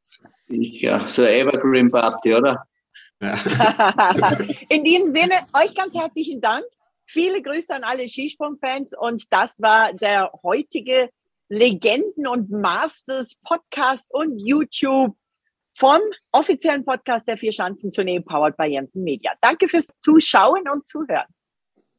Ja, 0.49 1.09
so 1.09 1.23
Evergreen 1.23 1.91
Party, 1.91 2.35
oder? 2.35 2.67
Ja. 3.21 3.35
In 4.69 4.85
diesem 4.85 5.15
Sinne, 5.15 5.47
euch 5.55 5.75
ganz 5.75 5.95
herzlichen 5.95 6.40
Dank. 6.40 6.65
Viele 7.07 7.42
Grüße 7.42 7.75
an 7.75 7.85
alle 7.85 8.09
Skisprungfans 8.09 8.92
und 8.97 9.33
das 9.33 9.61
war 9.61 9.92
der 9.92 10.31
heutige 10.42 11.11
Legenden 11.49 12.27
und 12.27 12.51
Masters 12.51 13.37
Podcast 13.42 14.13
und 14.13 14.38
YouTube 14.38 15.17
vom 15.77 16.00
offiziellen 16.33 16.85
Podcast 16.85 17.27
der 17.29 17.37
Vier-Schanzen-Tournee 17.37 18.20
powered 18.20 18.56
by 18.56 18.64
Jensen 18.64 19.02
Media. 19.02 19.33
Danke 19.40 19.68
fürs 19.68 19.88
Zuschauen 19.98 20.68
und 20.72 20.87
Zuhören. 20.87 21.27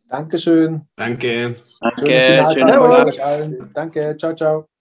Dankeschön. 0.09 0.88
Danke. 0.95 1.55
Danke. 1.82 2.43
Danke. 2.55 3.69
Danke. 3.73 4.17
Ciao, 4.17 4.36
ciao. 4.36 4.74